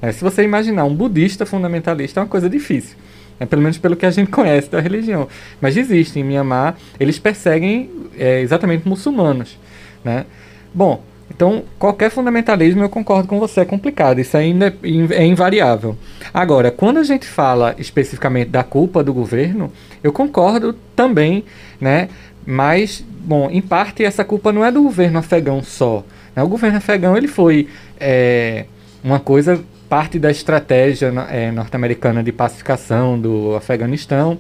É, 0.01 0.11
se 0.11 0.23
você 0.23 0.43
imaginar 0.43 0.85
um 0.85 0.95
budista 0.95 1.45
fundamentalista 1.45 2.19
é 2.19 2.23
uma 2.23 2.29
coisa 2.29 2.49
difícil. 2.49 2.97
É, 3.39 3.45
pelo 3.45 3.61
menos 3.61 3.77
pelo 3.77 3.95
que 3.95 4.05
a 4.05 4.11
gente 4.11 4.29
conhece 4.31 4.69
da 4.69 4.79
religião. 4.79 5.27
Mas 5.59 5.77
existe 5.77 6.19
em 6.19 6.23
Myanmar, 6.23 6.75
eles 6.99 7.19
perseguem 7.19 7.89
é, 8.17 8.41
exatamente 8.41 8.87
muçulmanos. 8.87 9.57
Né? 10.03 10.25
Bom, 10.73 11.03
então 11.29 11.63
qualquer 11.79 12.11
fundamentalismo 12.11 12.83
eu 12.83 12.89
concordo 12.89 13.27
com 13.27 13.39
você, 13.39 13.61
é 13.61 13.65
complicado, 13.65 14.19
isso 14.19 14.35
ainda 14.35 14.67
é, 14.67 15.15
é 15.15 15.25
invariável. 15.25 15.97
Agora, 16.33 16.71
quando 16.71 16.97
a 16.97 17.03
gente 17.03 17.25
fala 17.25 17.75
especificamente 17.77 18.49
da 18.49 18.63
culpa 18.63 19.03
do 19.03 19.13
governo, 19.13 19.71
eu 20.03 20.11
concordo 20.11 20.73
também, 20.95 21.43
né? 21.79 22.09
Mas, 22.45 23.05
bom, 23.07 23.49
em 23.51 23.61
parte 23.61 24.03
essa 24.03 24.23
culpa 24.23 24.51
não 24.51 24.65
é 24.65 24.71
do 24.71 24.81
governo 24.81 25.19
afegão 25.19 25.61
só. 25.61 26.03
Né? 26.35 26.41
O 26.41 26.47
governo 26.47 26.77
afegão 26.77 27.15
ele 27.15 27.27
foi 27.27 27.67
é, 27.99 28.65
uma 29.03 29.19
coisa 29.19 29.63
parte 29.91 30.17
da 30.17 30.31
estratégia 30.31 31.11
é, 31.29 31.51
norte-americana 31.51 32.23
de 32.23 32.31
pacificação 32.31 33.19
do 33.19 33.57
Afeganistão, 33.57 34.39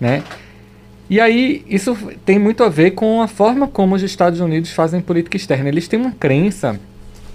né? 0.00 0.24
E 1.08 1.20
aí 1.20 1.64
isso 1.68 1.96
tem 2.26 2.36
muito 2.36 2.64
a 2.64 2.68
ver 2.68 2.90
com 2.90 3.22
a 3.22 3.28
forma 3.28 3.68
como 3.68 3.94
os 3.94 4.02
Estados 4.02 4.40
Unidos 4.40 4.72
fazem 4.72 5.00
política 5.00 5.36
externa. 5.36 5.68
Eles 5.68 5.86
têm 5.86 6.00
uma 6.00 6.10
crença 6.10 6.80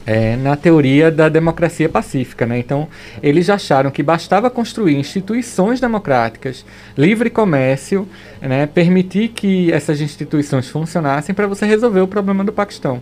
é, 0.06 0.36
na 0.36 0.58
teoria 0.58 1.10
da 1.10 1.30
democracia 1.30 1.88
pacífica. 1.88 2.46
Né? 2.46 2.60
Então, 2.60 2.90
eles 3.22 3.50
acharam 3.50 3.90
que 3.90 4.04
bastava 4.04 4.50
construir 4.50 4.98
instituições 4.98 5.80
democráticas, 5.80 6.66
livre 6.98 7.30
comércio, 7.30 8.06
né? 8.42 8.68
permitir 8.68 9.30
que 9.30 9.72
essas 9.72 10.02
instituições 10.02 10.68
funcionassem 10.68 11.34
para 11.34 11.48
você 11.48 11.66
resolver 11.66 12.02
o 12.02 12.08
problema 12.10 12.44
do 12.44 12.52
Paquistão 12.52 13.02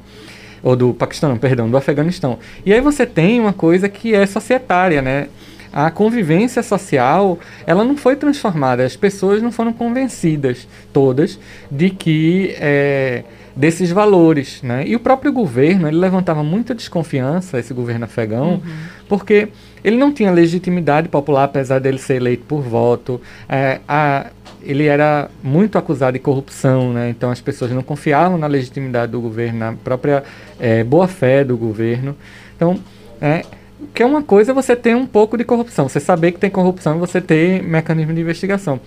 ou 0.64 0.76
do 0.76 0.94
Paquistão, 0.94 1.38
perdão, 1.38 1.70
do 1.70 1.78
Afeganistão. 1.78 2.40
E 2.66 2.74
aí 2.74 2.82
você 2.82 3.06
tem 3.06 3.40
uma 3.40 3.54
coisa 3.54 3.90
que 3.90 4.14
é 4.14 4.26
societária, 4.26 5.02
né? 5.02 5.28
a 5.74 5.90
convivência 5.90 6.62
social 6.62 7.40
ela 7.66 7.84
não 7.84 7.96
foi 7.96 8.16
transformada, 8.16 8.84
as 8.84 8.96
pessoas 8.96 9.42
não 9.42 9.52
foram 9.52 9.72
convencidas 9.72 10.68
todas 10.92 11.40
de 11.72 11.90
que 11.90 12.54
é, 12.60 13.24
desses 13.56 13.90
valores, 13.92 14.62
né? 14.62 14.84
E 14.86 14.96
o 14.96 15.00
próprio 15.00 15.32
governo 15.32 15.88
ele 15.88 15.98
levantava 15.98 16.44
muita 16.44 16.76
desconfiança 16.76 17.60
esse 17.60 17.74
governo 17.74 18.06
afegão, 18.06 18.54
uhum. 18.54 18.62
porque 19.08 19.50
ele 19.84 19.98
não 19.98 20.12
tinha 20.12 20.32
legitimidade 20.32 21.08
popular 21.10 21.46
apesar 21.46 21.80
dele 21.80 21.98
ser 21.98 22.16
eleito 22.16 22.44
por 22.48 22.62
voto, 22.62 23.22
é, 23.48 23.80
a, 23.88 24.28
ele 24.64 24.86
era 24.86 25.30
muito 25.44 25.78
acusado 25.78 26.14
de 26.14 26.20
corrupção, 26.20 26.94
né? 26.94 27.10
Então 27.10 27.32
as 27.32 27.42
pessoas 27.42 27.72
não 27.72 27.82
confiavam 27.82 28.38
na 28.38 28.48
legitimidade 28.48 29.12
do 29.12 29.22
governo, 29.22 29.60
na 29.60 29.74
própria 29.74 30.24
é, 30.60 30.84
boa 30.84 31.08
fé 31.08 31.44
do 31.44 31.58
governo, 31.58 32.16
então 32.56 32.80
é, 33.22 33.46
que 33.94 34.04
é 34.04 34.06
uma 34.06 34.22
coisa 34.22 34.54
você 34.54 34.76
ter 34.76 34.96
um 34.96 35.06
pouco 35.06 35.38
de 35.38 35.44
corrupção, 35.44 35.90
você 35.90 36.00
saber 36.00 36.32
que 36.32 36.40
tem 36.40 36.50
corrupção 36.50 36.96
e 36.96 37.00
você 37.00 37.20
ter 37.20 37.64
mecanismo 37.64 38.14
de 38.14 38.22
investigação. 38.22 38.80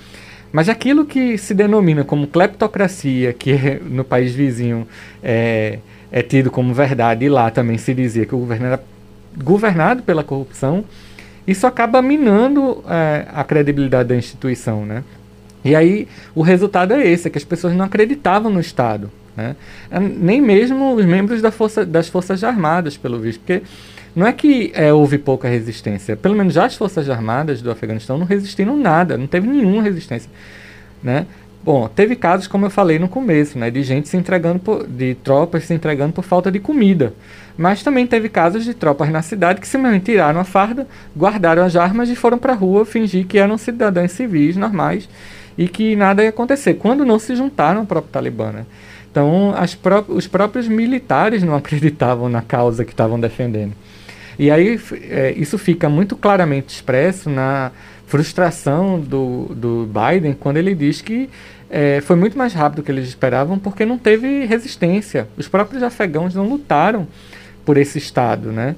Mas 0.53 0.69
aquilo 0.69 1.05
que 1.05 1.37
se 1.37 1.53
denomina 1.53 2.05
como 2.05 2.29
cleptocracia, 2.29 3.33
que 3.33 3.51
é, 3.53 3.81
no 3.85 4.05
país 4.05 4.33
vizinho 4.33 4.87
é, 5.23 5.81
é 6.13 6.23
tido 6.23 6.51
como 6.51 6.73
verdade, 6.73 7.25
e 7.25 7.29
lá 7.29 7.51
também 7.51 7.77
se 7.77 7.93
dizia 7.93 8.25
que 8.25 8.35
o 8.35 8.39
governo 8.39 8.67
era 8.67 8.81
governado 9.37 10.03
pela 10.05 10.23
corrupção, 10.23 10.85
isso 11.47 11.67
acaba 11.67 12.01
minando 12.01 12.85
é, 12.89 13.27
a 13.35 13.43
credibilidade 13.43 14.09
da 14.09 14.17
instituição, 14.17 14.87
né? 14.87 15.03
E 15.65 15.75
aí 15.75 16.07
o 16.35 16.43
resultado 16.43 16.93
é 16.93 17.07
esse, 17.07 17.29
é 17.29 17.31
que 17.31 17.39
as 17.39 17.45
pessoas 17.45 17.75
não 17.75 17.85
acreditavam 17.85 18.51
no 18.51 18.61
Estado, 18.61 19.11
né? 19.37 19.57
Nem 19.91 20.41
mesmo 20.41 20.95
os 20.95 21.05
membros 21.05 21.41
da 21.41 21.51
força, 21.51 21.85
das 21.87 22.09
Forças 22.09 22.45
Armadas, 22.45 22.97
pelo 22.97 23.19
visto, 23.19 23.41
porque 23.41 23.63
não 24.15 24.27
é 24.27 24.33
que 24.33 24.71
é, 24.75 24.93
houve 24.93 25.19
pouca 25.19 25.49
resistência. 25.49 26.17
Pelo 26.17 26.37
menos 26.37 26.55
já 26.55 26.67
as 26.67 26.77
Forças 26.77 27.09
Armadas 27.09 27.63
do 27.63 27.71
Afeganistão 27.71 28.19
não 28.19 28.27
resistiram 28.27 28.77
nada, 28.77 29.17
não 29.17 29.27
teve 29.27 29.49
nenhuma 29.49 29.83
resistência. 29.83 30.31
Né? 31.03 31.27
Bom, 31.65 31.89
teve 31.89 32.15
casos, 32.15 32.47
como 32.47 32.67
eu 32.67 32.71
falei 32.71 32.99
no 32.99 33.09
começo, 33.09 33.59
né, 33.59 33.71
de 33.71 33.83
gente 33.83 34.07
se 34.07 34.19
entregando, 34.19 34.59
por, 34.59 34.87
de 34.87 35.15
tropas 35.15 35.65
se 35.65 35.73
entregando 35.73 36.13
por 36.13 36.23
falta 36.23 36.53
de 36.53 36.61
comida. 36.61 37.15
Mas 37.57 37.83
também 37.83 38.07
teve 38.07 38.29
casos 38.29 38.65
de 38.65 38.75
tropas 38.75 39.09
na 39.09 39.23
cidade 39.23 39.63
que 39.63 39.67
simplesmente 39.67 40.05
tiraram 40.05 40.39
a 40.39 40.45
farda, 40.45 40.87
guardaram 41.17 41.65
as 41.65 41.75
armas 41.75 42.11
e 42.11 42.15
foram 42.15 42.37
para 42.37 42.53
a 42.53 42.57
rua 42.57 42.85
fingir 42.85 43.27
que 43.27 43.39
eram 43.39 43.57
cidadãos 43.57 44.13
civis 44.13 44.57
normais 44.57 45.09
e 45.57 45.69
que 45.69 45.95
nada 45.97 46.23
ia 46.23 46.31
acontecer, 46.31 46.75
quando 46.75 47.05
não 47.05 47.19
se 47.19 47.35
juntaram 47.37 47.81
ao 47.81 47.87
próprio 47.87 48.13
Talibã. 48.13 48.51
Né? 48.53 48.67
Então, 49.11 49.55
pró 49.83 50.05
os 50.09 50.27
próprios 50.27 50.67
militares 50.67 51.43
não 51.43 51.55
acreditavam 51.57 52.29
na 52.29 52.43
causa 52.43 52.85
que 52.85 52.93
estavam 52.93 53.19
defendendo. 53.19 53.73
E 54.39 54.51
aí 54.51 54.81
é, 55.09 55.33
isso 55.37 55.57
fica 55.57 55.89
muito 55.89 56.17
claramente 56.17 56.75
expresso 56.75 57.31
na 57.31 57.71
frustração 58.07 58.99
do, 59.01 59.47
do 59.55 59.89
Biden 59.89 60.35
quando 60.35 60.57
ele 60.57 60.75
diz 60.75 61.01
que 61.01 61.31
é, 61.71 62.01
foi 62.01 62.17
muito 62.17 62.37
mais 62.37 62.53
rápido 62.53 62.77
do 62.77 62.83
que 62.85 62.93
eles 62.93 63.09
esperavam 63.09 63.59
porque 63.59 63.85
não 63.85 63.97
teve 63.97 64.45
resistência. 64.45 65.29
Os 65.37 65.49
próprios 65.49 65.83
afegãos 65.83 66.35
não 66.35 66.49
lutaram 66.49 67.07
por 67.65 67.77
esse 67.77 67.99
Estado, 67.99 68.53
né? 68.53 68.77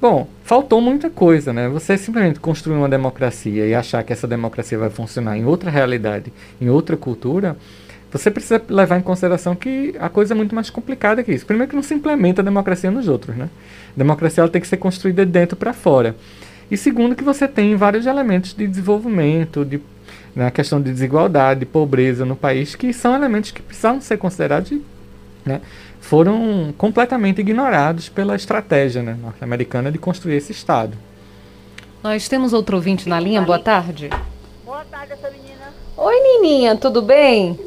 Bom, 0.00 0.28
faltou 0.44 0.80
muita 0.80 1.08
coisa, 1.08 1.52
né? 1.52 1.68
Você 1.68 1.96
simplesmente 1.96 2.38
construir 2.38 2.76
uma 2.76 2.88
democracia 2.88 3.66
e 3.66 3.74
achar 3.74 4.02
que 4.04 4.12
essa 4.12 4.26
democracia 4.26 4.78
vai 4.78 4.90
funcionar 4.90 5.38
em 5.38 5.44
outra 5.44 5.70
realidade, 5.70 6.32
em 6.60 6.68
outra 6.68 6.96
cultura, 6.96 7.56
você 8.10 8.30
precisa 8.30 8.62
levar 8.68 8.98
em 8.98 9.02
consideração 9.02 9.54
que 9.54 9.94
a 9.98 10.08
coisa 10.08 10.34
é 10.34 10.36
muito 10.36 10.54
mais 10.54 10.70
complicada 10.70 11.22
que 11.22 11.32
isso. 11.32 11.46
Primeiro 11.46 11.70
que 11.70 11.76
não 11.76 11.82
se 11.82 11.94
implementa 11.94 12.40
a 12.40 12.44
democracia 12.44 12.90
nos 12.90 13.08
outros, 13.08 13.36
né? 13.36 13.48
A 13.94 13.98
democracia 13.98 14.42
ela 14.42 14.50
tem 14.50 14.60
que 14.60 14.68
ser 14.68 14.76
construída 14.76 15.24
de 15.24 15.32
dentro 15.32 15.56
para 15.56 15.72
fora. 15.72 16.14
E 16.70 16.76
segundo 16.76 17.14
que 17.14 17.24
você 17.24 17.48
tem 17.48 17.74
vários 17.76 18.06
elementos 18.06 18.54
de 18.54 18.66
desenvolvimento, 18.66 19.64
de 19.64 19.80
na 20.34 20.44
né, 20.44 20.50
questão 20.50 20.80
de 20.80 20.92
desigualdade, 20.92 21.60
de 21.60 21.66
pobreza 21.66 22.26
no 22.26 22.36
país, 22.36 22.74
que 22.74 22.92
são 22.92 23.14
elementos 23.14 23.50
que 23.50 23.62
precisavam 23.62 24.02
ser 24.02 24.18
considerados 24.18 24.70
né, 25.46 25.62
foram 26.06 26.72
completamente 26.78 27.40
ignorados 27.40 28.08
pela 28.08 28.36
estratégia 28.36 29.02
né, 29.02 29.18
norte-americana 29.20 29.90
de 29.90 29.98
construir 29.98 30.36
esse 30.36 30.52
Estado. 30.52 30.96
Nós 32.00 32.28
temos 32.28 32.52
outro 32.52 32.76
ouvinte 32.76 33.08
na 33.08 33.18
linha, 33.18 33.42
boa 33.42 33.58
tarde. 33.58 34.08
Boa 34.64 34.84
tarde, 34.84 35.14
essa 35.14 35.28
menina. 35.28 35.74
Oi, 35.96 36.14
Nininha, 36.20 36.76
tudo 36.76 37.02
bem? 37.02 37.58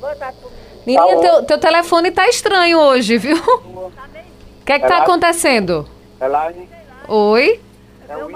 Boa 0.00 0.14
tarde, 0.14 0.36
Nininha, 0.86 1.20
teu, 1.20 1.42
teu 1.42 1.58
telefone 1.58 2.12
tá 2.12 2.28
estranho 2.28 2.78
hoje, 2.78 3.18
viu? 3.18 3.36
O 3.36 4.64
que 4.64 4.72
é 4.72 4.78
que 4.78 4.86
tá 4.86 4.98
acontecendo? 4.98 5.88
Oi? 7.08 7.60
É 8.08 8.16
o 8.16 8.30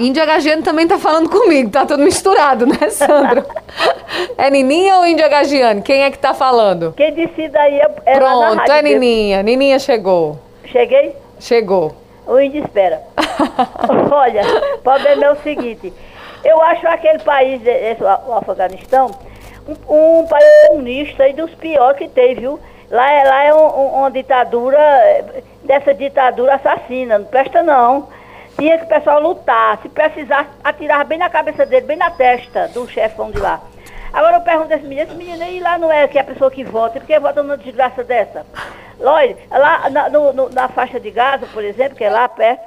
Índio 0.00 0.22
Agagiano 0.22 0.62
também 0.62 0.88
tá 0.88 0.98
falando 0.98 1.28
comigo, 1.28 1.70
tá 1.70 1.84
tudo 1.84 2.02
misturado, 2.02 2.64
né, 2.66 2.88
Sandro? 2.88 3.44
é 4.38 4.50
Nininha 4.50 4.96
ou 4.96 5.06
Índio 5.06 5.26
Agagiano? 5.26 5.82
Quem 5.82 6.02
é 6.02 6.10
que 6.10 6.18
tá 6.18 6.32
falando? 6.32 6.94
Quem 6.96 7.12
decida 7.12 7.60
aí 7.60 7.78
é, 7.78 7.90
é 8.06 8.18
Pronto, 8.18 8.72
é 8.72 8.82
Nininha. 8.82 9.42
Nininha 9.42 9.78
chegou. 9.78 10.38
Cheguei? 10.64 11.14
Chegou. 11.38 11.94
O 12.26 12.38
índio 12.38 12.62
espera. 12.62 13.02
Olha, 14.10 14.42
o 14.74 14.78
problema 14.78 15.24
é 15.24 15.32
o 15.32 15.36
seguinte. 15.42 15.92
Eu 16.44 16.62
acho 16.62 16.86
aquele 16.86 17.18
país, 17.18 17.60
esse, 17.66 18.02
o 18.02 18.32
Afeganistão, 18.32 19.10
um, 19.88 20.20
um 20.20 20.26
país 20.26 20.46
comunista 20.68 21.28
e 21.28 21.32
dos 21.32 21.50
piores 21.56 21.98
que 21.98 22.08
tem, 22.08 22.36
viu? 22.36 22.58
Lá 22.90 23.10
é, 23.10 23.24
lá 23.24 23.44
é 23.44 23.54
um, 23.54 23.66
um, 23.66 23.86
uma 23.98 24.10
ditadura, 24.10 24.78
dessa 25.64 25.92
ditadura 25.92 26.54
assassina, 26.54 27.18
não 27.18 27.26
presta 27.26 27.62
não. 27.62 28.08
Tinha 28.60 28.76
que 28.76 28.84
o 28.84 28.88
pessoal 28.88 29.22
lutar, 29.22 29.78
se 29.80 29.88
precisar, 29.88 30.46
atirar 30.62 31.06
bem 31.06 31.18
na 31.18 31.30
cabeça 31.30 31.64
dele, 31.64 31.86
bem 31.86 31.96
na 31.96 32.10
testa 32.10 32.68
do 32.68 32.86
chefão 32.86 33.30
de 33.30 33.38
lá. 33.38 33.58
Agora 34.12 34.36
eu 34.36 34.42
pergunto 34.42 34.70
a 34.70 34.76
esse 34.76 34.86
menino, 34.86 35.08
esse 35.08 35.16
menino 35.16 35.42
aí 35.42 35.60
lá 35.60 35.78
não 35.78 35.90
é 35.90 36.06
que 36.06 36.18
é 36.18 36.20
a 36.20 36.24
pessoa 36.24 36.50
que 36.50 36.62
vota, 36.62 37.00
por 37.00 37.06
que 37.06 37.18
vota 37.18 37.42
numa 37.42 37.56
desgraça 37.56 38.04
dessa? 38.04 38.44
Olha, 39.00 39.34
lá 39.50 39.88
na, 39.88 40.10
no, 40.10 40.32
no, 40.34 40.50
na 40.50 40.68
faixa 40.68 41.00
de 41.00 41.10
Gaza, 41.10 41.46
por 41.54 41.64
exemplo, 41.64 41.96
que 41.96 42.04
é 42.04 42.10
lá 42.10 42.28
perto, 42.28 42.62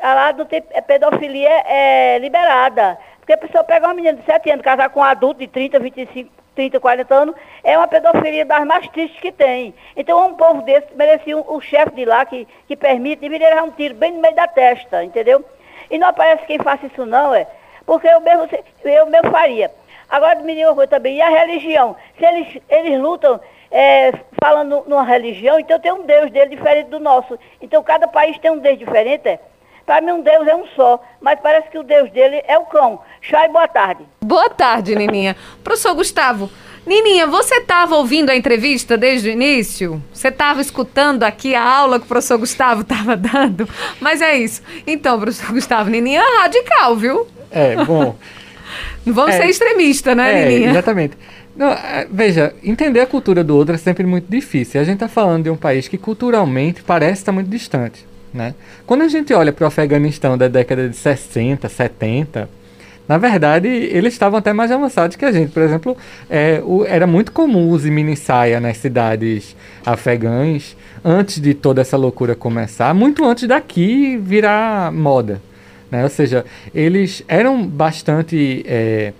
lá 0.00 0.32
não 0.32 0.44
tem 0.44 0.62
a 0.76 0.82
pedofilia 0.82 1.48
é, 1.48 2.14
é 2.14 2.18
liberada. 2.20 2.96
Porque 3.18 3.32
a 3.32 3.38
pessoa 3.38 3.64
pega 3.64 3.88
uma 3.88 3.94
menina 3.94 4.16
de 4.16 4.24
7 4.24 4.48
anos, 4.48 4.64
casar 4.64 4.90
com 4.90 5.00
um 5.00 5.02
adulto 5.02 5.40
de 5.40 5.48
30, 5.48 5.80
25, 5.80 6.30
30, 6.54 6.80
40 6.80 7.14
anos, 7.14 7.34
é 7.62 7.76
uma 7.76 7.88
pedofilia 7.88 8.44
das 8.44 8.64
mais 8.66 8.86
tristes 8.88 9.20
que 9.20 9.32
tem. 9.32 9.74
Então 9.96 10.26
um 10.26 10.34
povo 10.34 10.62
desse 10.62 10.94
merecia 10.94 11.36
um, 11.36 11.44
o 11.46 11.60
chefe 11.60 11.94
de 11.94 12.04
lá 12.04 12.24
que, 12.24 12.46
que 12.66 12.76
permite, 12.76 13.20
deveria 13.20 13.54
dar 13.54 13.62
um 13.62 13.70
tiro 13.70 13.94
bem 13.94 14.12
no 14.12 14.20
meio 14.20 14.34
da 14.34 14.46
testa, 14.46 15.04
entendeu? 15.04 15.44
E 15.90 15.98
não 15.98 16.08
aparece 16.08 16.46
quem 16.46 16.58
faça 16.58 16.86
isso 16.86 17.04
não, 17.04 17.34
é. 17.34 17.46
Porque 17.84 18.06
eu 18.06 18.20
mesmo, 18.20 18.48
eu 18.84 19.06
mesmo 19.06 19.30
faria. 19.30 19.70
Agora 20.08 20.40
me 20.40 20.54
diga 20.54 20.68
uma 20.68 20.74
coisa 20.74 20.90
também, 20.90 21.16
e 21.16 21.22
a 21.22 21.28
religião? 21.28 21.96
Se 22.18 22.24
eles, 22.24 22.58
eles 22.68 23.00
lutam 23.00 23.40
é, 23.70 24.12
falando 24.42 24.84
numa 24.86 25.02
religião, 25.02 25.58
então 25.58 25.80
tem 25.80 25.92
um 25.92 26.04
Deus 26.04 26.30
dele 26.30 26.54
diferente 26.54 26.90
do 26.90 27.00
nosso. 27.00 27.38
Então 27.60 27.82
cada 27.82 28.06
país 28.06 28.38
tem 28.38 28.50
um 28.50 28.58
Deus 28.58 28.78
diferente, 28.78 29.26
é? 29.26 29.40
Para 29.86 30.00
mim, 30.00 30.12
um 30.12 30.22
Deus 30.22 30.46
é 30.46 30.54
um 30.54 30.66
só, 30.76 31.02
mas 31.20 31.38
parece 31.40 31.68
que 31.68 31.78
o 31.78 31.82
Deus 31.82 32.10
dele 32.10 32.42
é 32.46 32.58
o 32.58 32.64
cão. 32.66 33.00
Chay, 33.20 33.48
boa 33.48 33.68
tarde. 33.68 34.04
Boa 34.20 34.48
tarde, 34.48 34.94
Nininha. 34.94 35.36
Professor 35.62 35.94
Gustavo, 35.94 36.50
Nininha, 36.86 37.26
você 37.28 37.56
estava 37.56 37.94
ouvindo 37.94 38.30
a 38.30 38.36
entrevista 38.36 38.96
desde 38.96 39.28
o 39.28 39.32
início? 39.32 40.02
Você 40.12 40.28
estava 40.28 40.60
escutando 40.60 41.22
aqui 41.22 41.54
a 41.54 41.62
aula 41.62 41.98
que 41.98 42.04
o 42.04 42.08
professor 42.08 42.38
Gustavo 42.38 42.82
estava 42.82 43.16
dando? 43.16 43.68
Mas 44.00 44.20
é 44.20 44.36
isso. 44.36 44.62
Então, 44.86 45.18
professor 45.18 45.52
Gustavo, 45.52 45.90
Nininha 45.90 46.20
é 46.20 46.42
radical, 46.42 46.96
viu? 46.96 47.26
É, 47.50 47.76
bom. 47.84 48.16
Não 49.04 49.14
vamos 49.14 49.34
é, 49.34 49.38
ser 49.38 49.46
extremista, 49.48 50.14
né, 50.14 50.42
é, 50.42 50.48
Nininha? 50.48 50.70
Exatamente. 50.70 51.16
Não, 51.54 51.68
é, 51.68 52.06
veja, 52.10 52.54
entender 52.64 53.00
a 53.00 53.06
cultura 53.06 53.44
do 53.44 53.56
outro 53.56 53.74
é 53.74 53.78
sempre 53.78 54.04
muito 54.04 54.26
difícil. 54.28 54.80
A 54.80 54.84
gente 54.84 54.94
está 54.94 55.08
falando 55.08 55.44
de 55.44 55.50
um 55.50 55.56
país 55.56 55.86
que 55.86 55.98
culturalmente 55.98 56.82
parece 56.82 57.20
estar 57.20 57.32
muito 57.32 57.48
distante. 57.48 58.06
Né? 58.32 58.54
Quando 58.86 59.02
a 59.02 59.08
gente 59.08 59.32
olha 59.34 59.52
para 59.52 59.64
o 59.64 59.66
Afeganistão 59.66 60.38
da 60.38 60.48
década 60.48 60.88
de 60.88 60.96
60, 60.96 61.68
70, 61.68 62.48
na 63.08 63.18
verdade, 63.18 63.68
eles 63.68 64.14
estavam 64.14 64.38
até 64.38 64.52
mais 64.52 64.70
avançados 64.70 65.16
que 65.16 65.24
a 65.24 65.32
gente. 65.32 65.50
Por 65.50 65.62
exemplo, 65.62 65.96
é, 66.30 66.62
o, 66.64 66.84
era 66.84 67.06
muito 67.06 67.32
comum 67.32 67.68
usar 67.68 67.90
mini 67.90 68.16
saia 68.16 68.60
nas 68.60 68.78
cidades 68.78 69.56
afegãs 69.84 70.76
antes 71.04 71.40
de 71.40 71.52
toda 71.52 71.80
essa 71.80 71.96
loucura 71.96 72.34
começar, 72.34 72.94
muito 72.94 73.24
antes 73.24 73.48
daqui 73.48 74.16
virar 74.16 74.92
moda. 74.92 75.42
Né? 75.90 76.04
Ou 76.04 76.08
seja, 76.08 76.44
eles 76.74 77.22
eram 77.28 77.66
bastante. 77.66 78.64
É, 78.66 79.12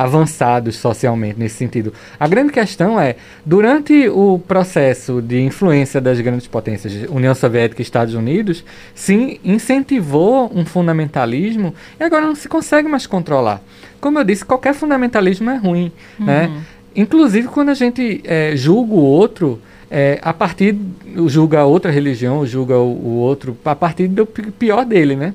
avançados 0.00 0.76
socialmente 0.76 1.38
nesse 1.38 1.56
sentido. 1.56 1.92
A 2.18 2.26
grande 2.26 2.50
questão 2.50 2.98
é, 2.98 3.16
durante 3.44 4.08
o 4.08 4.38
processo 4.38 5.20
de 5.20 5.42
influência 5.42 6.00
das 6.00 6.18
grandes 6.18 6.46
potências, 6.46 7.06
União 7.10 7.34
Soviética 7.34 7.82
e 7.82 7.84
Estados 7.84 8.14
Unidos, 8.14 8.64
se 8.94 9.38
incentivou 9.44 10.50
um 10.54 10.64
fundamentalismo 10.64 11.74
e 12.00 12.02
agora 12.02 12.24
não 12.24 12.34
se 12.34 12.48
consegue 12.48 12.88
mais 12.88 13.06
controlar. 13.06 13.60
Como 14.00 14.18
eu 14.18 14.24
disse, 14.24 14.42
qualquer 14.42 14.72
fundamentalismo 14.72 15.50
é 15.50 15.56
ruim, 15.58 15.92
né? 16.18 16.46
uhum. 16.46 16.54
né? 16.54 16.62
Inclusive 16.96 17.48
quando 17.48 17.68
a 17.68 17.74
gente 17.74 18.22
é, 18.24 18.56
julga 18.56 18.94
o 18.94 19.04
outro 19.04 19.60
é, 19.90 20.18
a 20.22 20.32
partir, 20.32 20.78
julga 21.26 21.62
outra 21.64 21.90
religião, 21.90 22.46
julga 22.46 22.78
o, 22.78 22.90
o 22.90 23.16
outro, 23.16 23.54
a 23.62 23.76
partir 23.76 24.08
do 24.08 24.24
pior 24.24 24.86
dele, 24.86 25.14
né? 25.14 25.34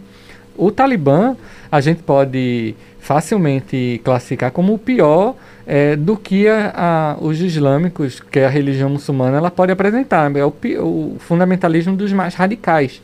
O 0.57 0.71
Talibã, 0.71 1.35
a 1.71 1.79
gente 1.81 2.01
pode 2.01 2.75
facilmente 3.05 4.01
classificar 4.03 4.51
como 4.51 4.73
o 4.73 4.79
pior 4.79 5.35
é, 5.67 5.95
do 5.95 6.17
que 6.17 6.47
a, 6.47 6.73
a, 6.75 7.23
os 7.23 7.39
islâmicos, 7.39 8.19
que 8.19 8.39
é 8.39 8.47
a 8.47 8.49
religião 8.49 8.89
muçulmana, 8.89 9.37
ela 9.37 9.51
pode 9.51 9.71
apresentar. 9.71 10.35
É 10.35 10.43
o, 10.43 10.51
o 10.79 11.17
fundamentalismo 11.19 11.95
dos 11.95 12.11
mais 12.11 12.33
radicais. 12.33 12.99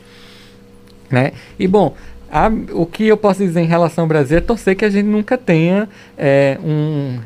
Né? 1.07 1.33
E 1.59 1.67
bom, 1.67 1.93
a, 2.31 2.49
o 2.71 2.87
que 2.87 3.05
eu 3.05 3.15
posso 3.15 3.43
dizer 3.43 3.61
em 3.61 3.67
relação 3.67 4.05
ao 4.05 4.07
Brasil 4.07 4.39
é 4.39 4.41
torcer 4.41 4.75
que 4.75 4.83
a 4.83 4.89
gente 4.89 5.05
nunca 5.05 5.37
tenha 5.37 5.87
é, 6.17 6.57
um. 6.63 7.19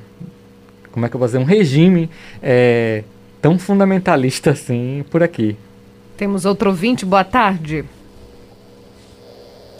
Como 0.91 1.05
é 1.05 1.09
que 1.09 1.15
eu 1.15 1.19
vou 1.19 1.29
dizer? 1.29 1.37
Um 1.37 1.45
regime 1.45 2.09
é, 2.43 3.05
tão 3.41 3.57
fundamentalista 3.57 4.51
assim 4.51 5.05
por 5.09 5.23
aqui. 5.23 5.55
Temos 6.17 6.43
outro 6.43 6.71
ouvinte, 6.71 7.05
boa 7.05 7.23
tarde. 7.23 7.85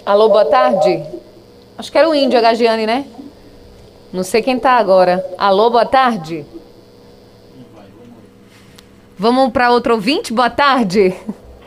Alô, 0.06 0.30
boa 0.30 0.46
tarde. 0.46 1.04
Acho 1.78 1.92
que 1.92 1.98
era 1.98 2.08
o 2.10 2.16
índio, 2.16 2.40
a 2.40 2.42
Gagiane, 2.42 2.86
né? 2.86 3.06
Não 4.14 4.24
sei 4.24 4.42
quem 4.42 4.58
tá 4.58 4.72
agora. 4.72 5.26
Alô, 5.38 5.70
boa 5.70 5.86
tarde. 5.86 6.46
Vamos 9.18 9.52
para 9.52 9.72
outro 9.72 9.94
ouvinte? 9.94 10.34
Boa 10.34 10.50
tarde. 10.50 11.14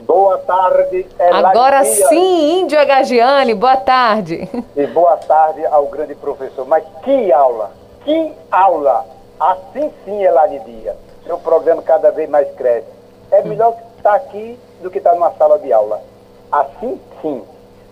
Boa 0.00 0.38
tarde. 0.38 1.06
É 1.18 1.30
Agora 1.30 1.84
sim, 1.84 2.60
Índio 2.60 2.80
Agagiane, 2.80 3.54
boa 3.54 3.76
tarde. 3.76 4.48
E 4.74 4.86
boa 4.86 5.18
tarde 5.18 5.64
ao 5.66 5.86
grande 5.86 6.14
professor. 6.14 6.66
Mas 6.66 6.82
que 7.04 7.30
aula, 7.30 7.70
que 8.04 8.32
aula. 8.50 9.04
Assim 9.38 9.90
sim, 10.04 10.22
Elane 10.22 10.58
Dia. 10.60 10.96
Seu 11.26 11.36
programa 11.36 11.82
cada 11.82 12.10
vez 12.10 12.28
mais 12.30 12.50
cresce. 12.54 12.88
É 13.30 13.42
melhor 13.42 13.76
estar 13.98 14.14
aqui 14.14 14.58
do 14.82 14.90
que 14.90 14.96
estar 14.96 15.12
numa 15.12 15.30
sala 15.32 15.58
de 15.58 15.70
aula. 15.70 16.02
Assim 16.50 16.98
sim. 17.20 17.42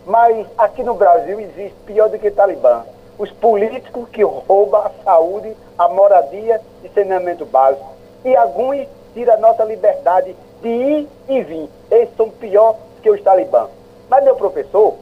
Mas 0.07 0.47
aqui 0.57 0.85
no 0.85 0.95
Brasil 0.95 1.41
existe 1.41 1.75
pior 1.85 2.09
do 2.09 2.17
que 2.17 2.31
Talibã. 2.31 2.85
Os 3.19 3.31
políticos 3.33 4.09
que 4.11 4.23
roubam 4.23 4.83
a 4.83 4.91
saúde, 5.03 5.57
a 5.77 5.89
moradia 5.89 6.61
e 6.85 6.89
saneamento 6.91 7.45
básico. 7.45 7.93
E 8.25 8.37
alguns 8.37 8.87
tiram 9.13 9.35
a 9.35 9.39
nossa 9.39 9.65
liberdade 9.65 10.37
de 10.63 10.69
ir 10.69 11.09
e 11.29 11.43
vir. 11.43 11.69
Eles 11.91 12.09
são 12.17 12.31
pior 12.31 12.77
que 13.03 13.11
os 13.11 13.21
talibã. 13.23 13.67
Mas, 14.09 14.23
meu 14.23 14.37
professor, 14.37 14.95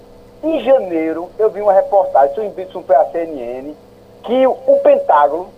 em 0.43 0.63
janeiro 0.65 1.29
eu 1.39 1.51
vi 1.51 1.61
uma 1.61 1.73
reportagem, 1.73 2.53
isso 2.57 2.83
foi 2.83 2.97
a 2.97 3.05
CNN, 3.07 3.75
que 4.23 4.47
o 4.47 4.79
Pentágono 4.83 5.49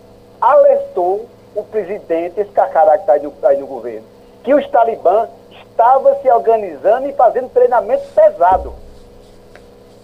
alertou 0.41 1.27
o 1.55 1.63
presidente, 1.63 2.41
esse 2.41 2.51
cacará 2.51 2.99
que 2.99 3.11
está 3.11 3.31
tá 3.41 3.49
aí 3.49 3.59
no 3.59 3.67
governo, 3.67 4.07
que 4.43 4.55
os 4.55 4.67
talibã 4.69 5.29
estavam 5.51 6.21
se 6.21 6.31
organizando 6.31 7.09
e 7.09 7.13
fazendo 7.13 7.49
treinamento 7.51 8.05
pesado. 8.15 8.86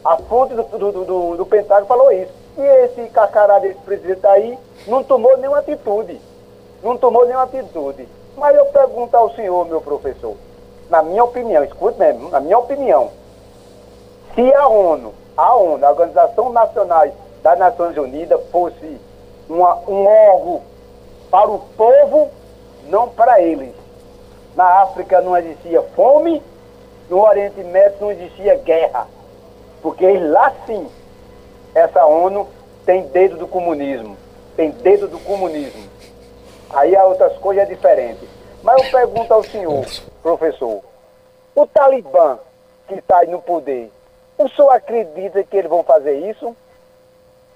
A 0.04 0.16
fonte 0.16 0.54
do, 0.54 0.62
do, 0.64 1.04
do, 1.04 1.36
do 1.36 1.46
Pentágono 1.46 1.86
falou 1.86 2.10
isso. 2.10 2.32
E 2.58 2.60
esse 2.60 3.08
cacará 3.10 3.58
desse 3.58 3.78
presidente 3.80 4.26
aí 4.26 4.58
não 4.86 5.02
tomou 5.02 5.36
nenhuma 5.36 5.58
atitude. 5.58 6.20
Não 6.82 6.96
tomou 6.96 7.24
nenhuma 7.24 7.44
atitude. 7.44 8.08
Mas 8.36 8.56
eu 8.56 8.66
pergunto 8.66 9.16
ao 9.16 9.30
senhor, 9.34 9.66
meu 9.66 9.80
professor, 9.80 10.36
na 10.90 11.02
minha 11.02 11.22
opinião, 11.22 11.62
escute 11.64 11.98
mesmo, 11.98 12.30
na 12.30 12.40
minha 12.40 12.58
opinião, 12.58 13.10
se 14.34 14.54
a 14.54 14.66
ONU, 14.66 15.12
a 15.36 15.54
ONU, 15.54 15.84
a 15.84 15.90
Organização 15.90 16.50
Nacional 16.50 17.06
das 17.42 17.58
Nações 17.58 17.96
Unidas, 17.96 18.40
fosse 18.50 19.00
uma, 19.48 19.76
um 19.88 20.06
órgão 20.06 20.62
para 21.30 21.50
o 21.50 21.58
povo, 21.76 22.30
não 22.88 23.08
para 23.08 23.40
eles. 23.40 23.74
Na 24.56 24.82
África 24.82 25.20
não 25.20 25.36
existia 25.36 25.82
fome, 25.94 26.42
no 27.08 27.20
Oriente 27.22 27.62
Médio 27.64 27.96
não 28.00 28.10
existia 28.12 28.56
guerra. 28.56 29.06
Porque 29.82 30.18
lá 30.18 30.54
sim, 30.64 30.88
essa 31.74 32.06
ONU 32.06 32.48
tem 32.86 33.02
dedo 33.08 33.36
do 33.36 33.48
comunismo. 33.48 34.16
Tem 34.56 34.70
dedo 34.70 35.08
do 35.08 35.18
comunismo. 35.18 35.90
Aí 36.70 36.94
há 36.96 37.04
outras 37.04 37.36
coisas 37.38 37.68
diferentes. 37.68 38.28
Mas 38.62 38.82
eu 38.82 38.90
pergunto 38.90 39.34
ao 39.34 39.42
senhor, 39.42 39.84
professor, 40.22 40.80
o 41.54 41.66
Talibã 41.66 42.38
que 42.86 42.94
está 42.94 43.24
no 43.24 43.42
poder, 43.42 43.90
o 44.38 44.48
senhor 44.48 44.70
acredita 44.70 45.42
que 45.42 45.56
eles 45.56 45.70
vão 45.70 45.82
fazer 45.82 46.14
isso? 46.30 46.56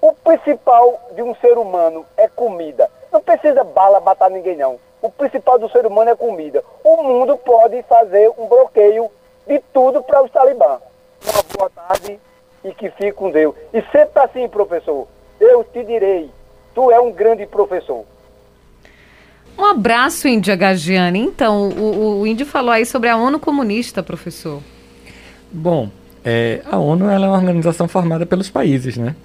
O 0.01 0.13
principal 0.13 0.99
de 1.13 1.23
um 1.23 1.33
ser 1.35 1.57
humano 1.57 2.05
é 2.15 2.27
comida. 2.27 2.89
Não 3.11 3.21
precisa 3.21 3.63
bala 3.63 3.99
matar 3.99 4.29
ninguém, 4.29 4.55
não. 4.55 4.79
O 5.01 5.09
principal 5.09 5.57
do 5.57 5.69
ser 5.69 5.85
humano 5.85 6.11
é 6.11 6.15
comida. 6.15 6.63
O 6.83 7.01
mundo 7.03 7.37
pode 7.37 7.81
fazer 7.83 8.31
um 8.37 8.47
bloqueio 8.47 9.09
de 9.47 9.59
tudo 9.73 10.03
para 10.03 10.23
os 10.23 10.31
talibã. 10.31 10.79
Uma 11.23 11.43
boa 11.55 11.69
tarde 11.69 12.19
e 12.63 12.73
que 12.73 12.89
fique 12.91 13.13
com 13.13 13.31
Deus. 13.31 13.55
E 13.73 13.81
sempre 13.91 14.21
assim, 14.21 14.47
professor. 14.47 15.07
Eu 15.39 15.63
te 15.63 15.83
direi, 15.83 16.29
tu 16.73 16.91
é 16.91 16.99
um 16.99 17.11
grande 17.11 17.45
professor. 17.45 18.05
Um 19.57 19.65
abraço, 19.65 20.27
Índia 20.27 20.55
Gagiane. 20.55 21.19
Então, 21.19 21.69
o, 21.69 22.21
o 22.21 22.27
Índio 22.27 22.45
falou 22.45 22.71
aí 22.71 22.85
sobre 22.85 23.09
a 23.09 23.17
ONU 23.17 23.39
comunista, 23.39 24.03
professor. 24.03 24.61
Bom, 25.51 25.89
é, 26.23 26.61
a 26.69 26.77
ONU 26.77 27.09
ela 27.09 27.25
é 27.25 27.29
uma 27.29 27.37
organização 27.37 27.87
formada 27.87 28.25
pelos 28.25 28.49
países, 28.49 28.97
né? 28.97 29.15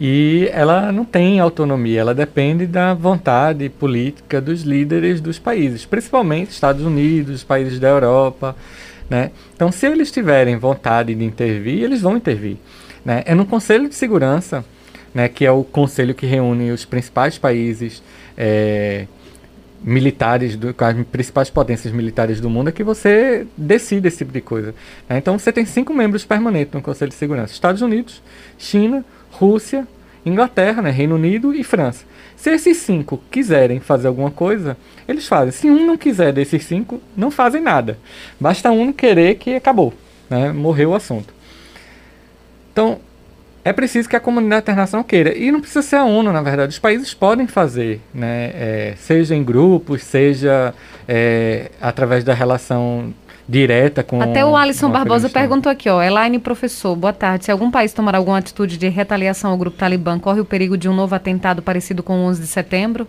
E 0.00 0.48
ela 0.52 0.90
não 0.90 1.04
tem 1.04 1.38
autonomia, 1.38 2.00
ela 2.00 2.14
depende 2.14 2.66
da 2.66 2.94
vontade 2.94 3.68
política 3.68 4.40
dos 4.40 4.62
líderes 4.62 5.20
dos 5.20 5.38
países, 5.38 5.84
principalmente 5.84 6.52
Estados 6.52 6.82
Unidos, 6.82 7.44
países 7.44 7.78
da 7.78 7.88
Europa, 7.88 8.56
né? 9.10 9.32
Então, 9.54 9.72
se 9.72 9.86
eles 9.86 10.10
tiverem 10.12 10.56
vontade 10.56 11.14
de 11.14 11.24
intervir, 11.24 11.82
eles 11.82 12.00
vão 12.00 12.16
intervir. 12.16 12.56
Né? 13.04 13.24
É 13.26 13.34
no 13.34 13.44
Conselho 13.44 13.88
de 13.88 13.94
Segurança, 13.96 14.64
né, 15.12 15.28
que 15.28 15.44
é 15.44 15.50
o 15.50 15.64
conselho 15.64 16.14
que 16.14 16.24
reúne 16.24 16.70
os 16.70 16.84
principais 16.84 17.36
países 17.36 18.00
é, 18.38 19.06
militares, 19.82 20.56
do, 20.56 20.74
as 20.78 21.06
principais 21.06 21.50
potências 21.50 21.92
militares 21.92 22.40
do 22.40 22.48
mundo, 22.48 22.68
é 22.68 22.72
que 22.72 22.84
você 22.84 23.46
decide 23.56 24.08
esse 24.08 24.18
tipo 24.18 24.32
de 24.32 24.40
coisa. 24.40 24.74
Né? 25.08 25.18
Então 25.18 25.38
você 25.38 25.52
tem 25.52 25.64
cinco 25.64 25.92
membros 25.92 26.24
permanentes 26.24 26.72
no 26.72 26.82
Conselho 26.82 27.10
de 27.10 27.16
Segurança: 27.16 27.52
Estados 27.52 27.82
Unidos, 27.82 28.22
China, 28.58 29.04
Rússia, 29.32 29.86
Inglaterra, 30.24 30.82
né, 30.82 30.90
Reino 30.90 31.16
Unido 31.16 31.54
e 31.54 31.64
França. 31.64 32.04
Se 32.40 32.48
esses 32.48 32.78
cinco 32.78 33.20
quiserem 33.30 33.80
fazer 33.80 34.08
alguma 34.08 34.30
coisa, 34.30 34.74
eles 35.06 35.28
fazem. 35.28 35.52
Se 35.52 35.68
um 35.68 35.86
não 35.86 35.98
quiser 35.98 36.32
desses 36.32 36.64
cinco, 36.64 36.98
não 37.14 37.30
fazem 37.30 37.60
nada. 37.60 37.98
Basta 38.40 38.70
um 38.70 38.90
querer 38.94 39.34
que 39.34 39.56
acabou, 39.56 39.92
né? 40.30 40.50
morreu 40.50 40.92
o 40.92 40.94
assunto. 40.94 41.34
Então, 42.72 42.98
é 43.62 43.74
preciso 43.74 44.08
que 44.08 44.16
a 44.16 44.20
comunidade 44.20 44.62
internacional 44.62 45.04
queira. 45.04 45.36
E 45.36 45.52
não 45.52 45.60
precisa 45.60 45.82
ser 45.82 45.96
a 45.96 46.04
ONU, 46.04 46.32
na 46.32 46.40
verdade. 46.40 46.70
Os 46.70 46.78
países 46.78 47.12
podem 47.12 47.46
fazer, 47.46 48.00
né? 48.14 48.50
É, 48.54 48.94
seja 48.96 49.34
em 49.36 49.44
grupos, 49.44 50.02
seja 50.02 50.72
é, 51.06 51.70
através 51.78 52.24
da 52.24 52.32
relação 52.32 53.12
direta 53.50 54.04
com. 54.04 54.22
Até 54.22 54.44
o 54.44 54.56
Alisson 54.56 54.88
Barbosa 54.88 55.28
perguntou 55.28 55.70
aqui, 55.70 55.88
ó. 55.88 56.00
Elaine, 56.00 56.38
professor, 56.38 56.94
boa 56.94 57.12
tarde. 57.12 57.46
Se 57.46 57.50
algum 57.50 57.70
país 57.70 57.92
tomar 57.92 58.14
alguma 58.14 58.38
atitude 58.38 58.78
de 58.78 58.88
retaliação 58.88 59.50
ao 59.50 59.58
grupo 59.58 59.76
Talibã, 59.76 60.18
corre 60.20 60.40
o 60.40 60.44
perigo 60.44 60.78
de 60.78 60.88
um 60.88 60.94
novo 60.94 61.14
atentado 61.14 61.60
parecido 61.60 62.00
com 62.02 62.20
o 62.20 62.24
11 62.26 62.40
de 62.40 62.46
setembro? 62.46 63.08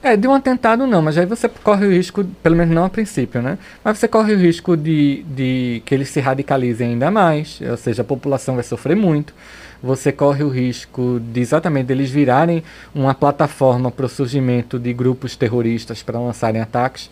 É, 0.00 0.16
de 0.16 0.26
um 0.26 0.34
atentado 0.34 0.86
não, 0.86 1.00
mas 1.00 1.16
aí 1.16 1.26
você 1.26 1.48
corre 1.48 1.86
o 1.86 1.90
risco, 1.90 2.24
pelo 2.42 2.56
menos 2.56 2.74
não 2.74 2.84
a 2.84 2.88
princípio, 2.88 3.40
né? 3.40 3.56
Mas 3.84 3.98
você 3.98 4.08
corre 4.08 4.32
o 4.32 4.38
risco 4.38 4.76
de, 4.76 5.24
de 5.28 5.82
que 5.84 5.94
eles 5.94 6.08
se 6.08 6.20
radicalizem 6.20 6.90
ainda 6.90 7.10
mais, 7.10 7.60
ou 7.68 7.76
seja, 7.76 8.02
a 8.02 8.04
população 8.04 8.56
vai 8.56 8.64
sofrer 8.64 8.96
muito. 8.96 9.32
Você 9.80 10.10
corre 10.12 10.42
o 10.42 10.48
risco 10.48 11.20
de 11.20 11.40
exatamente 11.40 11.86
deles 11.86 12.10
virarem 12.10 12.62
uma 12.94 13.14
plataforma 13.14 13.90
para 13.90 14.06
o 14.06 14.08
surgimento 14.08 14.78
de 14.78 14.92
grupos 14.92 15.36
terroristas 15.36 16.02
para 16.02 16.18
lançarem 16.18 16.60
ataques. 16.60 17.10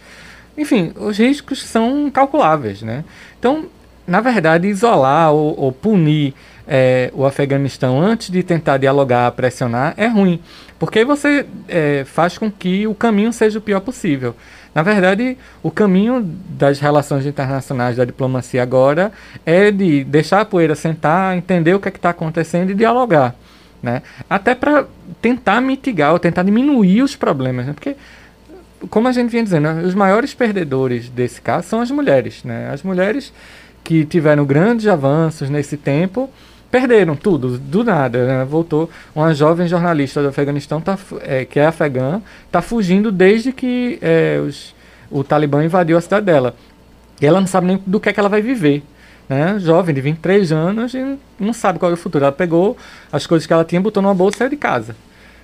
Enfim, 0.56 0.92
os 0.96 1.18
riscos 1.18 1.62
são 1.62 2.10
calculáveis, 2.10 2.82
né? 2.82 3.04
Então, 3.38 3.66
na 4.06 4.20
verdade, 4.20 4.66
isolar 4.66 5.32
ou, 5.32 5.58
ou 5.58 5.72
punir 5.72 6.34
é, 6.66 7.10
o 7.14 7.24
Afeganistão 7.24 8.00
antes 8.00 8.30
de 8.30 8.42
tentar 8.42 8.76
dialogar, 8.76 9.30
pressionar, 9.32 9.94
é 9.96 10.06
ruim. 10.06 10.40
Porque 10.78 11.04
você 11.04 11.44
é, 11.68 12.04
faz 12.04 12.38
com 12.38 12.50
que 12.50 12.86
o 12.86 12.94
caminho 12.94 13.32
seja 13.32 13.58
o 13.58 13.62
pior 13.62 13.80
possível. 13.80 14.34
Na 14.74 14.82
verdade, 14.82 15.36
o 15.62 15.70
caminho 15.70 16.22
das 16.22 16.78
relações 16.78 17.26
internacionais 17.26 17.96
da 17.96 18.04
diplomacia 18.04 18.62
agora 18.62 19.10
é 19.44 19.70
de 19.70 20.04
deixar 20.04 20.40
a 20.40 20.44
poeira 20.44 20.76
sentar, 20.76 21.36
entender 21.36 21.74
o 21.74 21.80
que 21.80 21.88
é 21.88 21.92
está 21.92 22.10
acontecendo 22.10 22.70
e 22.70 22.74
dialogar. 22.74 23.34
Né? 23.82 24.02
Até 24.28 24.54
para 24.54 24.86
tentar 25.20 25.60
mitigar 25.60 26.12
ou 26.12 26.18
tentar 26.18 26.44
diminuir 26.44 27.02
os 27.02 27.16
problemas. 27.16 27.66
Né? 27.66 27.72
Porque, 27.72 27.96
como 28.88 29.08
a 29.08 29.12
gente 29.12 29.30
vinha 29.30 29.42
dizendo, 29.42 29.68
os 29.84 29.94
maiores 29.94 30.32
perdedores 30.32 31.08
desse 31.08 31.40
caso 31.40 31.68
são 31.68 31.80
as 31.80 31.90
mulheres. 31.90 32.42
Né? 32.44 32.70
As 32.72 32.82
mulheres 32.82 33.32
que 33.84 34.04
tiveram 34.04 34.44
grandes 34.44 34.86
avanços 34.86 35.50
nesse 35.50 35.76
tempo 35.76 36.30
perderam 36.70 37.16
tudo, 37.16 37.58
do 37.58 37.84
nada. 37.84 38.26
Né? 38.26 38.44
Voltou 38.44 38.88
uma 39.14 39.34
jovem 39.34 39.66
jornalista 39.66 40.22
do 40.22 40.28
Afeganistão, 40.28 40.80
tá, 40.80 40.98
é, 41.22 41.44
que 41.44 41.58
é 41.58 41.66
afegã, 41.66 42.22
está 42.46 42.62
fugindo 42.62 43.10
desde 43.10 43.52
que 43.52 43.98
é, 44.00 44.40
os, 44.42 44.74
o 45.10 45.22
Talibã 45.22 45.64
invadiu 45.64 45.98
a 45.98 46.00
cidade 46.00 46.26
dela. 46.26 46.54
E 47.20 47.26
ela 47.26 47.40
não 47.40 47.46
sabe 47.46 47.66
nem 47.66 47.82
do 47.86 48.00
que 48.00 48.08
é 48.08 48.12
que 48.12 48.20
ela 48.20 48.28
vai 48.28 48.40
viver. 48.40 48.82
Né? 49.28 49.58
Jovem, 49.58 49.94
de 49.94 50.00
23 50.00 50.52
anos, 50.52 50.94
e 50.94 51.18
não 51.38 51.52
sabe 51.52 51.78
qual 51.78 51.90
é 51.90 51.94
o 51.94 51.96
futuro. 51.96 52.24
Ela 52.24 52.32
pegou 52.32 52.76
as 53.12 53.26
coisas 53.26 53.46
que 53.46 53.52
ela 53.52 53.64
tinha, 53.64 53.80
botou 53.80 54.02
numa 54.02 54.14
bolsa 54.14 54.36
e 54.36 54.38
saiu 54.38 54.50
de 54.50 54.56
casa. 54.56 54.96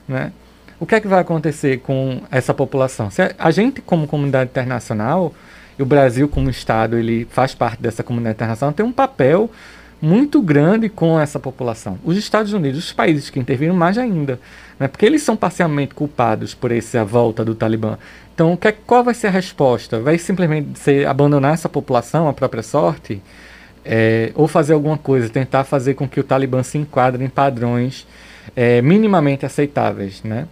Né? 0.08 0.32
O 0.78 0.84
que 0.84 0.94
é 0.94 1.00
que 1.00 1.08
vai 1.08 1.20
acontecer 1.20 1.78
com 1.78 2.20
essa 2.30 2.52
população? 2.52 3.10
Se 3.10 3.34
a 3.38 3.50
gente, 3.50 3.80
como 3.80 4.06
comunidade 4.06 4.50
internacional, 4.50 5.32
e 5.78 5.82
o 5.82 5.86
Brasil, 5.86 6.28
como 6.28 6.50
Estado, 6.50 6.98
ele 6.98 7.26
faz 7.30 7.54
parte 7.54 7.80
dessa 7.80 8.02
comunidade 8.02 8.36
internacional, 8.36 8.74
tem 8.74 8.84
um 8.84 8.92
papel 8.92 9.50
muito 10.00 10.42
grande 10.42 10.90
com 10.90 11.18
essa 11.18 11.38
população. 11.38 11.98
Os 12.04 12.16
Estados 12.18 12.52
Unidos, 12.52 12.78
os 12.78 12.92
países 12.92 13.30
que 13.30 13.40
interviram 13.40 13.74
mais 13.74 13.96
ainda, 13.96 14.38
né? 14.78 14.86
porque 14.86 15.06
eles 15.06 15.22
são 15.22 15.34
parcialmente 15.34 15.94
culpados 15.94 16.54
por 16.54 16.70
essa 16.70 17.02
volta 17.04 17.42
do 17.42 17.54
Talibã. 17.54 17.96
Então, 18.34 18.54
que, 18.54 18.70
qual 18.70 19.02
vai 19.02 19.14
ser 19.14 19.28
a 19.28 19.30
resposta? 19.30 19.98
Vai 20.00 20.18
simplesmente 20.18 20.78
ser 20.78 21.06
abandonar 21.06 21.54
essa 21.54 21.70
população 21.70 22.28
à 22.28 22.34
própria 22.34 22.62
sorte? 22.62 23.22
É, 23.82 24.32
ou 24.34 24.48
fazer 24.48 24.74
alguma 24.74 24.98
coisa, 24.98 25.28
tentar 25.28 25.64
fazer 25.64 25.94
com 25.94 26.08
que 26.08 26.20
o 26.20 26.24
Talibã 26.24 26.62
se 26.62 26.76
enquadre 26.76 27.24
em 27.24 27.28
padrões 27.28 28.06
é, 28.54 28.82
minimamente 28.82 29.46
aceitáveis, 29.46 30.22
né? 30.24 30.46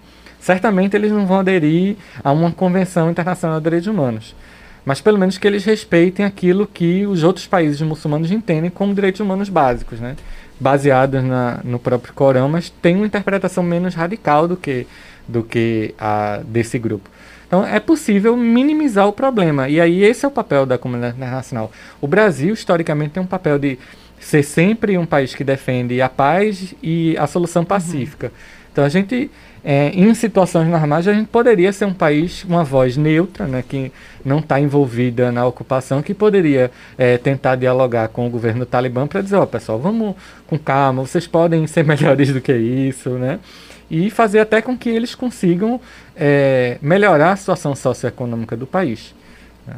Certamente 0.45 0.95
eles 0.95 1.11
não 1.11 1.25
vão 1.25 1.39
aderir 1.39 1.97
a 2.23 2.31
uma 2.31 2.53
convenção 2.53 3.11
internacional 3.11 3.59
de 3.59 3.65
direitos 3.65 3.89
humanos, 3.89 4.37
mas 4.85 5.01
pelo 5.01 5.17
menos 5.17 5.39
que 5.39 5.47
eles 5.47 5.65
respeitem 5.65 6.23
aquilo 6.23 6.67
que 6.67 7.07
os 7.07 7.23
outros 7.23 7.47
países 7.47 7.81
muçulmanos 7.81 8.31
entendem 8.31 8.71
como 8.71 8.95
direitos 8.95 9.23
humanos 9.23 9.49
básicos, 9.49 10.01
né? 10.01 10.17
baseados 10.61 11.25
na, 11.25 11.61
no 11.65 11.79
próprio 11.79 12.13
Corão, 12.13 12.47
mas 12.47 12.69
tem 12.69 12.95
uma 12.95 13.07
interpretação 13.07 13.65
menos 13.65 13.95
radical 13.95 14.47
do 14.47 14.55
que, 14.55 14.87
do 15.27 15.43
que 15.43 15.95
a 15.99 16.41
desse 16.45 16.79
grupo. 16.79 17.09
Então 17.47 17.67
é 17.67 17.81
possível 17.81 18.37
minimizar 18.37 19.09
o 19.09 19.15
problema. 19.15 19.71
E 19.71 19.81
aí 19.81 20.05
esse 20.05 20.27
é 20.27 20.29
o 20.29 20.31
papel 20.31 20.67
da 20.67 20.77
comunidade 20.77 21.17
internacional. 21.17 21.73
O 22.03 22.07
Brasil, 22.07 22.53
historicamente, 22.53 23.13
tem 23.13 23.23
um 23.23 23.27
papel 23.27 23.59
de 23.59 23.79
ser 24.21 24.43
sempre 24.43 24.99
um 24.99 25.07
país 25.07 25.35
que 25.35 25.43
defende 25.43 26.03
a 26.03 26.09
paz 26.11 26.75
e 26.83 27.17
a 27.17 27.27
solução 27.27 27.63
uhum. 27.63 27.67
pacífica. 27.67 28.27
Uhum. 28.27 28.65
Então 28.75 28.85
a 28.85 28.89
gente, 28.91 29.31
é, 29.65 29.89
em 29.95 30.13
situações 30.15 30.69
normais, 30.69 31.09
a 31.09 31.15
gente 31.15 31.29
poderia 31.29 31.73
ser 31.73 31.87
um 31.87 31.95
país, 31.95 32.45
uma 32.45 32.63
voz 32.63 32.97
neutra, 32.97 33.47
né, 33.47 33.65
que 33.67 33.91
não 34.25 34.41
está 34.41 34.61
envolvida 34.61 35.33
na 35.33 35.47
ocupação, 35.47 36.03
que 36.03 36.13
poderia 36.13 36.71
é, 36.99 37.17
tentar 37.17 37.57
dialogar 37.57 38.09
com 38.09 38.27
o 38.27 38.31
governo 38.31 38.67
talibã 38.67 39.07
para 39.07 39.23
dizer, 39.23 39.37
ó 39.37 39.45
oh, 39.45 39.47
pessoal, 39.47 39.79
vamos 39.79 40.15
com 40.47 40.59
calma, 40.59 41.03
vocês 41.03 41.27
podem 41.27 41.67
ser 41.69 41.85
melhores 41.85 42.33
do 42.33 42.41
que 42.41 42.53
isso, 42.53 43.11
né? 43.11 43.41
e 43.91 44.11
fazer 44.11 44.41
até 44.41 44.63
com 44.63 44.77
que 44.77 44.89
eles 44.89 45.15
consigam 45.15 45.81
é, 46.17 46.79
melhorar 46.81 47.33
a 47.33 47.37
situação 47.37 47.75
socioeconômica 47.75 48.57
do 48.57 48.67
país. 48.67 49.15
Né? 49.67 49.77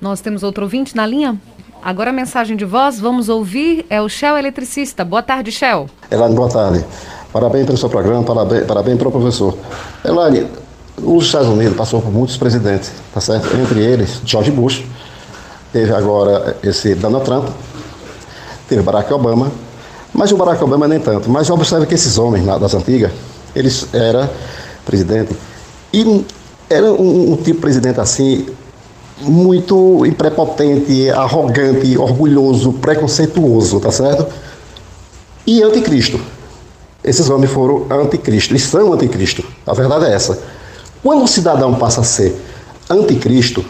Nós 0.00 0.20
temos 0.20 0.42
outro 0.42 0.64
ouvinte 0.64 0.96
na 0.96 1.06
linha? 1.06 1.38
Agora 1.84 2.10
a 2.10 2.12
mensagem 2.12 2.56
de 2.56 2.64
voz, 2.64 3.00
vamos 3.00 3.28
ouvir, 3.28 3.84
é 3.90 4.00
o 4.00 4.08
Shell 4.08 4.38
Eletricista. 4.38 5.04
Boa 5.04 5.20
tarde, 5.20 5.50
Shell. 5.50 5.90
Elaine, 6.08 6.32
boa 6.32 6.48
tarde. 6.48 6.84
Parabéns 7.32 7.66
pelo 7.66 7.76
seu 7.76 7.88
programa, 7.88 8.22
parabéns, 8.22 8.64
parabéns 8.66 8.98
para 8.98 9.08
o 9.08 9.10
professor. 9.10 9.58
Elaine, 10.04 10.46
os 11.02 11.24
Estados 11.24 11.48
Unidos 11.48 11.76
passou 11.76 12.00
por 12.00 12.12
muitos 12.12 12.36
presidentes, 12.36 12.92
tá 13.12 13.20
certo? 13.20 13.48
Entre 13.56 13.80
eles, 13.80 14.22
George 14.24 14.52
Bush, 14.52 14.84
teve 15.72 15.92
agora 15.92 16.56
esse 16.62 16.94
Donald 16.94 17.24
Trump, 17.24 17.48
teve 18.68 18.80
Barack 18.82 19.12
Obama, 19.12 19.50
mas 20.14 20.30
o 20.30 20.36
Barack 20.36 20.62
Obama 20.62 20.86
nem 20.86 21.00
tanto. 21.00 21.28
Mas 21.28 21.50
observe 21.50 21.86
que 21.86 21.94
esses 21.94 22.16
homens 22.16 22.46
das 22.60 22.74
antigas, 22.74 23.10
eles 23.56 23.92
era 23.92 24.30
presidente 24.86 25.34
e 25.92 26.24
era 26.70 26.92
um, 26.92 27.32
um 27.32 27.36
tipo 27.38 27.54
de 27.54 27.60
presidente 27.60 27.98
assim 27.98 28.46
muito 29.20 30.02
prepotente, 30.16 31.10
arrogante, 31.10 31.96
orgulhoso, 31.96 32.72
preconceituoso, 32.74 33.80
tá 33.80 33.90
certo? 33.90 34.26
E 35.46 35.62
anticristo. 35.62 36.20
Esses 37.04 37.28
homens 37.28 37.50
foram 37.50 37.86
anticristo, 37.90 38.52
eles 38.52 38.62
são 38.62 38.92
anticristo. 38.92 39.44
A 39.66 39.74
verdade 39.74 40.06
é 40.06 40.14
essa. 40.14 40.38
Quando 41.02 41.24
o 41.24 41.28
cidadão 41.28 41.74
passa 41.74 42.00
a 42.00 42.04
ser 42.04 42.36
anticristo, 42.88 43.64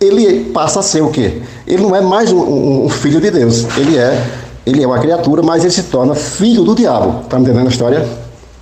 ele 0.00 0.44
passa 0.50 0.80
a 0.80 0.82
ser 0.82 1.02
o 1.02 1.10
quê? 1.10 1.42
Ele 1.66 1.82
não 1.82 1.94
é 1.94 2.00
mais 2.00 2.32
um, 2.32 2.84
um 2.84 2.88
filho 2.88 3.20
de 3.20 3.30
Deus, 3.30 3.66
ele 3.76 3.98
é, 3.98 4.26
ele 4.64 4.82
é 4.82 4.86
uma 4.86 4.98
criatura, 4.98 5.42
mas 5.42 5.62
ele 5.62 5.72
se 5.72 5.84
torna 5.84 6.14
filho 6.14 6.62
do 6.62 6.74
diabo. 6.74 7.24
Tá 7.28 7.38
me 7.38 7.44
entendendo 7.44 7.66
a 7.66 7.70
história? 7.70 8.08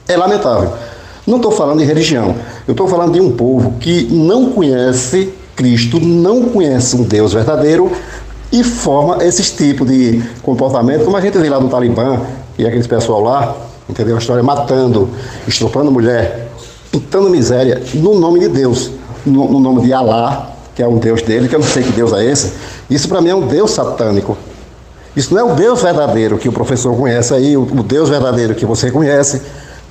É 0.09 0.17
lamentável. 0.17 0.73
Não 1.27 1.37
estou 1.37 1.53
falando 1.53 1.79
de 1.79 1.85
religião, 1.85 2.35
eu 2.67 2.73
estou 2.73 2.89
falando 2.89 3.13
de 3.13 3.21
um 3.21 3.33
povo 3.33 3.75
que 3.79 4.05
não 4.11 4.51
conhece 4.51 5.33
Cristo, 5.57 5.99
não 5.99 6.43
conhece 6.43 6.95
um 6.95 7.03
Deus 7.03 7.33
verdadeiro 7.33 7.91
e 8.53 8.63
forma 8.63 9.25
esses 9.25 9.51
tipos 9.51 9.89
de 9.89 10.23
comportamento, 10.43 11.05
como 11.05 11.17
a 11.17 11.21
gente 11.21 11.37
vê 11.39 11.49
lá 11.49 11.59
no 11.59 11.69
Talibã 11.69 12.21
e 12.59 12.67
aqueles 12.67 12.87
pessoal 12.87 13.23
lá, 13.23 13.57
entendeu? 13.89 14.17
A 14.17 14.19
história 14.19 14.43
matando, 14.43 15.09
estrupando 15.49 15.91
mulher, 15.91 16.49
pintando 16.93 17.29
miséria, 17.31 17.83
no 17.95 18.19
nome 18.21 18.41
de 18.41 18.49
Deus, 18.49 18.91
no, 19.25 19.51
no 19.51 19.59
nome 19.59 19.83
de 19.83 19.93
Alá, 19.93 20.53
que 20.75 20.83
é 20.83 20.87
um 20.87 20.99
Deus 20.99 21.23
dele, 21.23 21.49
que 21.49 21.55
eu 21.55 21.61
não 21.61 21.67
sei 21.67 21.83
que 21.83 21.93
Deus 21.93 22.13
é 22.13 22.25
esse. 22.25 22.53
Isso 22.89 23.09
para 23.09 23.21
mim 23.21 23.31
é 23.31 23.35
um 23.35 23.47
Deus 23.47 23.71
satânico. 23.71 24.37
Isso 25.17 25.33
não 25.33 25.41
é 25.41 25.53
o 25.53 25.57
Deus 25.57 25.81
verdadeiro 25.81 26.37
que 26.37 26.49
o 26.49 26.53
professor 26.53 26.95
conhece 26.95 27.33
aí, 27.33 27.57
o, 27.57 27.63
o 27.63 27.83
Deus 27.83 28.11
verdadeiro 28.11 28.55
que 28.55 28.67
você 28.67 28.91
conhece 28.91 29.41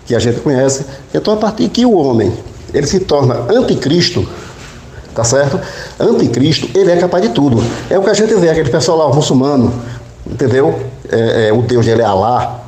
que 0.05 0.13
a 0.13 0.19
gente 0.19 0.39
conhece. 0.39 0.85
Então, 1.13 1.33
a 1.33 1.37
partir 1.37 1.67
que 1.69 1.85
o 1.85 1.93
homem 1.93 2.31
ele 2.73 2.85
se 2.85 2.99
torna 2.99 3.45
anticristo, 3.49 4.27
tá 5.15 5.23
certo? 5.23 5.59
Anticristo, 5.99 6.69
ele 6.77 6.91
é 6.91 6.97
capaz 6.97 7.23
de 7.23 7.29
tudo. 7.29 7.63
É 7.89 7.97
o 7.97 8.03
que 8.03 8.09
a 8.09 8.13
gente 8.13 8.35
vê, 8.35 8.49
aquele 8.49 8.69
pessoal 8.69 8.97
lá, 8.97 9.07
o 9.07 9.15
muçulmano, 9.15 9.73
entendeu? 10.29 10.77
É, 11.09 11.47
é, 11.47 11.53
o 11.53 11.61
Deus 11.61 11.85
dele 11.85 12.01
é 12.01 12.05
Alá. 12.05 12.59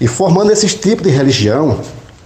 E 0.00 0.08
formando 0.08 0.50
esses 0.50 0.74
tipos 0.74 1.04
de 1.04 1.10
religião, 1.10 1.78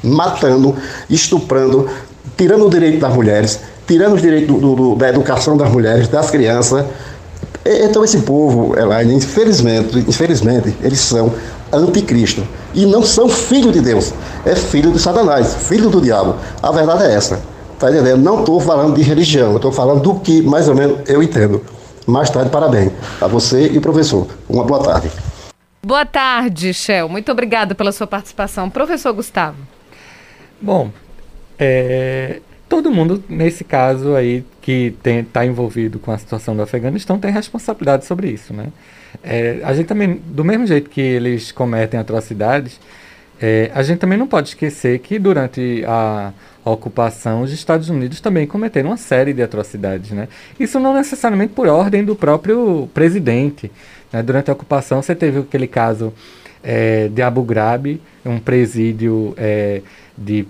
matando, 0.03 0.75
estuprando, 1.11 1.91
tirando 2.37 2.67
o 2.67 2.71
direito 2.71 3.01
das 3.01 3.13
mulheres, 3.13 3.61
tirando 3.87 4.15
os 4.15 4.23
direitos 4.23 4.59
do, 4.59 4.75
do, 4.75 4.95
da 4.95 5.09
educação 5.09 5.57
das 5.57 5.71
mulheres, 5.71 6.09
das 6.09 6.31
crianças. 6.31 6.87
Então 7.65 8.05
esse 8.05 8.19
povo, 8.19 8.79
Elaine, 8.79 9.15
infelizmente, 9.15 9.99
infelizmente, 9.99 10.75
eles 10.81 11.01
são 11.01 11.35
anticristo. 11.73 12.47
E 12.73 12.87
não 12.87 13.03
são 13.03 13.29
filho 13.29 13.73
de 13.73 13.81
Deus, 13.81 14.13
é 14.45 14.55
filho 14.55 14.93
de 14.93 15.01
Satanás, 15.01 15.55
filho 15.55 15.91
do 15.91 16.01
diabo. 16.01 16.37
A 16.63 16.71
verdade 16.71 17.05
é 17.05 17.15
essa. 17.15 17.56
Tá 17.79 17.91
entendendo? 17.91 18.23
Não 18.23 18.41
estou 18.41 18.59
falando 18.61 18.95
de 18.95 19.03
religião, 19.03 19.51
eu 19.51 19.57
estou 19.57 19.71
falando 19.71 20.01
do 20.01 20.21
que 20.21 20.41
mais 20.43 20.69
ou 20.69 20.75
menos 20.75 21.09
eu 21.09 21.23
entendo. 21.23 21.63
Mais 22.07 22.31
tarde, 22.31 22.51
parabéns 22.51 22.93
a 23.21 23.27
você 23.27 23.69
e 23.69 23.79
o 23.79 23.81
professor. 23.81 24.27
Uma 24.49 24.65
boa 24.65 24.83
tarde. 24.83 25.11
Boa 25.85 26.07
tarde, 26.07 26.73
Shell. 26.73 27.09
Muito 27.09 27.31
obrigada 27.31 27.75
pela 27.75 27.93
sua 27.93 28.07
participação. 28.07 28.71
Professor 28.71 29.13
Gustavo. 29.13 29.57
Bom, 30.61 30.91
é, 31.59 32.41
todo 32.69 32.91
mundo, 32.91 33.23
nesse 33.29 33.63
caso 33.63 34.15
aí, 34.15 34.45
que 34.63 34.95
está 35.07 35.45
envolvido 35.45 35.99
com 35.99 36.11
a 36.11 36.19
situação 36.19 36.57
do 36.57 36.63
Afeganistão, 36.63 37.19
tem 37.19 37.31
responsabilidade 37.31 38.05
sobre 38.05 38.29
isso, 38.29 38.55
né? 38.55 38.69
É, 39.23 39.61
a 39.63 39.73
gente 39.75 39.87
também, 39.87 40.15
do 40.27 40.45
mesmo 40.45 40.67
jeito 40.67 40.89
que 40.89 41.01
eles 41.01 41.53
cometem 41.53 41.99
atrocidades, 42.01 42.81
é, 43.41 43.71
a 43.75 43.83
gente 43.83 43.99
também 43.99 44.19
não 44.19 44.27
pode 44.27 44.49
esquecer 44.49 44.99
que 45.01 45.19
durante 45.19 45.85
a, 45.87 46.33
ocupação 46.71 47.43
os 47.43 47.53
Estados 47.53 47.89
Unidos 47.89 48.21
também 48.21 48.47
cometeram 48.47 48.91
uma 48.91 48.97
série 48.97 49.33
de 49.33 49.43
atrocidades, 49.43 50.11
né? 50.11 50.29
Isso 50.59 50.81
não 50.81 50.95
necessariamente 50.95 51.53
por 51.53 51.69
ordem 51.69 52.05
do 52.05 52.17
próprio 52.17 52.89
presidente. 52.93 53.71
Né? 54.13 54.23
Durante 54.23 54.51
a 54.51 54.53
ocupação 54.53 55.01
você 55.01 55.15
teve 55.15 55.39
aquele 55.41 55.67
caso 55.67 56.13
é, 56.63 57.09
de 57.09 57.23
Abu 57.23 57.43
Ghraib, 57.43 58.01
um 58.25 58.39
presídio 58.39 59.35
é, 59.37 59.83
de 60.17 60.47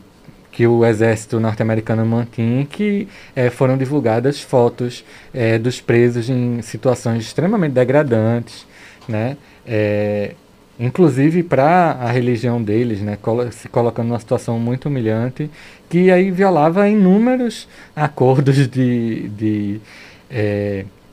que 0.50 0.66
o 0.66 0.86
exército 0.86 1.38
norte-americano 1.38 2.06
mantinha, 2.06 2.64
que 2.64 3.06
é, 3.34 3.50
foram 3.50 3.76
divulgadas 3.76 4.40
fotos 4.40 5.04
é, 5.34 5.58
dos 5.58 5.82
presos 5.82 6.30
em 6.30 6.62
situações 6.62 7.24
extremamente 7.24 7.72
degradantes, 7.72 8.66
né? 9.06 9.36
É, 9.66 10.32
inclusive 10.78 11.42
para 11.42 11.92
a 11.92 12.10
religião 12.10 12.62
deles, 12.62 13.00
né? 13.00 13.18
se 13.50 13.68
colocando 13.68 14.08
numa 14.08 14.18
situação 14.18 14.58
muito 14.58 14.88
humilhante, 14.88 15.50
que 15.88 16.10
aí 16.10 16.30
violava 16.30 16.88
inúmeros 16.88 17.68
acordos 17.94 18.68
de, 18.68 19.28
de 19.28 19.80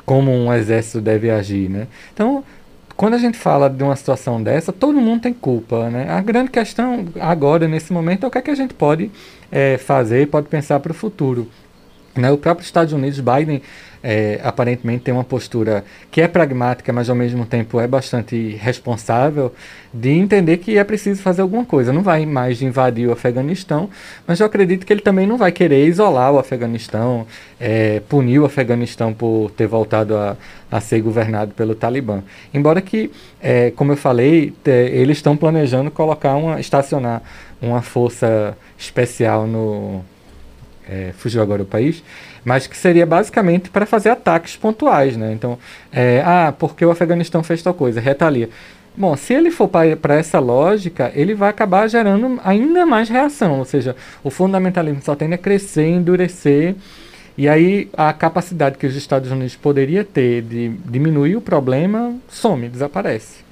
como 0.06 0.32
um 0.32 0.54
exército 0.54 1.00
deve 1.00 1.30
agir, 1.30 1.70
né? 1.70 1.88
Então 2.14 2.44
quando 2.96 3.16
a 3.16 3.18
gente 3.18 3.38
fala 3.38 3.70
de 3.70 3.84
uma 3.84 3.96
situação 3.96 4.42
dessa, 4.42 4.72
todo 4.72 5.02
mundo 5.02 5.22
tem 5.22 5.34
culpa, 5.34 5.90
né? 5.90 6.10
A 6.10 6.22
grande 6.22 6.52
questão 6.52 7.08
agora, 7.20 7.68
nesse 7.68 7.92
momento, 7.92 8.24
é 8.24 8.28
o 8.28 8.32
que, 8.32 8.38
é 8.38 8.42
que 8.42 8.52
a 8.52 8.56
gente 8.56 8.74
pode 8.74 9.10
é, 9.52 9.78
fazer, 9.78 10.28
pode 10.28 10.48
pensar 10.48 10.80
para 10.80 10.92
o 10.92 10.96
futuro. 10.96 11.50
Né? 12.16 12.32
O 12.32 12.38
próprio 12.38 12.64
Estados 12.64 12.94
Unidos, 12.94 13.20
Biden, 13.20 13.62
é, 14.04 14.42
aparentemente 14.44 15.04
tem 15.04 15.14
uma 15.14 15.24
postura 15.24 15.86
que 16.12 16.20
é 16.20 16.28
pragmática, 16.28 16.92
mas 16.92 17.10
ao 17.10 17.16
mesmo 17.16 17.46
tempo 17.46 17.80
é 17.80 17.88
bastante 17.88 18.58
responsável, 18.60 19.54
de 19.94 20.10
entender 20.10 20.58
que 20.58 20.78
é 20.78 20.84
preciso 20.84 21.22
fazer 21.22 21.42
alguma 21.42 21.64
coisa. 21.64 21.94
Não 21.94 22.04
vai 22.04 22.26
mais 22.26 22.62
invadir 22.62 23.08
o 23.08 23.14
Afeganistão, 23.14 23.90
mas 24.28 24.42
eu 24.42 24.46
acredito 24.46 24.86
que 24.86 24.92
ele 24.92 25.02
também 25.02 25.26
não 25.26 25.38
vai 25.38 25.52
querer 25.52 25.88
isolar 25.88 26.34
o 26.34 26.38
Afeganistão, 26.40 27.26
é, 27.60 28.02
punir 28.10 28.40
o 28.40 28.46
Afeganistão 28.46 29.14
por 29.14 29.50
ter 29.52 29.68
voltado 29.68 30.18
a, 30.18 30.36
a 30.70 30.82
ser 30.82 31.00
governado 31.00 31.54
pelo 31.54 31.74
Talibã. 31.74 32.24
Embora 32.54 32.82
que, 32.82 33.10
é, 33.42 33.72
como 33.72 33.94
eu 33.94 33.98
falei, 33.98 34.54
eles 34.66 35.18
estão 35.18 35.38
planejando 35.38 35.90
colocar 35.90 36.36
uma, 36.36 36.60
estacionar 36.60 37.22
uma 37.62 37.82
força 37.82 38.58
especial 38.78 39.48
no. 39.48 40.02
É, 40.86 41.14
fugiu 41.18 41.42
agora 41.42 41.64
o 41.64 41.66
país, 41.66 42.04
mas 42.44 42.68
que 42.68 42.78
seria 42.78 43.06
basicamente 43.06 43.70
para 43.70 43.86
fazer 43.86 44.10
ataques 44.10 44.56
pontuais, 44.56 45.16
né? 45.18 45.32
Então, 45.34 45.58
é, 45.92 46.22
ah, 46.26 46.54
porque 46.58 46.86
o 46.86 46.92
Afeganistão 46.92 47.44
fez 47.44 47.62
tal 47.62 47.74
coisa, 47.74 48.02
retalia. 48.02 48.50
Bom, 48.96 49.16
se 49.18 49.34
ele 49.34 49.50
for 49.50 49.68
para 49.68 50.16
essa 50.16 50.40
lógica, 50.40 51.12
ele 51.16 51.34
vai 51.34 51.50
acabar 51.50 51.88
gerando 51.88 52.40
ainda 52.44 52.86
mais 52.86 53.10
reação, 53.10 53.58
ou 53.58 53.66
seja, 53.66 53.96
o 54.24 54.30
fundamentalismo 54.30 55.02
só 55.02 55.16
tende 55.16 55.34
a 55.34 55.38
crescer, 55.38 55.88
endurecer, 55.88 56.76
e 57.36 57.50
aí 57.50 57.90
a 57.98 58.14
capacidade 58.14 58.78
que 58.78 58.86
os 58.86 58.96
Estados 58.96 59.32
Unidos 59.32 59.56
poderia 59.56 60.04
ter 60.04 60.44
de 60.44 60.70
diminuir 60.86 61.36
o 61.36 61.42
problema 61.42 62.16
some, 62.30 62.70
desaparece. 62.70 63.44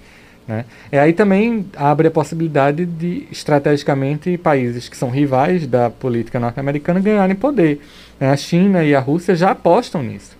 Né? 0.47 0.65
E 0.91 0.97
aí 0.97 1.13
também 1.13 1.65
abre 1.75 2.07
a 2.07 2.11
possibilidade 2.11 2.85
de, 2.85 3.27
estrategicamente, 3.31 4.37
países 4.37 4.87
que 4.87 4.97
são 4.97 5.09
rivais 5.09 5.65
da 5.65 5.89
política 5.89 6.39
norte-americana 6.39 6.99
ganharem 6.99 7.35
poder. 7.35 7.81
Né? 8.21 8.29
A 8.29 8.37
China 8.37 8.83
e 8.83 8.93
a 8.93 8.99
Rússia 8.99 9.35
já 9.35 9.49
apostam 9.49 10.03
nisso. 10.03 10.37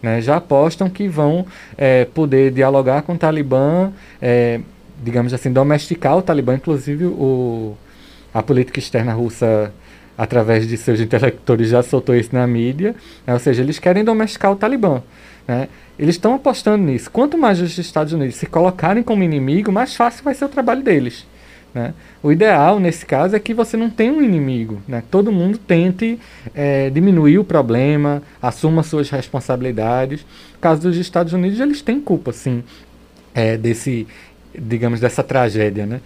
Né? 0.00 0.20
Já 0.20 0.36
apostam 0.36 0.88
que 0.88 1.08
vão 1.08 1.44
é, 1.76 2.04
poder 2.04 2.52
dialogar 2.52 3.02
com 3.02 3.14
o 3.14 3.18
Talibã, 3.18 3.90
é, 4.22 4.60
digamos 5.02 5.34
assim, 5.34 5.52
domesticar 5.52 6.16
o 6.16 6.22
Talibã. 6.22 6.54
Inclusive, 6.54 7.06
o, 7.06 7.76
a 8.32 8.40
política 8.40 8.78
externa 8.78 9.12
russa, 9.12 9.72
através 10.16 10.68
de 10.68 10.76
seus 10.76 11.00
intelectores, 11.00 11.68
já 11.68 11.82
soltou 11.82 12.14
isso 12.14 12.30
na 12.32 12.46
mídia. 12.46 12.94
Né? 13.26 13.32
Ou 13.34 13.40
seja, 13.40 13.62
eles 13.62 13.80
querem 13.80 14.04
domesticar 14.04 14.52
o 14.52 14.56
Talibã. 14.56 15.02
Né? 15.48 15.68
Eles 15.98 16.14
estão 16.14 16.34
apostando 16.34 16.84
nisso. 16.84 17.10
Quanto 17.10 17.36
mais 17.36 17.60
os 17.60 17.76
Estados 17.76 18.12
Unidos 18.12 18.36
se 18.36 18.46
colocarem 18.46 19.02
como 19.02 19.24
inimigo, 19.24 19.72
mais 19.72 19.96
fácil 19.96 20.22
vai 20.22 20.34
ser 20.34 20.44
o 20.44 20.48
trabalho 20.48 20.82
deles. 20.82 21.26
Né? 21.74 21.92
O 22.24 22.32
ideal, 22.32 22.80
nesse 22.80 23.04
caso, 23.04 23.36
é 23.36 23.38
que 23.38 23.52
você 23.52 23.76
não 23.76 23.90
tenha 23.90 24.10
um 24.10 24.22
inimigo. 24.22 24.80
Né? 24.88 25.02
Todo 25.10 25.30
mundo 25.30 25.58
tente 25.58 26.18
é, 26.54 26.88
diminuir 26.88 27.38
o 27.38 27.44
problema, 27.44 28.22
assuma 28.40 28.82
suas 28.82 29.10
responsabilidades. 29.10 30.22
No 30.54 30.58
caso 30.58 30.80
dos 30.80 30.96
Estados 30.96 31.34
Unidos, 31.34 31.60
eles 31.60 31.82
têm 31.82 32.00
culpa, 32.00 32.32
sim, 32.32 32.64
é, 33.34 33.58
desse, 33.58 34.06
digamos, 34.58 35.00
dessa 35.00 35.22
tragédia. 35.22 35.84
Né? 35.84 36.00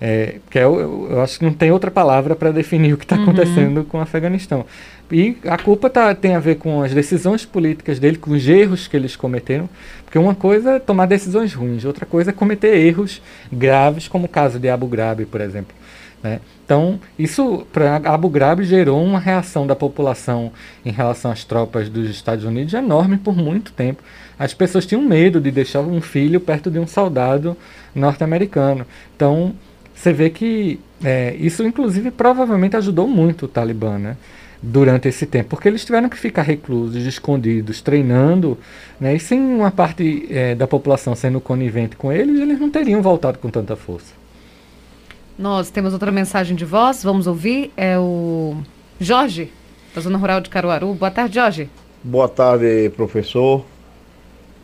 É, 0.00 0.38
que 0.50 0.58
é, 0.58 0.64
eu, 0.64 1.06
eu, 1.08 1.22
acho 1.22 1.38
que 1.38 1.44
não 1.44 1.52
tem 1.52 1.70
outra 1.70 1.88
palavra 1.88 2.34
para 2.34 2.50
definir 2.50 2.94
o 2.94 2.96
que 2.96 3.04
está 3.04 3.14
uhum. 3.14 3.22
acontecendo 3.22 3.84
com 3.84 3.98
o 3.98 4.00
Afeganistão. 4.00 4.66
E 5.12 5.36
a 5.44 5.58
culpa 5.58 5.90
tá, 5.90 6.14
tem 6.14 6.34
a 6.34 6.38
ver 6.38 6.56
com 6.56 6.82
as 6.82 6.94
decisões 6.94 7.44
políticas 7.44 7.98
dele, 7.98 8.16
com 8.16 8.30
os 8.30 8.46
erros 8.46 8.86
que 8.86 8.96
eles 8.96 9.16
cometeram. 9.16 9.68
Porque 10.04 10.18
uma 10.18 10.34
coisa 10.34 10.72
é 10.72 10.78
tomar 10.78 11.06
decisões 11.06 11.52
ruins, 11.52 11.84
outra 11.84 12.06
coisa 12.06 12.30
é 12.30 12.32
cometer 12.32 12.76
erros 12.76 13.20
graves, 13.52 14.06
como 14.06 14.26
o 14.26 14.28
caso 14.28 14.58
de 14.58 14.68
Abu 14.68 14.86
Ghraib, 14.86 15.26
por 15.26 15.40
exemplo. 15.40 15.74
Né? 16.22 16.40
Então, 16.64 17.00
isso 17.18 17.66
para 17.72 17.96
Abu 17.96 18.28
Ghraib 18.28 18.62
gerou 18.62 19.02
uma 19.02 19.18
reação 19.18 19.66
da 19.66 19.74
população 19.74 20.52
em 20.84 20.92
relação 20.92 21.30
às 21.30 21.44
tropas 21.44 21.88
dos 21.88 22.08
Estados 22.08 22.44
Unidos 22.44 22.74
enorme 22.74 23.16
por 23.18 23.36
muito 23.36 23.72
tempo. 23.72 24.02
As 24.38 24.54
pessoas 24.54 24.86
tinham 24.86 25.02
medo 25.02 25.40
de 25.40 25.50
deixar 25.50 25.80
um 25.80 26.00
filho 26.00 26.40
perto 26.40 26.70
de 26.70 26.78
um 26.78 26.86
soldado 26.86 27.56
norte-americano. 27.94 28.86
Então, 29.16 29.54
você 29.94 30.12
vê 30.12 30.30
que 30.30 30.78
é, 31.02 31.34
isso, 31.38 31.64
inclusive, 31.64 32.10
provavelmente 32.10 32.76
ajudou 32.76 33.08
muito 33.08 33.46
o 33.46 33.48
Talibã, 33.48 33.98
né? 33.98 34.16
Durante 34.62 35.08
esse 35.08 35.24
tempo, 35.24 35.50
porque 35.50 35.68
eles 35.68 35.84
tiveram 35.84 36.08
que 36.08 36.18
ficar 36.18 36.42
reclusos, 36.42 37.06
escondidos, 37.06 37.80
treinando, 37.80 38.58
né? 39.00 39.16
E 39.16 39.18
sem 39.18 39.40
uma 39.40 39.70
parte 39.70 40.26
é, 40.30 40.54
da 40.54 40.66
população 40.66 41.14
sendo 41.14 41.40
conivente 41.40 41.96
com 41.96 42.12
eles, 42.12 42.38
eles 42.38 42.60
não 42.60 42.68
teriam 42.68 43.00
voltado 43.00 43.38
com 43.38 43.48
tanta 43.48 43.74
força. 43.74 44.12
Nós 45.38 45.70
temos 45.70 45.94
outra 45.94 46.12
mensagem 46.12 46.54
de 46.54 46.66
voz, 46.66 47.02
vamos 47.02 47.26
ouvir. 47.26 47.72
É 47.74 47.98
o 47.98 48.58
Jorge, 49.00 49.50
da 49.94 50.00
Zona 50.02 50.18
Rural 50.18 50.42
de 50.42 50.50
Caruaru. 50.50 50.92
Boa 50.92 51.10
tarde, 51.10 51.36
Jorge. 51.36 51.70
Boa 52.04 52.28
tarde, 52.28 52.90
professor. 52.94 53.64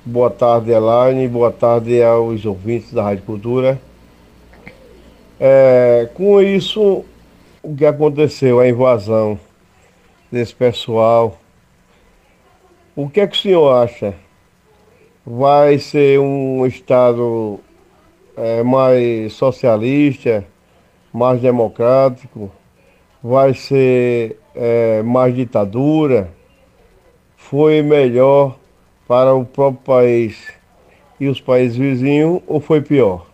Boa 0.05 0.29
tarde, 0.31 0.73
Elaine. 0.73 1.27
Boa 1.27 1.51
tarde 1.51 2.03
aos 2.03 2.45
ouvintes 2.45 2.93
da 2.93 3.03
Rádio 3.03 3.25
Cultura. 3.25 3.81
É, 5.41 6.09
com 6.13 6.43
isso, 6.43 7.03
o 7.63 7.75
que 7.75 7.87
aconteceu, 7.87 8.61
a 8.61 8.69
invasão 8.69 9.39
desse 10.31 10.55
pessoal, 10.55 11.39
o 12.95 13.09
que 13.09 13.21
é 13.21 13.27
que 13.27 13.37
o 13.37 13.41
senhor 13.41 13.73
acha? 13.73 14.15
Vai 15.25 15.79
ser 15.79 16.19
um 16.21 16.65
Estado 16.67 17.61
é, 18.37 18.63
mais 18.63 19.33
socialista, 19.33 20.45
mais 21.13 21.41
democrático? 21.41 22.51
Vai 23.23 23.55
ser 23.55 24.39
é, 24.55 25.03
mais 25.03 25.35
ditadura? 25.35 26.33
Foi 27.37 27.83
melhor 27.83 28.57
para 29.07 29.35
o 29.35 29.45
próprio 29.45 29.83
país 29.83 30.53
e 31.19 31.29
os 31.29 31.41
países 31.41 31.77
vizinhos 31.77 32.43
ou 32.47 32.61
foi 32.61 32.81
pior? 32.81 33.27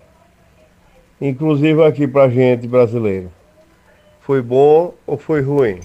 inclusive 1.22 1.84
aqui 1.84 2.08
para 2.08 2.28
gente 2.28 2.66
brasileiro. 2.66 3.30
Foi 4.20 4.42
bom 4.42 4.92
ou 5.06 5.16
foi 5.16 5.40
ruim? 5.40 5.78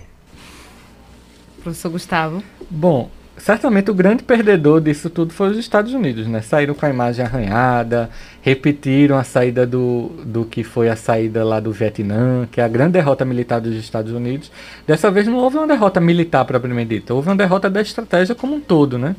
Professor 1.67 1.89
Gustavo. 1.89 2.43
Bom, 2.69 3.09
certamente 3.37 3.91
o 3.91 3.93
grande 3.93 4.23
perdedor 4.23 4.79
disso 4.79 5.09
tudo 5.09 5.33
foi 5.33 5.49
os 5.49 5.57
Estados 5.57 5.93
Unidos, 5.93 6.25
né? 6.25 6.41
Saíram 6.41 6.73
com 6.73 6.85
a 6.85 6.89
imagem 6.89 7.25
arranhada, 7.25 8.09
repetiram 8.41 9.17
a 9.17 9.23
saída 9.23 9.67
do, 9.67 10.11
do 10.25 10.45
que 10.45 10.63
foi 10.63 10.87
a 10.87 10.95
saída 10.95 11.43
lá 11.43 11.59
do 11.59 11.73
Vietnã, 11.73 12.47
que 12.49 12.61
é 12.61 12.63
a 12.63 12.67
grande 12.69 12.93
derrota 12.93 13.25
militar 13.25 13.59
dos 13.59 13.75
Estados 13.75 14.13
Unidos. 14.13 14.49
Dessa 14.85 15.11
vez 15.11 15.27
não 15.27 15.35
houve 15.35 15.57
uma 15.57 15.67
derrota 15.67 15.99
militar 15.99 16.45
propriamente 16.45 16.95
dita, 16.95 17.13
houve 17.13 17.27
uma 17.27 17.35
derrota 17.35 17.69
da 17.69 17.81
estratégia 17.81 18.33
como 18.33 18.55
um 18.55 18.61
todo, 18.61 18.97
né? 18.97 19.13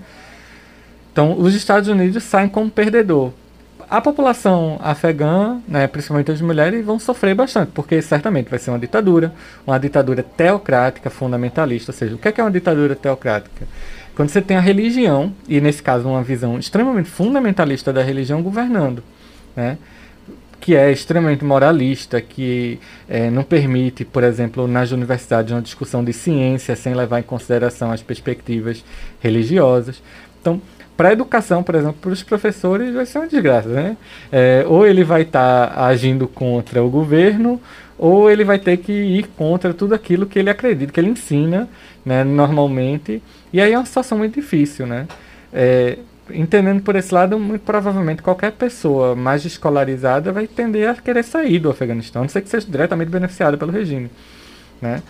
Então, 1.13 1.39
os 1.39 1.55
Estados 1.55 1.89
Unidos 1.89 2.23
saem 2.23 2.49
como 2.49 2.71
perdedor 2.71 3.33
a 3.91 4.01
população 4.01 4.79
afegã, 4.83 5.61
né, 5.67 5.87
principalmente 5.87 6.31
as 6.31 6.41
mulheres, 6.41 6.85
vão 6.85 6.99
sofrer 6.99 7.35
bastante, 7.35 7.73
porque 7.73 8.03
certamente 8.03 8.51
vai 8.51 8.59
ser 8.59 8.71
uma 8.71 8.79
ditadura, 8.79 9.33
uma 9.67 9.79
ditadura 9.79 10.23
teocrática 10.23 11.09
fundamentalista. 11.09 11.91
Ou 11.91 11.97
seja, 11.97 12.15
o 12.15 12.19
que 12.19 12.29
é, 12.29 12.33
que 12.33 12.41
é 12.41 12.45
uma 12.45 12.51
ditadura 12.51 12.95
teocrática? 12.95 13.67
Quando 14.15 14.29
você 14.29 14.43
tem 14.43 14.57
a 14.57 14.61
religião, 14.61 15.33
e 15.49 15.61
nesse 15.61 15.83
caso 15.83 16.09
uma 16.09 16.23
visão 16.23 16.59
extremamente 16.59 17.09
fundamentalista 17.09 17.93
da 17.93 18.03
religião 18.03 18.43
governando, 18.43 19.03
né? 19.57 19.79
que 20.61 20.75
é 20.75 20.91
extremamente 20.91 21.45
moralista, 21.45 22.21
que 22.21 22.79
é, 23.09 23.31
não 23.31 23.43
permite, 23.43 24.05
por 24.05 24.25
exemplo, 24.25 24.67
nas 24.67 24.91
universidades 24.91 25.53
uma 25.53 25.63
discussão 25.63 26.05
de 26.05 26.13
ciência 26.13 26.75
sem 26.77 26.95
levar 26.95 27.21
em 27.21 27.23
consideração 27.23 27.93
as 27.93 28.03
perspectivas 28.03 28.85
religiosas. 29.21 30.03
Então, 30.41 30.61
para 30.99 31.11
a 31.11 31.13
educação, 31.13 31.63
por 31.63 31.77
exemplo, 31.77 31.95
para 32.01 32.11
os 32.11 32.25
professores 32.25 32.93
vai 32.93 33.07
ser 33.07 33.19
uma 33.19 33.29
desgraça, 33.29 33.69
né? 33.69 33.97
É, 34.33 34.65
ou 34.67 34.85
ele 34.85 35.05
vai 35.05 35.23
estar 35.23 35.69
tá 35.69 35.87
agindo 35.87 36.27
contra 36.27 36.83
o 36.83 36.91
governo, 36.91 37.61
ou 37.97 38.29
ele 38.29 38.43
vai 38.43 38.59
ter 38.59 38.79
que 38.79 38.93
ir 38.93 39.29
contra 39.37 39.73
tudo 39.73 39.95
aquilo 39.95 40.27
que 40.27 40.41
ele 40.41 40.51
acredita, 40.51 40.93
que 40.93 40.99
ele 40.99 41.11
ensina, 41.11 41.69
né, 42.05 42.25
normalmente. 42.25 43.23
E 43.53 43.61
aí 43.61 43.73
é 43.73 43.79
uma 43.79 43.87
situação 43.87 44.19
muito 44.19 44.35
difícil, 44.35 44.89
né? 44.89 45.07
É, 45.53 45.99
entendendo 46.33 46.83
por 46.83 46.97
esse 46.97 47.15
lado, 47.15 47.39
muito 47.39 47.63
provavelmente 47.63 48.21
qualquer 48.21 48.51
pessoa 48.51 49.15
mais 49.15 49.45
escolarizada 49.45 50.33
vai 50.33 50.49
tender 50.49 50.91
a 50.91 50.97
querer 50.97 51.23
sair 51.23 51.61
do 51.61 51.71
Afeganistão, 51.71 52.23
a 52.23 52.25
não 52.25 52.29
ser 52.29 52.43
que 52.43 52.49
seja 52.49 52.67
diretamente 52.69 53.09
beneficiada 53.09 53.57
pelo 53.57 53.71
regime, 53.71 54.11
né? 54.83 55.01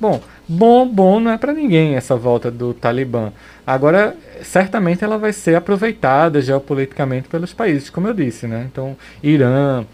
Bom, 0.00 0.20
bom, 0.48 0.88
bom 0.88 1.20
não 1.20 1.30
é 1.30 1.38
para 1.38 1.52
ninguém 1.52 1.94
essa 1.94 2.16
volta 2.16 2.50
do 2.50 2.74
Talibã. 2.74 3.32
Agora, 3.66 4.16
certamente 4.42 5.04
ela 5.04 5.16
vai 5.16 5.32
ser 5.32 5.54
aproveitada 5.54 6.40
geopoliticamente 6.40 7.28
pelos 7.28 7.52
países, 7.52 7.88
como 7.88 8.08
eu 8.08 8.14
disse, 8.14 8.46
né? 8.46 8.66
Então, 8.70 8.96
Irã, 9.22 9.84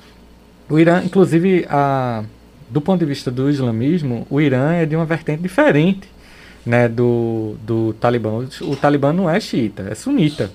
o 0.69 0.79
Irã, 0.79 1.03
inclusive, 1.05 1.67
a, 1.69 2.25
do 2.69 2.81
ponto 2.81 3.01
de 3.01 3.07
vista 3.07 3.31
do 3.31 3.51
islamismo, 3.51 4.27
o 4.31 4.41
Irã 4.41 4.73
é 4.73 4.87
de 4.87 4.97
uma 4.97 5.05
vertente 5.05 5.43
diferente, 5.43 6.09
né, 6.65 6.89
do, 6.89 7.57
do 7.63 7.93
Talibã. 7.95 8.31
O, 8.31 8.71
o 8.71 8.77
Talibã 8.77 9.13
não 9.13 9.29
é 9.29 9.39
xiita, 9.39 9.87
é 9.91 9.95
sunita. 9.95 10.51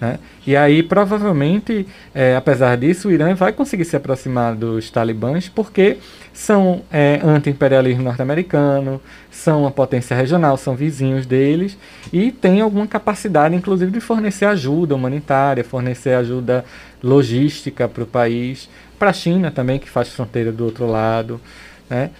Né? 0.00 0.18
E 0.46 0.56
aí, 0.56 0.82
provavelmente, 0.82 1.86
é, 2.14 2.34
apesar 2.34 2.76
disso, 2.76 3.08
o 3.08 3.12
Irã 3.12 3.34
vai 3.34 3.52
conseguir 3.52 3.84
se 3.84 3.94
aproximar 3.94 4.54
dos 4.54 4.90
talibãs 4.90 5.48
porque 5.48 5.98
são 6.32 6.82
é, 6.90 7.20
anti-imperialismo 7.22 8.02
norte-americano, 8.02 9.00
são 9.30 9.62
uma 9.62 9.70
potência 9.70 10.16
regional, 10.16 10.56
são 10.56 10.74
vizinhos 10.74 11.26
deles 11.26 11.76
e 12.12 12.32
tem 12.32 12.60
alguma 12.60 12.86
capacidade, 12.86 13.54
inclusive, 13.54 13.90
de 13.90 14.00
fornecer 14.00 14.46
ajuda 14.46 14.94
humanitária, 14.94 15.62
fornecer 15.62 16.14
ajuda 16.14 16.64
logística 17.02 17.86
para 17.86 18.02
o 18.02 18.06
país, 18.06 18.70
para 18.98 19.10
a 19.10 19.14
China 19.14 19.50
também, 19.50 19.78
que 19.78 19.88
faz 19.88 20.08
fronteira 20.08 20.50
do 20.50 20.64
outro 20.64 20.86
lado. 20.86 21.40
Né? 21.88 22.10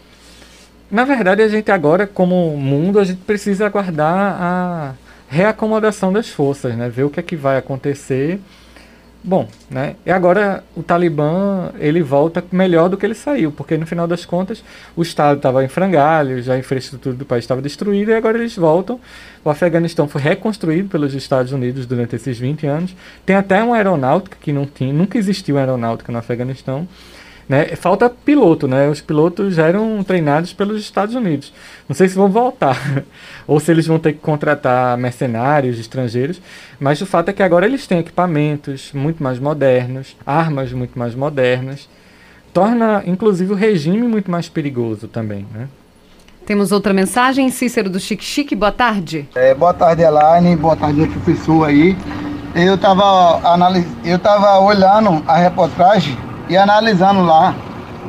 Na 0.91 1.05
verdade, 1.05 1.41
a 1.41 1.49
gente 1.49 1.71
agora, 1.71 2.07
como 2.07 2.57
mundo, 2.57 2.99
a 2.99 3.05
gente 3.05 3.21
precisa 3.21 3.67
aguardar 3.67 4.37
a 4.41 4.95
reacomodação 5.31 6.13
das 6.13 6.29
forças, 6.29 6.77
né? 6.77 6.89
Ver 6.89 7.05
o 7.05 7.11
que 7.11 7.21
é 7.21 7.23
que 7.23 7.37
vai 7.37 7.57
acontecer. 7.57 8.41
Bom, 9.23 9.47
né? 9.71 9.95
E 10.05 10.11
agora 10.11 10.65
o 10.75 10.83
Talibã 10.83 11.71
ele 11.79 12.03
volta 12.03 12.43
melhor 12.51 12.89
do 12.89 12.97
que 12.97 13.07
ele 13.07 13.15
saiu, 13.15 13.53
porque 13.53 13.77
no 13.77 13.87
final 13.87 14.09
das 14.09 14.25
contas 14.25 14.65
o 14.97 15.03
Estado 15.03 15.37
estava 15.37 15.63
em 15.63 15.69
frangalhos, 15.69 16.49
a 16.49 16.59
infraestrutura 16.59 17.15
do 17.15 17.25
país 17.25 17.45
estava 17.45 17.63
destruída 17.63 18.11
e 18.13 18.15
agora 18.15 18.39
eles 18.39 18.57
voltam. 18.57 18.99
O 19.45 19.51
Afeganistão 19.51 20.09
foi 20.09 20.21
reconstruído 20.21 20.89
pelos 20.89 21.15
Estados 21.15 21.53
Unidos 21.53 21.87
durante 21.87 22.17
esses 22.17 22.39
20 22.39 22.67
anos. 22.67 22.97
Tem 23.25 23.37
até 23.37 23.63
uma 23.63 23.77
aeronáutica 23.77 24.37
que 24.41 24.53
não 24.53 24.67
tinha, 24.67 24.93
nunca 24.93 25.17
existiu 25.17 25.59
aeronáutica 25.59 26.11
no 26.11 26.19
Afeganistão. 26.19 26.89
Né? 27.51 27.75
Falta 27.75 28.09
piloto, 28.09 28.69
né? 28.69 28.89
Os 28.89 29.01
pilotos 29.01 29.57
já 29.57 29.67
eram 29.67 30.05
treinados 30.05 30.53
pelos 30.53 30.81
Estados 30.81 31.17
Unidos. 31.17 31.53
Não 31.89 31.97
sei 31.97 32.09
se 32.09 32.15
vão 32.15 32.29
voltar 32.29 32.79
ou 33.45 33.59
se 33.59 33.73
eles 33.73 33.89
vão 33.89 33.99
ter 33.99 34.13
que 34.13 34.21
contratar 34.21 34.97
mercenários 34.97 35.77
estrangeiros, 35.77 36.41
mas 36.79 37.01
o 37.01 37.07
fato 37.07 37.31
é 37.31 37.33
que 37.33 37.43
agora 37.43 37.67
eles 37.67 37.89
têm 37.89 37.99
equipamentos 37.99 38.93
muito 38.95 39.21
mais 39.21 39.41
modernos, 39.41 40.17
armas 40.25 40.73
muito 40.73 40.97
mais 40.97 41.17
modernas, 41.17 41.89
torna 42.55 43.03
inclusive 43.05 43.53
o 43.53 43.57
regime 43.57 44.07
muito 44.07 44.31
mais 44.31 44.49
perigoso 44.49 45.09
também, 45.09 45.45
né? 45.53 45.67
Temos 46.47 46.71
outra 46.71 46.93
mensagem, 46.93 47.51
Cícero 47.51 47.91
do 47.91 47.99
Chique 47.99 48.25
Chique, 48.25 48.55
boa 48.55 48.71
tarde. 48.71 49.29
É, 49.35 49.53
boa 49.57 49.75
tarde, 49.75 50.03
Elaine, 50.03 50.55
boa 50.55 50.77
tarde, 50.77 51.05
professor 51.09 51.65
aí. 51.65 51.97
Eu 52.55 52.77
estava 52.77 53.41
analis... 53.53 53.85
eu 54.05 54.21
tava 54.21 54.57
olhando 54.61 55.21
a 55.27 55.37
reportagem 55.37 56.30
e 56.51 56.57
analisando 56.57 57.23
lá 57.23 57.55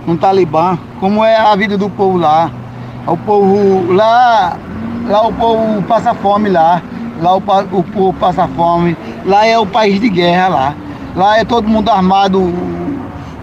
no 0.06 0.18
Talibã 0.18 0.78
como 1.00 1.24
é 1.24 1.38
a 1.38 1.56
vida 1.56 1.78
do 1.78 1.90
povo 1.90 2.18
lá. 2.18 2.50
O 3.06 3.16
povo 3.16 3.94
lá, 3.94 4.58
lá 5.08 5.28
o 5.28 5.34
povo 5.34 5.82
passa 5.84 6.14
fome 6.16 6.50
lá, 6.50 6.82
lá 7.22 7.36
o, 7.36 7.38
o 7.38 7.84
povo 7.84 8.14
passa 8.14 8.48
fome, 8.48 8.98
lá 9.26 9.46
é 9.46 9.58
o 9.58 9.66
país 9.66 10.02
de 10.02 10.10
guerra 10.10 10.48
lá. 10.48 10.76
Lá 11.16 11.38
é 11.38 11.46
todo 11.46 11.68
mundo 11.68 11.90
armado, 11.90 12.40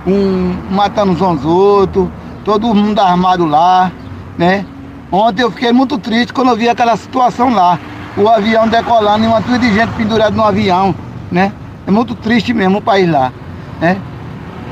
um, 0.06 0.56
matando 0.70 1.12
uns 1.12 1.22
aos 1.22 1.44
outros, 1.44 2.08
todo 2.44 2.74
mundo 2.74 2.98
armado 2.98 3.46
lá, 3.46 3.92
né? 4.36 4.64
Ontem 5.12 5.42
eu 5.42 5.50
fiquei 5.50 5.72
muito 5.72 5.96
triste 5.98 6.32
quando 6.32 6.48
eu 6.48 6.56
vi 6.56 6.68
aquela 6.68 6.96
situação 6.96 7.54
lá. 7.54 7.78
O 8.16 8.28
avião 8.28 8.66
decolando 8.66 9.24
e 9.24 9.28
uma 9.28 9.40
turma 9.40 9.58
de 9.60 9.72
gente 9.72 9.92
pendurada 9.92 10.34
no 10.34 10.44
avião, 10.44 10.94
né? 11.30 11.52
É 11.86 11.90
muito 11.90 12.16
triste 12.16 12.52
mesmo 12.52 12.78
o 12.78 12.82
país 12.82 13.08
lá, 13.08 13.32
né? 13.80 13.96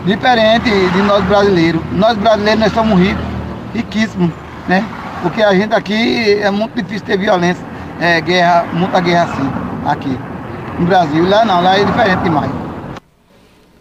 Diferente 0.07 0.71
de 0.71 1.03
nós 1.03 1.25
brasileiros. 1.25 1.83
Nós 1.93 2.17
brasileiros 2.17 2.61
nós 2.61 2.73
somos 2.73 2.99
ricos, 2.99 3.25
riquíssimos, 3.75 4.31
né? 4.69 4.85
Porque 5.23 5.43
a 5.43 5.53
gente 5.53 5.75
aqui 5.75 6.35
é 6.35 6.51
muito 6.51 6.75
difícil 6.81 7.05
ter 7.05 7.19
violência, 7.19 7.65
é, 8.01 8.21
guerra, 8.21 8.65
muita 8.73 9.01
guerra 9.01 9.25
assim, 9.25 9.51
aqui. 9.85 10.19
No 10.79 10.87
Brasil, 10.87 11.29
lá 11.29 11.45
não, 11.45 11.61
lá 11.61 11.77
é 11.77 11.85
diferente 11.85 12.23
demais. 12.23 12.51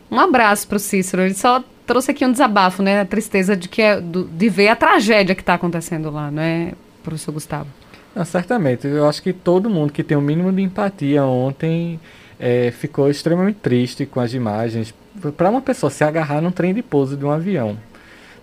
Um 0.09 0.19
abraço 0.19 0.67
para 0.67 0.77
o 0.77 0.79
Cícero, 0.79 1.21
ele 1.23 1.33
só 1.33 1.63
trouxe 1.85 2.11
aqui 2.11 2.25
um 2.25 2.31
desabafo, 2.31 2.81
né? 2.81 3.01
A 3.01 3.05
tristeza 3.05 3.55
de, 3.55 3.69
que 3.69 3.81
é, 3.81 4.01
de 4.01 4.49
ver 4.49 4.69
a 4.69 4.75
tragédia 4.75 5.35
que 5.35 5.41
está 5.41 5.53
acontecendo 5.53 6.09
lá, 6.09 6.31
não 6.31 6.41
é, 6.41 6.71
professor 7.03 7.31
Gustavo? 7.31 7.67
Ah, 8.15 8.25
certamente, 8.25 8.87
eu 8.87 9.07
acho 9.07 9.21
que 9.21 9.33
todo 9.33 9.69
mundo 9.69 9.91
que 9.91 10.01
tem 10.01 10.17
o 10.17 10.21
um 10.21 10.23
mínimo 10.23 10.51
de 10.51 10.61
empatia 10.61 11.23
ontem 11.23 11.99
é, 12.39 12.71
ficou 12.71 13.09
extremamente 13.09 13.57
triste 13.57 14.05
com 14.05 14.21
as 14.21 14.33
imagens. 14.33 14.93
Para 15.37 15.49
uma 15.49 15.61
pessoa 15.61 15.89
se 15.89 16.03
agarrar 16.03 16.41
num 16.41 16.51
trem 16.51 16.73
de 16.73 16.81
pouso 16.81 17.15
de 17.15 17.25
um 17.25 17.31
avião, 17.31 17.77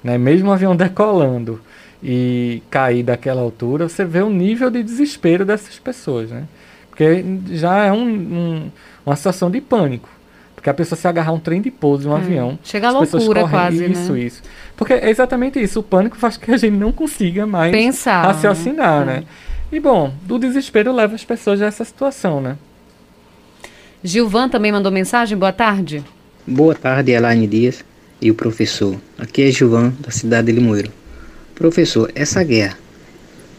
né, 0.03 0.17
mesmo 0.19 0.51
um 0.51 0.53
avião 0.53 0.75
decolando 0.77 1.61
e 2.03 2.63
cair 2.71 3.03
daquela 3.03 3.41
altura, 3.41 3.89
você 3.89 4.05
vê 4.05 4.21
o 4.23 4.31
nível 4.31 4.71
de 4.71 4.83
desespero 4.83 5.45
dessas 5.45 5.79
pessoas, 5.79 6.31
né? 6.31 6.45
Porque 6.89 7.25
já 7.53 7.85
é 7.85 7.93
um, 7.93 8.05
um, 8.05 8.71
uma 9.07 9.17
situação 9.17 9.51
de 9.51 9.61
pânico. 9.61 10.09
Porque 10.55 10.69
a 10.69 10.75
pessoa 10.75 10.97
se 10.97 11.09
agarrar 11.09 11.31
a 11.31 11.35
um 11.35 11.41
trem 11.41 11.61
de 11.61 11.71
pouso 11.71 12.03
de 12.03 12.09
um 12.09 12.13
hum. 12.13 12.17
avião. 12.17 12.59
Chega 12.63 12.89
a 12.89 12.91
loucura 12.91 13.49
quase, 13.49 13.85
Isso, 13.85 14.13
né? 14.13 14.21
isso. 14.21 14.43
Porque 14.77 14.93
é 14.93 15.11
exatamente 15.11 15.61
isso. 15.61 15.81
O 15.81 15.83
pânico 15.83 16.17
faz 16.17 16.37
com 16.37 16.45
que 16.45 16.53
a 16.53 16.57
gente 16.57 16.77
não 16.77 16.93
consiga 16.93 17.47
mais 17.47 17.73
Pensar, 17.73 18.27
raciocinar, 18.27 19.05
né? 19.05 19.17
né? 19.17 19.25
E 19.73 19.81
bom, 19.81 20.13
do 20.23 20.39
desespero 20.39 20.93
leva 20.93 21.15
as 21.15 21.25
pessoas 21.25 21.63
a 21.63 21.67
essa 21.67 21.85
situação, 21.85 22.41
né? 22.41 22.57
Gilvan 24.05 24.49
também 24.49 24.71
mandou 24.71 24.93
mensagem. 24.93 25.37
Boa 25.37 25.53
tarde. 25.53 26.05
Boa 26.47 26.75
tarde, 26.75 27.13
Elaine 27.13 27.47
Dias 27.47 27.85
e 28.21 28.29
o 28.29 28.35
professor. 28.35 28.97
Aqui 29.17 29.43
é 29.43 29.51
Gilvan, 29.53 29.93
da 30.01 30.11
cidade 30.11 30.49
de 30.49 30.53
Limoeiro. 30.53 30.91
Professor, 31.55 32.11
essa 32.17 32.43
guerra 32.43 32.77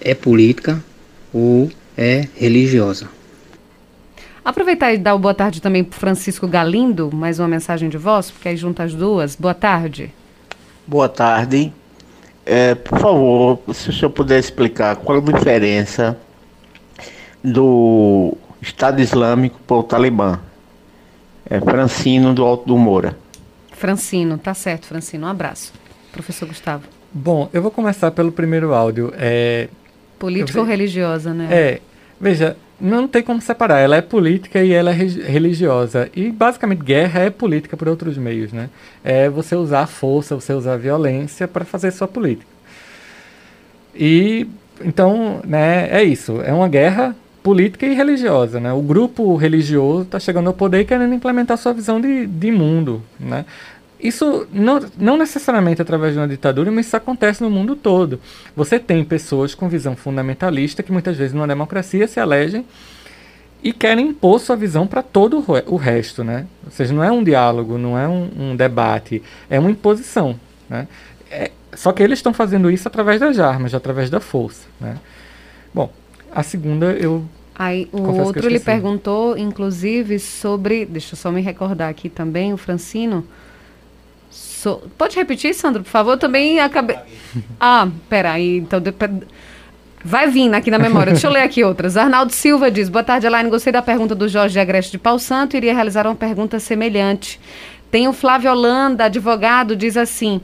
é 0.02 0.14
política 0.14 0.84
ou 1.34 1.72
é 1.98 2.28
religiosa? 2.36 3.08
Aproveitar 4.44 4.94
e 4.94 4.98
dar 4.98 5.16
o 5.16 5.20
boa 5.20 5.34
tarde 5.34 5.62
também 5.62 5.82
para 5.82 5.98
Francisco 5.98 6.46
Galindo, 6.46 7.10
mais 7.14 7.40
uma 7.40 7.48
mensagem 7.48 7.88
de 7.88 7.98
voz, 7.98 8.30
porque 8.30 8.50
aí 8.50 8.58
junta 8.58 8.84
as 8.84 8.94
duas. 8.94 9.38
Boa 9.38 9.54
tarde. 9.54 10.14
Boa 10.86 11.08
tarde. 11.08 11.72
É, 12.46 12.76
por 12.76 13.00
favor, 13.00 13.60
se 13.74 13.92
o 13.92 13.94
senhor 13.94 14.10
puder 14.10 14.40
explicar 14.40 14.98
qual 14.98 15.20
a 15.20 15.22
diferença 15.22 16.18
do 17.42 18.38
Estado 18.62 19.02
Islâmico 19.02 19.58
para 19.66 19.78
o 19.78 19.84
Talibã. 19.84 20.38
É 21.50 21.60
Francino 21.60 22.34
do 22.34 22.44
Alto 22.44 22.68
do 22.68 22.78
Moura. 22.78 23.18
Francino, 23.72 24.38
tá 24.38 24.54
certo, 24.54 24.88
Francino. 24.88 25.28
Um 25.28 25.30
abraço. 25.30 25.74
Professor 26.12 26.48
Gustavo. 26.48 26.84
Bom, 27.12 27.50
eu 27.54 27.62
vou 27.62 27.72
começar 27.72 28.12
pelo 28.12 28.32
primeiro 28.32 28.74
áudio. 28.74 29.14
É... 29.18 29.68
Política 30.18 30.60
ou 30.60 30.66
religiosa, 30.66 31.34
né? 31.34 31.48
É. 31.52 31.82
Veja, 32.20 32.56
não 32.80 33.08
tem 33.08 33.22
como 33.22 33.42
separar. 33.42 33.80
Ela 33.80 33.98
é 33.98 34.02
política 34.02 34.64
e 34.64 34.72
ela 34.72 34.92
é 34.92 34.94
religiosa. 34.94 36.10
E 36.16 36.32
basicamente 36.32 36.84
guerra 36.84 37.22
é 37.22 37.30
política 37.30 37.76
por 37.76 37.88
outros 37.88 38.18
meios, 38.18 38.54
né? 38.54 38.70
É 39.04 39.30
você 39.30 39.56
usar 39.56 39.82
a 39.82 39.88
força, 39.88 40.36
você 40.36 40.54
usar 40.54 40.74
a 40.74 40.78
violência 40.78 41.48
para 41.48 41.66
fazer 41.66 41.92
sua 41.92 42.08
política. 42.08 42.52
E 43.96 44.48
então, 44.82 45.42
né, 45.46 45.88
é 45.90 46.04
isso. 46.04 46.42
É 46.42 46.54
uma 46.54 46.68
guerra 46.68 47.16
política 47.44 47.86
e 47.86 47.94
religiosa. 47.94 48.60
Né? 48.60 48.72
O 48.72 48.82
grupo 48.82 49.36
religioso 49.36 50.04
está 50.04 50.20
chegando 50.20 50.48
ao 50.48 50.54
poder 50.54 50.80
e 50.80 50.86
querendo 50.86 51.14
implementar 51.14 51.58
sua 51.58 51.74
visão 51.74 52.00
de, 52.00 52.26
de 52.26 52.52
mundo. 52.52 53.04
Né? 53.20 53.46
Isso 54.00 54.48
não, 54.52 54.82
não 54.98 55.18
necessariamente 55.18 55.82
através 55.82 56.14
de 56.14 56.20
uma 56.20 56.28
ditadura, 56.28 56.72
mas 56.72 56.88
isso 56.88 56.98
acontece 56.98 57.44
no 57.44 57.50
mundo 57.50 57.76
todo. 57.76 58.20
Você 58.56 58.80
tem 58.80 59.04
pessoas 59.04 59.54
com 59.54 59.70
visão 59.70 59.96
fundamentalista 59.96 60.82
que 60.82 60.92
muitas 60.92 61.18
vezes 61.18 61.34
numa 61.34 61.48
democracia 61.48 62.08
se 62.08 62.20
elegem 62.20 62.66
e 63.62 63.72
querem 63.72 64.10
impor 64.10 64.40
sua 64.40 64.56
visão 64.56 64.86
para 64.86 65.02
todo 65.02 65.44
o 65.68 65.76
resto. 65.76 66.24
Né? 66.24 66.48
Ou 66.66 66.72
seja, 66.72 66.94
não 66.94 67.04
é 67.04 67.12
um 67.12 67.24
diálogo, 67.24 67.78
não 67.78 67.98
é 67.98 68.08
um, 68.08 68.30
um 68.38 68.56
debate, 68.56 69.22
é 69.50 69.60
uma 69.60 69.72
imposição. 69.72 70.40
Né? 70.70 70.88
É, 71.30 71.52
só 71.74 71.92
que 71.92 72.04
eles 72.04 72.20
estão 72.20 72.34
fazendo 72.34 72.70
isso 72.70 72.88
através 72.88 73.20
das 73.20 73.40
armas, 73.40 73.74
através 73.74 74.10
da 74.10 74.20
força. 74.20 74.68
Né? 74.80 74.98
Bom, 75.74 75.92
a 76.34 76.44
segunda 76.44 76.88
eu. 76.92 77.24
Aí 77.56 77.88
o 77.92 78.02
outro 78.02 78.48
ele 78.48 78.60
perguntou, 78.60 79.38
inclusive, 79.38 80.18
sobre. 80.20 80.86
Deixa 80.86 81.14
eu 81.14 81.18
só 81.18 81.32
me 81.32 81.42
recordar 81.42 81.90
aqui 81.90 82.10
também, 82.10 82.52
o 82.52 82.58
Francino. 82.58 83.26
So, 84.32 84.82
pode 84.98 85.16
repetir, 85.16 85.54
Sandro, 85.54 85.84
por 85.84 85.90
favor? 85.90 86.12
Eu 86.14 86.18
também 86.18 86.60
acabei. 86.60 86.98
Ah, 87.60 87.88
peraí, 88.10 88.58
então. 88.58 88.82
Vai 90.06 90.30
vir 90.30 90.54
aqui 90.54 90.70
na 90.70 90.78
memória. 90.78 91.14
Deixa 91.14 91.28
eu 91.28 91.32
ler 91.32 91.42
aqui 91.42 91.64
outras. 91.64 91.96
Arnaldo 91.96 92.34
Silva 92.34 92.70
diz: 92.70 92.90
Boa 92.90 93.04
tarde, 93.04 93.26
Elaine. 93.26 93.50
Gostei 93.50 93.72
da 93.72 93.82
pergunta 93.82 94.14
do 94.14 94.28
Jorge 94.28 94.54
de 94.54 94.60
Agreste 94.60 94.92
de 94.92 94.98
Pau 94.98 95.18
Santo. 95.18 95.56
Iria 95.56 95.74
realizar 95.74 96.06
uma 96.06 96.16
pergunta 96.16 96.60
semelhante. 96.60 97.40
Tem 97.90 98.08
o 98.08 98.14
Flávio 98.14 98.52
Holanda, 98.52 99.06
advogado, 99.06 99.76
diz 99.76 99.96
assim: 99.96 100.42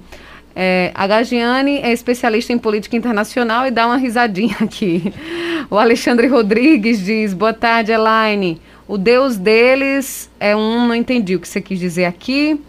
é, 0.55 0.91
a 0.93 1.07
Gagiane 1.07 1.77
é 1.77 1.91
especialista 1.91 2.51
em 2.51 2.57
política 2.57 2.95
internacional 2.95 3.65
e 3.67 3.71
dá 3.71 3.85
uma 3.85 3.97
risadinha 3.97 4.55
aqui. 4.61 5.13
O 5.69 5.77
Alexandre 5.77 6.27
Rodrigues 6.27 7.03
diz: 7.03 7.33
Boa 7.33 7.53
tarde, 7.53 7.91
Elaine. 7.91 8.61
O 8.87 8.97
Deus 8.97 9.37
deles 9.37 10.29
é 10.39 10.55
um, 10.55 10.87
não 10.87 10.95
entendi 10.95 11.35
o 11.35 11.39
que 11.39 11.47
você 11.47 11.61
quis 11.61 11.79
dizer 11.79 12.05
aqui. 12.05 12.59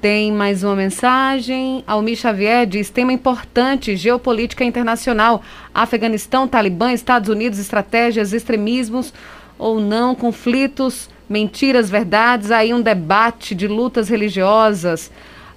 Tem 0.00 0.32
mais 0.32 0.64
uma 0.64 0.74
mensagem. 0.74 1.84
Almir 1.86 2.16
Xavier 2.16 2.66
diz: 2.66 2.90
tema 2.90 3.12
importante, 3.12 3.96
geopolítica 3.96 4.64
internacional. 4.64 5.42
Afeganistão, 5.72 6.48
Talibã, 6.48 6.92
Estados 6.92 7.28
Unidos, 7.28 7.60
estratégias, 7.60 8.32
extremismos 8.32 9.14
ou 9.56 9.80
não, 9.80 10.14
conflitos 10.14 11.08
mentiras, 11.28 11.88
verdades, 11.88 12.50
aí 12.50 12.74
um 12.74 12.80
debate 12.82 13.54
de 13.54 13.68
lutas 13.68 14.08
religiosas. 14.08 15.10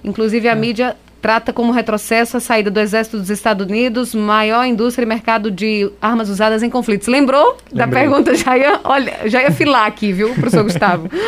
Inclusive 0.04 0.48
a 0.48 0.52
é. 0.52 0.54
mídia 0.54 0.96
trata 1.26 1.52
como 1.52 1.72
retrocesso 1.72 2.36
a 2.36 2.40
saída 2.40 2.70
do 2.70 2.78
exército 2.78 3.18
dos 3.18 3.30
Estados 3.30 3.66
Unidos, 3.66 4.14
maior 4.14 4.64
indústria 4.64 5.04
e 5.04 5.08
mercado 5.08 5.50
de 5.50 5.90
armas 6.00 6.28
usadas 6.28 6.62
em 6.62 6.70
conflitos. 6.70 7.08
Lembrou 7.08 7.56
Lembrei. 7.72 7.74
da 7.74 7.88
pergunta? 7.88 8.32
Já 8.36 8.56
ia, 8.56 8.78
olha, 8.84 9.12
já 9.24 9.42
ia 9.42 9.50
filar 9.50 9.86
aqui, 9.86 10.12
viu, 10.12 10.32
professor 10.34 10.62
Gustavo? 10.62 11.10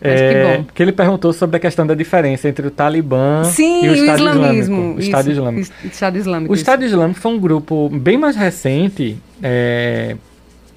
É, 0.00 0.58
que, 0.58 0.74
que, 0.74 0.82
ele 0.84 0.92
perguntou 0.92 1.32
sobre 1.32 1.56
a 1.56 1.58
questão 1.58 1.84
da 1.84 1.92
diferença 1.92 2.48
entre 2.48 2.64
o 2.64 2.70
Talibã 2.70 3.42
Sim, 3.42 3.84
e 3.84 3.88
o 3.88 3.94
Estado 3.94 4.22
o 4.22 4.54
Islâmico. 4.54 4.96
O 4.96 5.00
Estado 5.00 5.30
Islâmico. 5.32 5.72
Estado 5.84 6.16
Islâmico. 6.18 6.52
O 6.52 6.54
Estado 6.54 6.84
Islâmico 6.84 7.18
foi 7.18 7.32
um 7.32 7.40
grupo 7.40 7.88
bem 7.88 8.16
mais 8.16 8.36
recente, 8.36 9.18
é, 9.42 10.14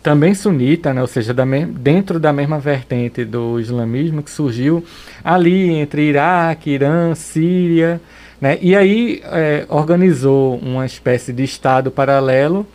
também 0.02 0.34
sunita, 0.34 0.92
né, 0.92 1.02
ou 1.02 1.08
seja, 1.08 1.36
da 1.36 1.46
dentro 1.46 2.20
da 2.20 2.34
mesma 2.34 2.58
vertente 2.58 3.24
do 3.24 3.60
islamismo 3.60 4.24
que 4.24 4.32
surgiu 4.32 4.84
ali 5.24 5.70
entre 5.70 6.02
Iraque, 6.02 6.72
Irã, 6.72 7.14
Síria, 7.14 8.02
né, 8.42 8.58
e 8.62 8.76
aí 8.76 9.22
é, 9.24 9.66
organizou 9.70 10.58
uma 10.58 10.86
espécie 10.86 11.32
de 11.32 11.44
Estado 11.44 11.92
paralelo 11.92 12.68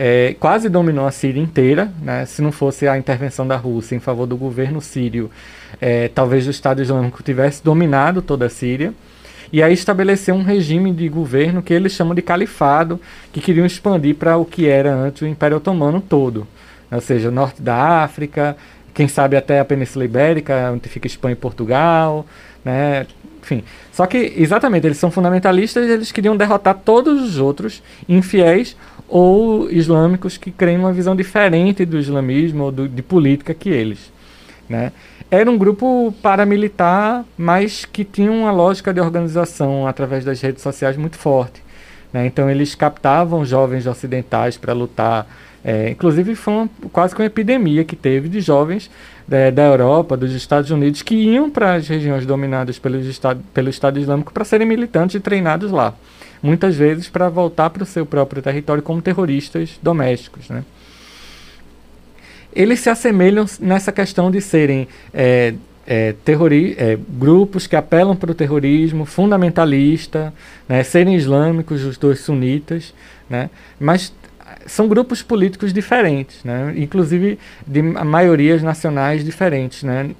é, 0.00 0.36
quase 0.38 0.68
dominou 0.68 1.08
a 1.08 1.10
Síria 1.10 1.42
inteira, 1.42 1.92
né? 2.00 2.24
se 2.24 2.40
não 2.40 2.52
fosse 2.52 2.86
a 2.86 2.96
intervenção 2.96 3.44
da 3.44 3.56
Rússia 3.56 3.96
em 3.96 3.98
favor 3.98 4.26
do 4.26 4.36
governo 4.36 4.80
sírio, 4.80 5.28
é, 5.80 6.06
talvez 6.06 6.46
o 6.46 6.50
Estado 6.50 6.80
Islâmico 6.80 7.20
tivesse 7.20 7.64
dominado 7.64 8.22
toda 8.22 8.46
a 8.46 8.48
Síria. 8.48 8.94
E 9.52 9.60
aí 9.60 9.72
estabeleceu 9.72 10.36
um 10.36 10.44
regime 10.44 10.92
de 10.92 11.08
governo 11.08 11.62
que 11.62 11.74
eles 11.74 11.94
chamam 11.94 12.14
de 12.14 12.22
califado, 12.22 13.00
que 13.32 13.40
queriam 13.40 13.66
expandir 13.66 14.14
para 14.14 14.36
o 14.36 14.44
que 14.44 14.68
era 14.68 14.94
antes 14.94 15.22
o 15.22 15.26
Império 15.26 15.56
Otomano 15.56 16.00
todo. 16.00 16.46
Ou 16.92 17.00
seja, 17.00 17.28
norte 17.28 17.60
da 17.60 18.04
África, 18.04 18.56
quem 18.94 19.08
sabe 19.08 19.36
até 19.36 19.58
a 19.58 19.64
Península 19.64 20.04
Ibérica, 20.04 20.70
onde 20.72 20.88
fica 20.88 21.08
Espanha 21.08 21.32
e 21.32 21.36
Portugal, 21.36 22.24
né? 22.64 23.04
Enfim, 23.42 23.62
só 23.92 24.06
que 24.06 24.34
exatamente 24.36 24.86
eles 24.86 24.98
são 24.98 25.10
fundamentalistas, 25.10 25.88
eles 25.88 26.12
queriam 26.12 26.36
derrotar 26.36 26.74
todos 26.84 27.22
os 27.22 27.38
outros 27.38 27.82
infiéis 28.08 28.76
ou 29.08 29.70
islâmicos 29.70 30.36
que 30.36 30.50
creem 30.50 30.76
numa 30.78 30.92
visão 30.92 31.16
diferente 31.16 31.84
do 31.84 31.98
islamismo 31.98 32.64
ou 32.64 32.72
do, 32.72 32.88
de 32.88 33.02
política 33.02 33.54
que 33.54 33.70
eles. 33.70 34.12
Né? 34.68 34.92
Era 35.30 35.50
um 35.50 35.56
grupo 35.56 36.14
paramilitar, 36.22 37.24
mas 37.36 37.84
que 37.84 38.04
tinha 38.04 38.30
uma 38.30 38.50
lógica 38.50 38.92
de 38.92 39.00
organização 39.00 39.86
através 39.86 40.24
das 40.24 40.40
redes 40.40 40.62
sociais 40.62 40.96
muito 40.96 41.16
forte. 41.16 41.62
Né? 42.12 42.26
Então 42.26 42.50
eles 42.50 42.74
captavam 42.74 43.44
jovens 43.44 43.86
ocidentais 43.86 44.56
para 44.56 44.72
lutar. 44.72 45.26
É, 45.64 45.90
inclusive 45.90 46.34
foi 46.34 46.54
uma, 46.54 46.70
quase 46.92 47.14
que 47.14 47.20
uma 47.20 47.26
epidemia 47.26 47.84
que 47.84 47.96
teve 47.96 48.28
de 48.28 48.40
jovens 48.40 48.90
é, 49.30 49.50
da 49.50 49.64
Europa, 49.64 50.16
dos 50.16 50.32
Estados 50.32 50.70
Unidos, 50.70 51.02
que 51.02 51.14
iam 51.14 51.50
para 51.50 51.74
as 51.74 51.88
regiões 51.88 52.24
dominadas 52.24 52.78
pelo 52.78 52.98
Estado, 53.00 53.42
pelo 53.52 53.68
Estado 53.68 53.98
Islâmico 53.98 54.32
para 54.32 54.44
serem 54.44 54.66
militantes 54.66 55.16
e 55.16 55.20
treinados 55.20 55.70
lá 55.70 55.94
muitas 56.42 56.76
vezes 56.76 57.08
para 57.08 57.28
voltar 57.28 57.70
para 57.70 57.82
o 57.82 57.86
seu 57.86 58.06
próprio 58.06 58.42
território 58.42 58.82
como 58.82 59.02
terroristas 59.02 59.78
domésticos. 59.82 60.48
Né? 60.48 60.64
Eles 62.54 62.80
se 62.80 62.90
assemelham 62.90 63.44
nessa 63.60 63.92
questão 63.92 64.30
de 64.30 64.40
serem 64.40 64.88
é, 65.12 65.54
é, 65.86 66.14
é, 66.76 66.98
grupos 67.08 67.66
que 67.66 67.76
apelam 67.76 68.14
para 68.14 68.30
o 68.30 68.34
terrorismo 68.34 69.04
fundamentalista, 69.04 70.32
né, 70.68 70.82
serem 70.82 71.14
islâmicos, 71.14 71.84
os 71.84 71.96
dois 71.96 72.20
sunitas, 72.20 72.94
né, 73.28 73.48
mas 73.80 74.12
são 74.68 74.86
grupos 74.86 75.22
políticos 75.22 75.72
diferentes, 75.72 76.44
né, 76.44 76.72
inclusive 76.76 77.38
de 77.66 77.82
maiorias 77.82 78.62
nacionais 78.62 79.24
diferentes. 79.24 79.82
Né. 79.82 80.10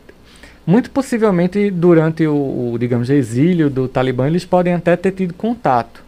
Muito 0.67 0.91
possivelmente, 0.91 1.71
durante 1.71 2.27
o, 2.27 2.73
o, 2.73 2.77
digamos, 2.79 3.09
exílio 3.09 3.71
do 3.71 3.89
Talibã, 3.89 4.27
eles 4.27 4.45
podem 4.45 4.75
até 4.75 4.97
ter 4.97 5.13
tido 5.13 5.33
contato. 5.33 6.03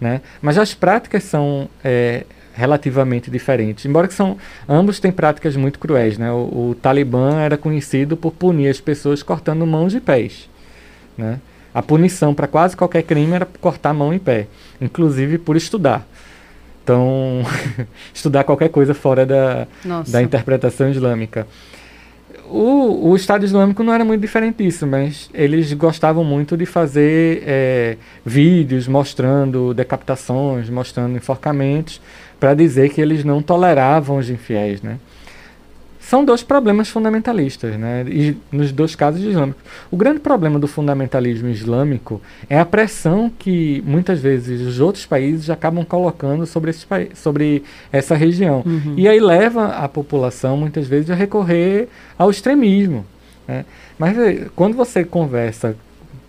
Né? 0.00 0.20
Mas 0.40 0.58
as 0.58 0.74
práticas 0.74 1.22
são 1.24 1.68
é, 1.84 2.24
relativamente 2.54 3.30
diferentes, 3.30 3.84
embora 3.84 4.08
que 4.08 4.14
são 4.14 4.36
ambos 4.68 4.98
têm 4.98 5.12
práticas 5.12 5.54
muito 5.54 5.78
cruéis. 5.78 6.18
Né? 6.18 6.32
O, 6.32 6.70
o, 6.70 6.76
Talibã 6.80 7.40
era 7.40 7.56
conhecido 7.56 8.16
por 8.16 8.32
punir 8.32 8.68
as 8.68 8.80
pessoas 8.80 9.22
cortando 9.22 9.66
mãos 9.66 9.94
e 9.94 10.00
pés. 10.00 10.48
Né? 11.16 11.38
A 11.72 11.82
punição 11.82 12.34
para 12.34 12.48
quase 12.48 12.76
qualquer 12.76 13.02
crime 13.02 13.32
era 13.32 13.46
cortar 13.60 13.94
mão 13.94 14.12
e 14.12 14.18
pé, 14.18 14.48
inclusive 14.80 15.38
por 15.38 15.56
estudar. 15.56 16.04
Então, 16.82 17.42
estudar 18.12 18.44
qualquer 18.44 18.68
coisa 18.68 18.94
fora 18.94 19.26
da, 19.26 19.66
da 20.08 20.22
interpretação 20.22 20.90
islâmica. 20.90 21.46
O, 22.48 23.10
o 23.10 23.16
Estado 23.16 23.44
Islâmico 23.44 23.84
não 23.84 23.92
era 23.92 24.04
muito 24.04 24.20
diferente 24.20 24.64
disso, 24.64 24.84
mas 24.84 25.30
eles 25.32 25.72
gostavam 25.72 26.24
muito 26.24 26.56
de 26.56 26.66
fazer 26.66 27.44
é, 27.46 27.96
vídeos 28.26 28.88
mostrando 28.88 29.72
decapitações, 29.72 30.68
mostrando 30.68 31.16
enforcamentos, 31.16 32.00
para 32.40 32.52
dizer 32.52 32.90
que 32.90 33.00
eles 33.00 33.22
não 33.22 33.40
toleravam 33.40 34.16
os 34.16 34.28
infiéis, 34.28 34.82
né? 34.82 34.98
São 36.00 36.24
dois 36.24 36.42
problemas 36.42 36.88
fundamentalistas, 36.88 37.76
né? 37.76 38.04
E 38.08 38.36
nos 38.50 38.72
dois 38.72 38.94
casos 38.94 39.22
islâmicos. 39.22 39.62
O 39.90 39.96
grande 39.96 40.18
problema 40.18 40.58
do 40.58 40.66
fundamentalismo 40.66 41.48
islâmico 41.48 42.20
é 42.48 42.58
a 42.58 42.64
pressão 42.64 43.30
que 43.38 43.84
muitas 43.86 44.20
vezes 44.20 44.62
os 44.62 44.80
outros 44.80 45.04
países 45.04 45.50
acabam 45.50 45.84
colocando 45.84 46.46
sobre, 46.46 46.70
esse, 46.70 46.86
sobre 47.14 47.62
essa 47.92 48.16
região. 48.16 48.62
Uhum. 48.64 48.94
E 48.96 49.06
aí 49.06 49.20
leva 49.20 49.66
a 49.66 49.88
população 49.88 50.56
muitas 50.56 50.88
vezes 50.88 51.10
a 51.10 51.14
recorrer 51.14 51.88
ao 52.18 52.30
extremismo. 52.30 53.04
Né? 53.46 53.64
Mas 53.98 54.16
quando 54.56 54.74
você 54.74 55.04
conversa 55.04 55.76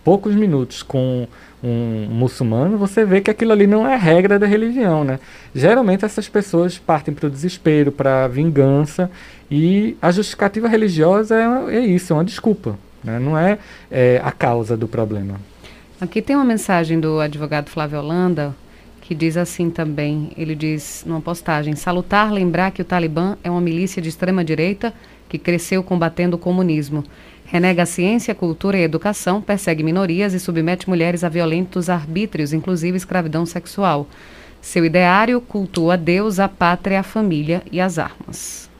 poucos 0.04 0.34
minutos 0.34 0.82
com 0.82 1.26
um 1.62 2.08
muçulmano, 2.10 2.76
você 2.76 3.04
vê 3.04 3.20
que 3.20 3.30
aquilo 3.30 3.52
ali 3.52 3.66
não 3.66 3.86
é 3.86 3.94
regra 3.94 4.36
da 4.36 4.46
religião, 4.46 5.04
né? 5.04 5.20
Geralmente 5.54 6.04
essas 6.04 6.28
pessoas 6.28 6.76
partem 6.76 7.14
para 7.14 7.28
o 7.28 7.30
desespero, 7.30 7.92
para 7.92 8.24
a 8.24 8.28
vingança, 8.28 9.08
e 9.54 9.98
a 10.00 10.10
justificativa 10.10 10.66
religiosa 10.66 11.36
é, 11.36 11.76
é 11.76 11.80
isso, 11.80 12.10
é 12.10 12.16
uma 12.16 12.24
desculpa, 12.24 12.78
né? 13.04 13.18
não 13.18 13.36
é, 13.36 13.58
é 13.90 14.18
a 14.24 14.32
causa 14.32 14.78
do 14.78 14.88
problema. 14.88 15.38
Aqui 16.00 16.22
tem 16.22 16.34
uma 16.34 16.44
mensagem 16.44 16.98
do 16.98 17.20
advogado 17.20 17.68
Flávio 17.68 17.98
Holanda, 17.98 18.56
que 19.02 19.14
diz 19.14 19.36
assim 19.36 19.68
também, 19.68 20.32
ele 20.38 20.54
diz 20.54 21.04
numa 21.06 21.20
postagem, 21.20 21.76
salutar 21.76 22.32
lembrar 22.32 22.70
que 22.70 22.80
o 22.80 22.84
Talibã 22.84 23.36
é 23.44 23.50
uma 23.50 23.60
milícia 23.60 24.00
de 24.00 24.08
extrema 24.08 24.42
direita 24.42 24.94
que 25.28 25.36
cresceu 25.36 25.82
combatendo 25.82 26.36
o 26.36 26.38
comunismo. 26.38 27.04
Renega 27.44 27.82
a 27.82 27.86
ciência, 27.86 28.34
cultura 28.34 28.78
e 28.78 28.82
educação, 28.82 29.42
persegue 29.42 29.82
minorias 29.82 30.32
e 30.32 30.40
submete 30.40 30.88
mulheres 30.88 31.24
a 31.24 31.28
violentos 31.28 31.90
arbítrios, 31.90 32.54
inclusive 32.54 32.96
escravidão 32.96 33.44
sexual. 33.44 34.06
Seu 34.62 34.82
ideário 34.82 35.42
cultua 35.42 35.98
Deus, 35.98 36.40
a 36.40 36.48
pátria, 36.48 37.00
a 37.00 37.02
família 37.02 37.62
e 37.70 37.82
as 37.82 37.98
armas. 37.98 38.71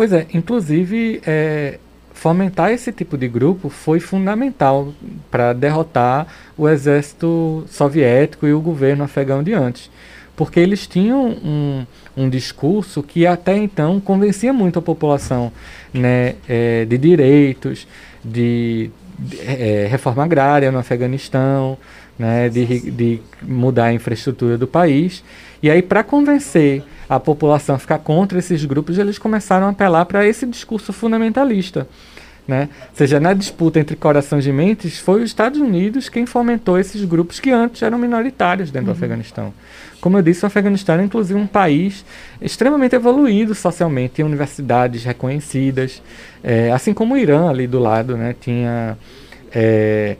Pois 0.00 0.14
é, 0.14 0.26
inclusive 0.32 1.20
é, 1.26 1.78
fomentar 2.14 2.70
esse 2.70 2.90
tipo 2.90 3.18
de 3.18 3.28
grupo 3.28 3.68
foi 3.68 4.00
fundamental 4.00 4.94
para 5.30 5.52
derrotar 5.52 6.26
o 6.56 6.66
exército 6.66 7.66
soviético 7.70 8.46
e 8.46 8.54
o 8.54 8.62
governo 8.62 9.04
afegão 9.04 9.42
de 9.42 9.52
antes 9.52 9.90
porque 10.34 10.58
eles 10.58 10.86
tinham 10.86 11.26
um, 11.26 11.84
um 12.16 12.30
discurso 12.30 13.02
que 13.02 13.26
até 13.26 13.54
então 13.54 14.00
convencia 14.00 14.54
muito 14.54 14.78
a 14.78 14.82
população 14.82 15.52
né, 15.92 16.36
é, 16.48 16.86
de 16.86 16.96
direitos, 16.96 17.86
de, 18.24 18.90
de 19.18 19.38
é, 19.42 19.86
reforma 19.86 20.24
agrária 20.24 20.72
no 20.72 20.78
Afeganistão, 20.78 21.76
né, 22.18 22.48
de, 22.48 22.90
de 22.90 23.20
mudar 23.42 23.86
a 23.86 23.92
infraestrutura 23.92 24.56
do 24.56 24.66
país. 24.66 25.22
E 25.62 25.70
aí, 25.70 25.82
para 25.82 26.02
convencer 26.02 26.82
a 27.08 27.18
população 27.18 27.74
a 27.74 27.78
ficar 27.78 27.98
contra 27.98 28.38
esses 28.38 28.64
grupos, 28.64 28.98
eles 28.98 29.18
começaram 29.18 29.66
a 29.66 29.70
apelar 29.70 30.04
para 30.06 30.26
esse 30.26 30.46
discurso 30.46 30.92
fundamentalista. 30.92 31.86
Né? 32.48 32.68
Ou 32.90 32.96
seja, 32.96 33.20
na 33.20 33.32
disputa 33.32 33.78
entre 33.78 33.94
corações 33.94 34.44
e 34.46 34.52
mentes, 34.52 34.98
foi 34.98 35.22
os 35.22 35.30
Estados 35.30 35.60
Unidos 35.60 36.08
quem 36.08 36.26
fomentou 36.26 36.78
esses 36.78 37.04
grupos 37.04 37.38
que 37.38 37.50
antes 37.50 37.80
eram 37.82 37.96
minoritários 37.98 38.70
dentro 38.70 38.88
uhum. 38.88 38.94
do 38.94 38.96
Afeganistão. 38.96 39.54
Como 40.00 40.18
eu 40.18 40.22
disse, 40.22 40.44
o 40.44 40.46
Afeganistão 40.46 40.98
é 40.98 41.04
inclusive 41.04 41.38
um 41.38 41.46
país 41.46 42.04
extremamente 42.40 42.96
evoluído 42.96 43.54
socialmente, 43.54 44.14
tem 44.14 44.24
universidades 44.24 45.04
reconhecidas, 45.04 46.02
é, 46.42 46.72
assim 46.72 46.92
como 46.92 47.14
o 47.14 47.18
Irã 47.18 47.48
ali 47.48 47.66
do 47.66 47.78
lado, 47.78 48.16
né, 48.16 48.34
tinha 48.40 48.96
é, 49.54 50.16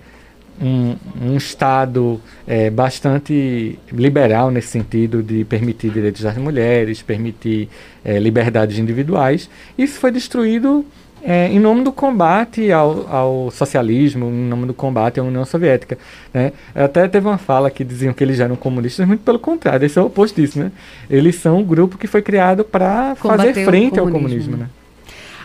um, 0.60 0.96
um, 1.22 1.36
Estado 1.36 2.20
é, 2.46 2.70
bastante 2.70 3.78
liberal 3.92 4.50
nesse 4.50 4.68
sentido 4.68 5.22
de 5.22 5.44
permitir 5.44 5.90
direitos 5.90 6.22
das 6.22 6.36
mulheres, 6.36 7.02
permitir 7.02 7.68
é, 8.04 8.18
liberdades 8.18 8.78
individuais. 8.78 9.48
Isso 9.78 9.98
foi 9.98 10.10
destruído 10.10 10.84
é, 11.22 11.48
em 11.48 11.58
nome 11.58 11.84
do 11.84 11.92
combate 11.92 12.72
ao, 12.72 13.06
ao, 13.08 13.50
socialismo, 13.50 14.26
em 14.26 14.48
nome 14.48 14.66
do 14.66 14.74
combate 14.74 15.20
à 15.20 15.22
União 15.22 15.44
Soviética. 15.44 15.98
Né? 16.32 16.52
Até 16.74 17.06
teve 17.08 17.26
uma 17.26 17.38
fala 17.38 17.70
que 17.70 17.84
diziam 17.84 18.12
que 18.12 18.24
eles 18.24 18.40
eram 18.40 18.56
comunistas, 18.56 19.06
muito 19.06 19.22
pelo 19.22 19.38
contrário, 19.38 19.84
esse 19.84 19.98
é 19.98 20.02
o 20.02 20.06
oposto 20.06 20.40
disso. 20.40 20.58
Né? 20.58 20.72
Eles 21.08 21.36
são 21.36 21.58
um 21.58 21.64
grupo 21.64 21.98
que 21.98 22.06
foi 22.06 22.22
criado 22.22 22.64
para 22.64 23.14
fazer 23.16 23.52
frente 23.64 23.98
comunismo. 23.98 24.00
ao 24.00 24.10
comunismo. 24.10 24.56
Né? 24.56 24.66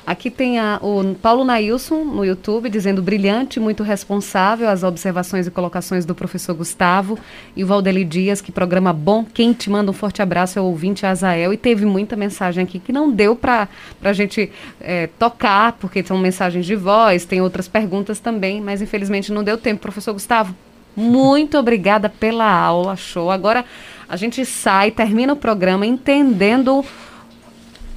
Aqui 0.06 0.30
tem 0.30 0.60
a, 0.60 0.80
o 0.84 1.16
Paulo 1.16 1.44
Nailson 1.44 2.04
no 2.04 2.24
YouTube 2.24 2.70
dizendo 2.70 3.02
brilhante, 3.02 3.60
muito 3.60 3.82
responsável 3.82 4.70
as 4.70 4.84
observações 4.84 5.48
e 5.48 5.52
colocações 5.52 6.06
do 6.06 6.14
professor 6.14 6.54
Gustavo 6.54 7.18
e 7.56 7.64
o 7.64 7.68
Valdeli 7.68 8.06
Dias, 8.06 8.40
que 8.40 8.52
programa 8.52 8.94
bom. 8.94 9.26
Quem 9.26 9.52
te 9.52 9.68
manda 9.68 9.90
um 9.90 9.94
forte 9.94 10.22
abraço 10.22 10.60
é 10.60 10.62
o 10.62 10.66
ouvinte 10.66 11.08
Azael 11.08 11.52
e 11.52 11.58
teve 11.58 11.88
muita 11.88 12.16
mensagem 12.16 12.64
aqui 12.64 12.78
que 12.78 12.94
não 12.94 13.12
deu 13.12 13.36
para 13.36 13.68
a 14.04 14.14
gente 14.14 14.52
é, 14.80 15.08
tocar, 15.18 15.72
porque 15.74 16.04
são 16.04 16.20
mensagens 16.20 16.68
de 16.68 16.76
voz, 16.76 17.26
tem 17.26 17.42
outras 17.42 17.68
perguntas 17.68 18.20
também, 18.20 18.62
mas 18.62 18.84
infelizmente 18.84 19.34
não 19.34 19.44
deu 19.44 19.58
tempo. 19.58 19.82
Professor 19.82 20.14
Gustavo, 20.14 20.56
muito 20.96 21.58
obrigada 21.58 22.10
pela 22.10 22.48
aula, 22.48 22.96
show. 22.96 23.32
Agora 23.32 23.66
a 24.08 24.16
gente 24.16 24.46
sai, 24.46 24.92
termina 24.92 25.34
o 25.34 25.36
programa 25.36 25.84
entendendo 25.84 26.86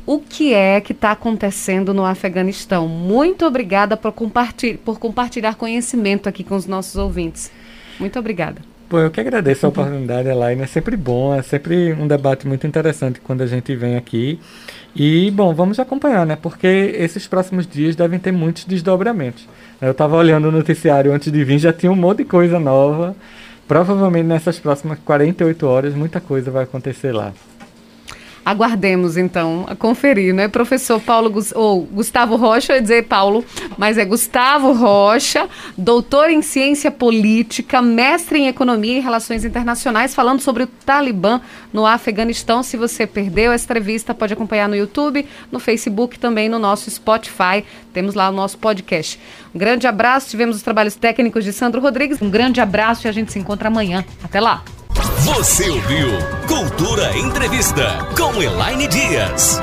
o 0.09 0.19
que 0.19 0.55
é 0.55 0.81
que 0.81 0.93
está 0.93 1.11
acontecendo 1.11 1.93
no 1.93 2.03
Afeganistão. 2.03 2.89
Muito 2.89 3.45
obrigada 3.45 3.95
por, 3.95 4.11
compartilhar, 4.11 4.79
por 4.79 4.99
compartilhar 4.99 5.55
conhecimento 5.55 6.31
aqui 6.31 6.43
com 6.43 6.57
os 6.57 6.65
nossos 6.67 6.97
ouvintes. 6.97 7.53
Muito 8.01 8.19
obrigada. 8.19 8.63
Bom, 8.89 9.01
eu 9.01 9.11
que 9.11 9.21
agradeço 9.21 9.67
a 9.67 9.69
oportunidade, 9.69 10.27
Elaine. 10.27 10.63
É 10.63 10.67
sempre 10.67 10.97
bom, 10.97 11.35
é 11.35 11.43
sempre 11.43 11.93
um 11.93 12.09
debate 12.09 12.49
muito 12.49 12.67
interessante 12.67 13.21
quando 13.21 13.43
a 13.43 13.47
gente 13.47 13.77
vem 13.77 13.97
aqui. 13.97 14.41
E, 14.97 15.31
bom, 15.31 15.53
vamos 15.53 15.79
acompanhar, 15.79 16.25
né? 16.25 16.37
Porque 16.37 16.67
esses 16.67 17.27
próximos 17.27 17.67
dias 17.67 17.95
devem 17.95 18.19
ter 18.19 18.33
muitos 18.33 18.65
desdobramentos. 18.65 19.47
Eu 19.79 19.91
estava 19.91 20.17
olhando 20.17 20.49
o 20.49 20.53
noticiário 20.53 21.13
antes 21.13 21.31
de 21.31 21.45
vir, 21.45 21.59
já 21.59 21.71
tinha 21.71 21.93
um 21.93 21.95
monte 21.95 22.19
de 22.19 22.25
coisa 22.25 22.59
nova. 22.59 23.15
Provavelmente 23.69 24.25
nessas 24.25 24.59
próximas 24.59 24.99
48 25.05 25.67
horas 25.67 25.95
muita 25.95 26.19
coisa 26.19 26.51
vai 26.51 26.65
acontecer 26.65 27.13
lá. 27.13 27.35
Aguardemos 28.49 29.19
então 29.19 29.67
a 29.69 29.77
conferir, 29.77 30.33
né? 30.33 30.49
Professor 30.49 30.99
Paulo 30.99 31.31
ou 31.55 31.83
Gustavo 31.83 32.35
Rocha, 32.35 32.73
eu 32.73 32.77
ia 32.77 32.81
dizer 32.81 33.05
Paulo, 33.05 33.45
mas 33.77 33.99
é 33.99 34.07
Gustavo 34.07 34.73
Rocha, 34.73 35.47
doutor 35.77 36.31
em 36.31 36.41
ciência 36.41 36.91
política, 36.91 37.83
mestre 37.83 38.39
em 38.39 38.47
economia 38.47 38.97
e 38.97 39.01
relações 39.01 39.45
internacionais, 39.45 40.15
falando 40.15 40.41
sobre 40.41 40.63
o 40.63 40.67
Talibã 40.67 41.43
no 41.75 41.85
Afeganistão. 41.85 42.63
Se 42.63 42.79
você 42.79 43.07
perdeu 43.07 43.53
essa 43.53 43.67
entrevista, 43.67 44.15
pode 44.15 44.33
acompanhar 44.33 44.67
no 44.67 44.75
YouTube, 44.75 45.27
no 45.53 45.61
Facebook, 45.61 46.19
também 46.19 46.49
no 46.49 46.59
nosso 46.59 46.91
Spotify. 46.91 47.63
Temos 47.93 48.15
lá 48.15 48.31
o 48.31 48.33
nosso 48.33 48.57
podcast. 48.57 49.21
Um 49.55 49.59
grande 49.59 49.87
abraço, 49.87 50.31
tivemos 50.31 50.57
os 50.57 50.63
trabalhos 50.63 50.95
técnicos 50.95 51.45
de 51.45 51.53
Sandro 51.53 51.83
Rodrigues. 51.83 52.23
Um 52.23 52.31
grande 52.31 52.63
abraço 52.63 53.07
e 53.07 53.11
a 53.11 53.13
gente 53.13 53.31
se 53.31 53.39
encontra 53.39 53.69
amanhã. 53.69 54.03
Até 54.25 54.41
lá! 54.41 54.65
Você 55.25 55.71
ouviu 55.71 56.09
Cultura 56.49 57.17
Entrevista 57.17 58.05
com 58.17 58.43
Elaine 58.43 58.89
Dias. 58.89 59.61